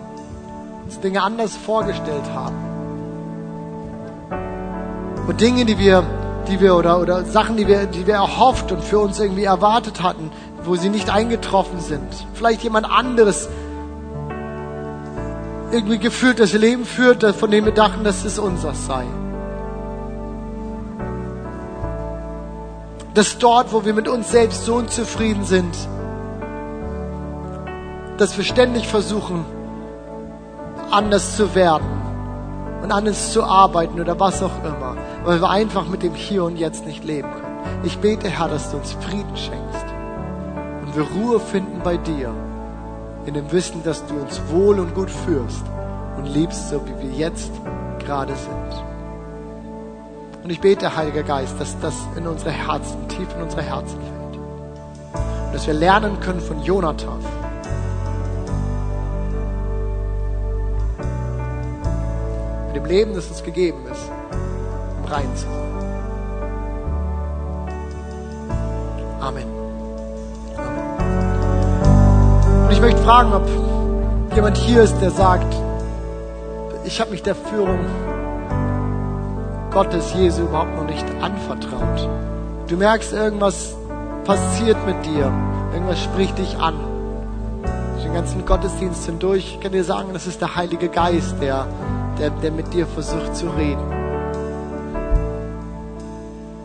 uns 0.85 1.01
Dinge 1.01 1.23
anders 1.23 1.57
vorgestellt 1.57 2.25
haben, 2.35 2.74
und 5.27 5.41
Dinge, 5.41 5.65
die 5.65 5.79
wir, 5.79 6.05
die 6.49 6.61
wir 6.61 6.77
oder, 6.77 7.01
oder 7.01 7.25
Sachen, 7.25 7.57
die 7.57 7.67
wir, 7.67 7.87
die 7.87 8.07
wir 8.07 8.15
erhofft 8.15 8.73
und 8.73 8.85
für 8.85 8.99
uns 8.99 9.19
irgendwie 9.19 9.45
erwartet 9.45 10.03
hatten, 10.03 10.31
wo 10.65 10.77
sie 10.77 10.91
nicht 10.91 11.11
eingetroffen 11.11 11.81
sind. 11.81 12.27
Vielleicht 12.35 12.63
jemand 12.63 12.91
anderes 12.91 13.49
irgendwie 15.73 15.99
gefühlt 15.99 16.39
das 16.39 16.53
Leben 16.53 16.85
führt, 16.85 17.25
von 17.35 17.51
dem 17.51 17.65
wir 17.65 17.73
dachten, 17.73 18.05
dass 18.05 18.25
es 18.25 18.39
unseres 18.39 18.87
sei. 18.87 19.05
Dass 23.15 23.39
dort, 23.39 23.73
wo 23.73 23.85
wir 23.85 23.95
mit 23.95 24.09
uns 24.09 24.31
selbst 24.31 24.65
so 24.65 24.75
unzufrieden 24.75 25.45
sind, 25.45 25.75
dass 28.19 28.37
wir 28.37 28.45
ständig 28.45 28.87
versuchen, 28.87 29.45
anders 30.91 31.37
zu 31.37 31.55
werden 31.55 32.04
und 32.85 32.93
anders 32.93 33.33
zu 33.33 33.43
arbeiten 33.43 33.99
oder 33.99 34.21
was 34.21 34.43
auch 34.43 34.63
immer, 34.63 34.95
weil 35.25 35.41
wir 35.41 35.49
einfach 35.49 35.89
mit 35.89 36.03
dem 36.03 36.15
Hier 36.15 36.45
und 36.45 36.59
Jetzt 36.59 36.85
nicht 36.85 37.03
leben 37.03 37.31
können. 37.33 37.81
Ich 37.83 37.99
bete, 37.99 38.29
Herr, 38.29 38.49
dass 38.49 38.71
du 38.71 38.77
uns 38.77 38.93
Frieden 38.93 39.35
schenkst 39.35 39.87
und 40.83 40.95
wir 40.95 41.05
Ruhe 41.17 41.41
finden 41.41 41.81
bei 41.83 41.97
dir, 41.97 42.31
in 43.25 43.33
dem 43.33 43.51
Wissen, 43.53 43.83
dass 43.85 44.05
du 44.05 44.15
uns 44.15 44.39
wohl 44.51 44.79
und 44.79 44.95
gut 44.95 45.11
führst 45.11 45.65
und 46.19 46.27
liebst, 46.27 46.69
so 46.69 46.83
wie 46.87 47.09
wir 47.09 47.17
jetzt 47.17 47.53
gerade 48.01 48.35
sind. 48.35 48.85
Und 50.45 50.51
ich 50.51 50.61
bete, 50.61 50.95
Heiliger 50.95 51.23
Geist, 51.23 51.59
dass 51.59 51.81
das 51.81 51.95
in 52.17 52.27
unsere 52.27 52.51
Herzen, 52.51 53.09
tief 53.09 53.29
in 53.35 53.45
unsere 53.45 53.63
Herzen 53.63 53.99
fällt. 53.99 54.37
Und 55.47 55.55
dass 55.55 55.67
wir 55.67 55.73
lernen 55.73 56.21
können 56.21 56.41
von 56.41 56.63
Jonathan, 56.63 57.25
mit 62.75 62.83
dem 62.83 62.91
Leben, 62.91 63.15
das 63.15 63.29
uns 63.29 63.43
gegeben 63.45 63.87
ist, 63.91 64.11
um 64.99 65.05
rein 65.11 65.29
zu 65.37 65.43
sein. 65.43 65.53
Amen. 69.21 69.47
Amen. 70.57 71.05
Und 72.65 72.73
ich 72.73 72.81
möchte 72.81 73.01
fragen, 73.03 73.33
ob 73.33 73.47
jemand 74.35 74.57
hier 74.57 74.83
ist, 74.83 74.99
der 75.01 75.13
sagt, 75.13 75.55
ich 76.85 77.01
habe 77.01 77.13
mich 77.13 77.23
der 77.23 77.37
Führung 77.37 77.79
Gottes 79.71 80.13
Jesu 80.15 80.43
überhaupt 80.43 80.75
noch 80.77 80.85
nicht 80.85 81.07
anvertraut. 81.21 82.09
Du 82.67 82.77
merkst, 82.77 83.13
irgendwas 83.13 83.75
passiert 84.25 84.85
mit 84.85 85.07
dir, 85.07 85.33
irgendwas 85.73 86.03
spricht 86.03 86.39
dich 86.39 86.57
an. 86.59 86.75
Den 88.05 88.13
ganzen 88.13 88.45
Gottesdienst 88.45 89.07
hindurch, 89.07 89.55
ich 89.55 89.61
kann 89.61 89.73
dir 89.73 89.85
sagen, 89.85 90.11
das 90.13 90.27
ist 90.27 90.41
der 90.41 90.55
Heilige 90.57 90.89
Geist, 90.89 91.37
der, 91.41 91.67
der, 92.19 92.31
der 92.31 92.53
mit 92.53 92.73
dir 92.73 92.87
versucht 92.87 93.35
zu 93.35 93.47
reden. 93.47 94.05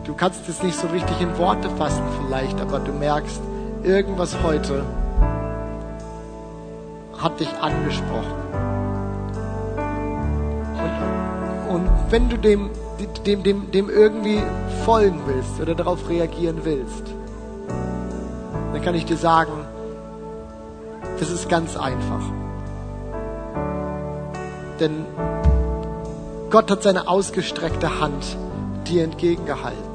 Du 0.04 0.14
kannst 0.14 0.48
es 0.48 0.62
nicht 0.62 0.78
so 0.78 0.88
richtig 0.88 1.20
in 1.20 1.38
Worte 1.38 1.70
fassen 1.70 2.02
vielleicht, 2.18 2.60
aber 2.60 2.80
du 2.80 2.92
merkst, 2.92 3.40
irgendwas 3.82 4.36
heute 4.42 4.84
hat 7.18 7.38
dich 7.38 7.52
angesprochen. 7.60 8.34
Und, 11.68 11.88
wenn 12.10 12.28
du 12.28 12.36
dem, 12.36 12.70
dem, 13.24 13.42
dem, 13.42 13.70
dem 13.70 13.88
irgendwie 13.88 14.42
folgen 14.84 15.20
willst 15.26 15.60
oder 15.60 15.74
darauf 15.74 16.08
reagieren 16.08 16.64
willst, 16.64 17.14
dann 18.72 18.82
kann 18.82 18.94
ich 18.94 19.04
dir 19.04 19.16
sagen, 19.16 19.52
das 21.20 21.30
ist 21.30 21.48
ganz 21.48 21.76
einfach. 21.76 22.22
Denn 24.80 25.04
Gott 26.50 26.68
hat 26.70 26.82
seine 26.82 27.06
ausgestreckte 27.06 28.00
Hand 28.00 28.36
dir 28.88 29.04
entgegengehalten. 29.04 29.90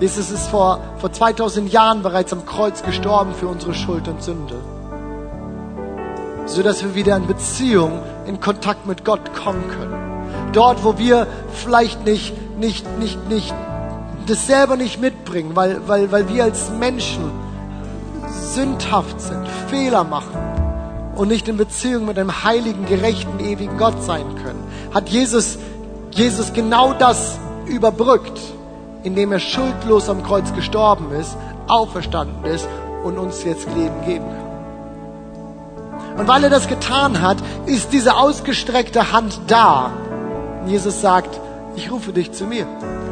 Jesus 0.00 0.30
ist 0.30 0.48
vor, 0.48 0.80
vor 0.98 1.12
2000 1.12 1.72
Jahren 1.72 2.02
bereits 2.02 2.32
am 2.32 2.44
Kreuz 2.44 2.82
gestorben 2.82 3.32
für 3.32 3.46
unsere 3.46 3.74
Schuld 3.74 4.08
und 4.08 4.22
Sünde. 4.22 4.56
So 6.46 6.62
dass 6.62 6.82
wir 6.82 6.94
wieder 6.96 7.16
in 7.16 7.26
Beziehung, 7.26 8.00
in 8.26 8.40
Kontakt 8.40 8.86
mit 8.86 9.04
Gott 9.04 9.34
kommen 9.34 9.64
können. 9.68 10.52
Dort, 10.52 10.82
wo 10.82 10.98
wir 10.98 11.26
vielleicht 11.52 12.04
nicht, 12.04 12.34
nicht, 12.58 12.84
nicht, 12.98 13.28
nicht, 13.28 13.54
das 14.26 14.46
selber 14.46 14.76
nicht 14.76 15.00
mitbringen, 15.00 15.54
weil, 15.54 15.80
weil, 15.86 16.10
weil 16.10 16.28
wir 16.28 16.44
als 16.44 16.70
Menschen 16.70 17.30
sündhaft 18.54 19.20
sind, 19.20 19.46
Fehler 19.68 20.04
machen 20.04 20.38
und 21.14 21.28
nicht 21.28 21.48
in 21.48 21.56
Beziehung 21.56 22.06
mit 22.06 22.18
einem 22.18 22.44
heiligen, 22.44 22.86
gerechten, 22.86 23.40
ewigen 23.40 23.76
Gott 23.76 24.02
sein 24.02 24.24
können, 24.42 24.62
hat 24.92 25.08
Jesus, 25.08 25.58
Jesus 26.12 26.52
genau 26.52 26.92
das 26.94 27.38
überbrückt, 27.66 28.38
indem 29.02 29.32
er 29.32 29.40
schuldlos 29.40 30.08
am 30.08 30.22
Kreuz 30.22 30.52
gestorben 30.54 31.12
ist, 31.12 31.36
auferstanden 31.68 32.44
ist 32.44 32.68
und 33.04 33.18
uns 33.18 33.44
jetzt 33.44 33.66
Leben 33.74 34.04
geben 34.06 34.24
kann. 34.24 34.48
Und 36.18 36.26
weil 36.26 36.42
er 36.42 36.50
das 36.50 36.66
getan 36.66 37.22
hat, 37.22 37.36
ist 37.66 37.92
diese 37.92 38.16
ausgestreckte 38.16 39.12
Hand 39.12 39.40
da. 39.46 39.92
Und 40.62 40.68
Jesus 40.68 41.00
sagt, 41.00 41.38
ich 41.76 41.92
rufe 41.92 42.12
dich 42.12 42.32
zu 42.32 42.44
mir. 42.44 42.66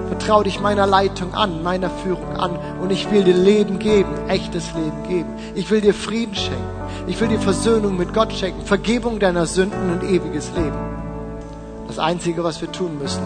Vertrau 0.09 0.43
dich 0.43 0.61
meiner 0.61 0.87
Leitung 0.87 1.35
an, 1.35 1.63
meiner 1.63 1.91
Führung 1.91 2.37
an 2.37 2.59
und 2.81 2.91
ich 2.91 3.11
will 3.11 3.23
dir 3.23 3.35
Leben 3.35 3.79
geben, 3.79 4.13
echtes 4.29 4.73
Leben 4.75 5.09
geben. 5.09 5.29
Ich 5.55 5.71
will 5.71 5.81
dir 5.81 5.95
Frieden 5.95 6.35
schenken. 6.35 6.65
Ich 7.07 7.21
will 7.21 7.29
dir 7.29 7.39
Versöhnung 7.39 7.97
mit 7.97 8.13
Gott 8.13 8.33
schenken, 8.33 8.65
Vergebung 8.67 9.21
deiner 9.21 9.47
Sünden 9.47 9.93
und 9.93 10.03
ewiges 10.03 10.51
Leben. 10.57 10.96
Das 11.87 11.99
Einzige, 11.99 12.43
was 12.45 12.61
wir 12.61 12.71
tun 12.71 12.99
müssen, 12.99 13.23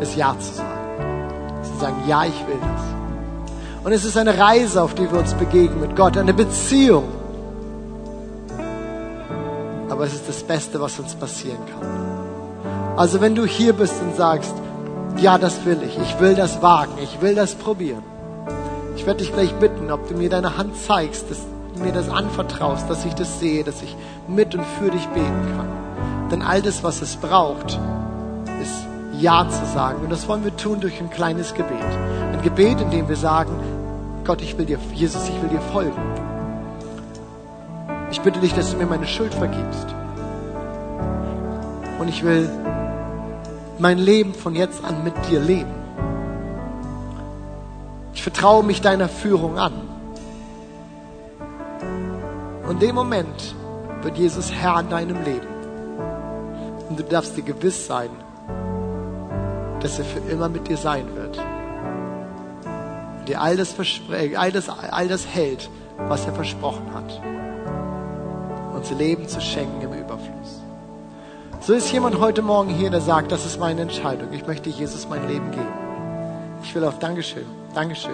ist 0.00 0.16
Ja 0.16 0.34
zu 0.38 0.54
sagen. 0.54 1.62
Zu 1.62 1.80
sagen, 1.80 1.96
ja, 2.06 2.24
ich 2.24 2.46
will 2.46 2.58
das. 2.60 3.84
Und 3.84 3.92
es 3.92 4.04
ist 4.04 4.16
eine 4.16 4.38
Reise, 4.38 4.82
auf 4.82 4.94
die 4.94 5.10
wir 5.10 5.18
uns 5.18 5.34
begegnen 5.34 5.80
mit 5.80 5.96
Gott, 5.96 6.16
eine 6.16 6.34
Beziehung. 6.34 7.04
Aber 9.88 10.04
es 10.04 10.14
ist 10.14 10.28
das 10.28 10.42
Beste, 10.42 10.80
was 10.80 10.98
uns 10.98 11.14
passieren 11.14 11.58
kann. 11.72 12.96
Also 12.96 13.20
wenn 13.20 13.34
du 13.34 13.44
hier 13.44 13.72
bist 13.72 13.94
und 14.02 14.16
sagst, 14.16 14.54
ja, 15.18 15.38
das 15.38 15.64
will 15.64 15.78
ich. 15.82 15.98
Ich 15.98 16.20
will 16.20 16.34
das 16.34 16.62
wagen. 16.62 16.92
Ich 17.02 17.20
will 17.20 17.34
das 17.34 17.54
probieren. 17.54 18.02
Ich 18.96 19.06
werde 19.06 19.18
dich 19.18 19.32
gleich 19.32 19.52
bitten, 19.54 19.90
ob 19.90 20.08
du 20.08 20.14
mir 20.14 20.28
deine 20.28 20.56
Hand 20.56 20.76
zeigst, 20.76 21.30
dass 21.30 21.38
du 21.74 21.82
mir 21.82 21.92
das 21.92 22.08
anvertraust, 22.08 22.90
dass 22.90 23.04
ich 23.04 23.14
das 23.14 23.38
sehe, 23.40 23.64
dass 23.64 23.82
ich 23.82 23.96
mit 24.26 24.54
und 24.54 24.64
für 24.64 24.90
dich 24.90 25.06
beten 25.08 25.56
kann. 25.56 25.87
Denn 26.30 26.42
all 26.42 26.62
das, 26.62 26.82
was 26.84 27.00
es 27.00 27.16
braucht, 27.16 27.78
ist 28.60 28.86
Ja 29.18 29.48
zu 29.48 29.64
sagen. 29.66 30.02
Und 30.02 30.10
das 30.10 30.28
wollen 30.28 30.44
wir 30.44 30.56
tun 30.56 30.80
durch 30.80 31.00
ein 31.00 31.10
kleines 31.10 31.54
Gebet. 31.54 31.84
Ein 32.32 32.42
Gebet, 32.42 32.80
in 32.80 32.90
dem 32.90 33.08
wir 33.08 33.16
sagen, 33.16 33.52
Gott, 34.24 34.42
ich 34.42 34.58
will 34.58 34.66
dir, 34.66 34.78
Jesus, 34.92 35.28
ich 35.28 35.42
will 35.42 35.48
dir 35.48 35.60
folgen. 35.72 35.96
Ich 38.10 38.20
bitte 38.20 38.40
dich, 38.40 38.54
dass 38.54 38.70
du 38.70 38.76
mir 38.76 38.86
meine 38.86 39.06
Schuld 39.06 39.32
vergibst. 39.34 39.86
Und 41.98 42.08
ich 42.08 42.22
will 42.22 42.48
mein 43.78 43.98
Leben 43.98 44.34
von 44.34 44.54
jetzt 44.54 44.84
an 44.84 45.04
mit 45.04 45.14
dir 45.30 45.40
leben. 45.40 45.72
Ich 48.12 48.22
vertraue 48.22 48.64
mich 48.64 48.80
deiner 48.80 49.08
Führung 49.08 49.58
an. 49.58 49.72
Und 52.64 52.72
in 52.72 52.80
dem 52.80 52.94
Moment 52.94 53.54
wird 54.02 54.18
Jesus 54.18 54.52
Herr 54.52 54.80
in 54.80 54.90
deinem 54.90 55.24
Leben. 55.24 55.57
Du 56.98 57.04
darfst 57.04 57.36
dir 57.36 57.42
gewiss 57.42 57.86
sein, 57.86 58.10
dass 59.80 60.00
er 60.00 60.04
für 60.04 60.18
immer 60.30 60.48
mit 60.48 60.66
dir 60.66 60.76
sein 60.76 61.06
wird. 61.14 61.38
Und 63.20 63.28
dir 63.28 63.40
all 63.40 63.56
das, 63.56 63.76
all 64.36 64.50
das, 64.50 64.68
all 64.68 65.06
das 65.06 65.24
hält, 65.24 65.70
was 65.96 66.26
er 66.26 66.32
versprochen 66.34 66.92
hat. 66.92 67.22
Uns 68.74 68.90
Leben 68.90 69.28
zu 69.28 69.40
schenken 69.40 69.80
im 69.80 69.92
Überfluss. 69.92 70.60
So 71.60 71.74
ist 71.74 71.92
jemand 71.92 72.18
heute 72.18 72.42
Morgen 72.42 72.70
hier, 72.70 72.90
der 72.90 73.00
sagt, 73.00 73.30
das 73.30 73.46
ist 73.46 73.60
meine 73.60 73.82
Entscheidung. 73.82 74.32
Ich 74.32 74.44
möchte 74.48 74.68
Jesus 74.68 75.08
mein 75.08 75.28
Leben 75.28 75.52
geben. 75.52 75.68
Ich 76.64 76.74
will 76.74 76.82
auf 76.82 76.98
Dankeschön, 76.98 77.46
Dankeschön. 77.74 78.10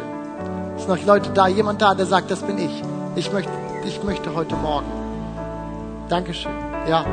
Es 0.77 0.83
sind 0.83 0.91
noch 0.91 1.07
Leute 1.07 1.31
da, 1.31 1.49
jemand 1.49 1.81
da, 1.81 1.95
der 1.95 2.05
sagt, 2.05 2.31
das 2.31 2.43
bin 2.43 2.59
ich. 2.59 2.83
Ich 3.17 3.33
möchte, 3.33 3.51
ich 3.87 4.03
möchte 4.05 4.35
heute 4.35 4.57
Morgen. 4.57 4.87
Dankeschön. 6.11 6.53
Ja. 6.87 7.07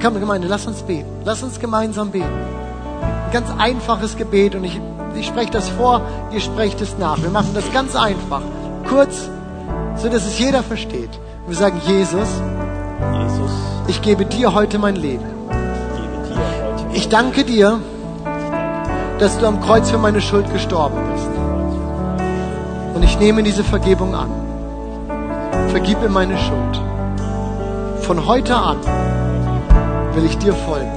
Komm, 0.00 0.20
Gemeinde, 0.20 0.46
lass 0.46 0.66
uns 0.66 0.82
beten. 0.82 1.08
Lass 1.24 1.42
uns 1.42 1.58
gemeinsam 1.58 2.12
beten. 2.12 2.26
Ein 3.26 3.32
ganz 3.32 3.48
einfaches 3.58 4.16
Gebet 4.16 4.54
und 4.54 4.62
ich, 4.62 4.80
ich 5.16 5.26
spreche 5.26 5.50
das 5.50 5.68
vor, 5.68 6.02
ihr 6.30 6.40
sprecht 6.40 6.80
es 6.80 6.96
nach. 6.98 7.20
Wir 7.20 7.30
machen 7.30 7.50
das 7.52 7.70
ganz 7.72 7.96
einfach. 7.96 8.42
Kurz, 8.88 9.28
so 9.96 10.08
dass 10.08 10.24
es 10.24 10.38
jeder 10.38 10.62
versteht. 10.62 11.10
Wir 11.48 11.56
sagen, 11.56 11.80
Jesus, 11.84 12.28
Jesus, 13.12 13.50
ich 13.88 14.00
gebe 14.00 14.24
dir 14.24 14.54
heute 14.54 14.78
mein 14.78 14.94
Leben. 14.94 15.24
Ich 16.92 17.08
danke 17.08 17.42
dir, 17.42 17.80
dass 19.18 19.36
du 19.38 19.46
am 19.46 19.60
Kreuz 19.60 19.90
für 19.90 19.98
meine 19.98 20.20
Schuld 20.20 20.50
gestorben 20.52 20.96
bist. 21.12 21.28
Und 22.94 23.02
ich 23.02 23.18
nehme 23.18 23.42
diese 23.42 23.64
Vergebung 23.64 24.14
an. 24.14 24.30
Vergib 25.70 26.00
mir 26.00 26.08
meine 26.08 26.38
Schuld. 26.38 26.80
Von 28.02 28.26
heute 28.26 28.54
an 28.54 28.76
will 30.14 30.24
ich 30.24 30.36
dir 30.38 30.54
folgen, 30.54 30.92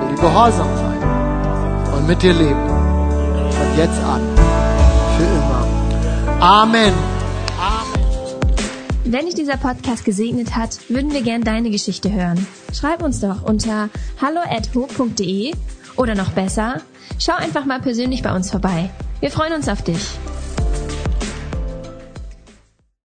will 0.00 0.14
dir 0.14 0.20
gehorsam 0.20 0.68
sein 0.76 1.94
und 1.94 2.06
mit 2.06 2.22
dir 2.22 2.32
leben. 2.32 2.68
Von 3.50 3.76
jetzt 3.76 4.02
an, 4.02 4.20
für 5.16 5.24
immer. 5.24 5.66
Amen. 6.40 6.92
Wenn 9.04 9.24
dich 9.24 9.34
dieser 9.34 9.56
Podcast 9.56 10.04
gesegnet 10.04 10.54
hat, 10.54 10.90
würden 10.90 11.12
wir 11.12 11.22
gern 11.22 11.42
deine 11.42 11.70
Geschichte 11.70 12.12
hören. 12.12 12.46
Schreib 12.74 13.02
uns 13.02 13.20
doch 13.20 13.42
unter 13.42 13.88
hallo@ho.de 14.20 15.54
oder 15.96 16.14
noch 16.14 16.30
besser, 16.32 16.82
schau 17.18 17.32
einfach 17.34 17.64
mal 17.64 17.80
persönlich 17.80 18.22
bei 18.22 18.34
uns 18.34 18.50
vorbei. 18.50 18.90
Wir 19.20 19.30
freuen 19.30 19.54
uns 19.54 19.68
auf 19.68 19.82
dich. 19.82 20.18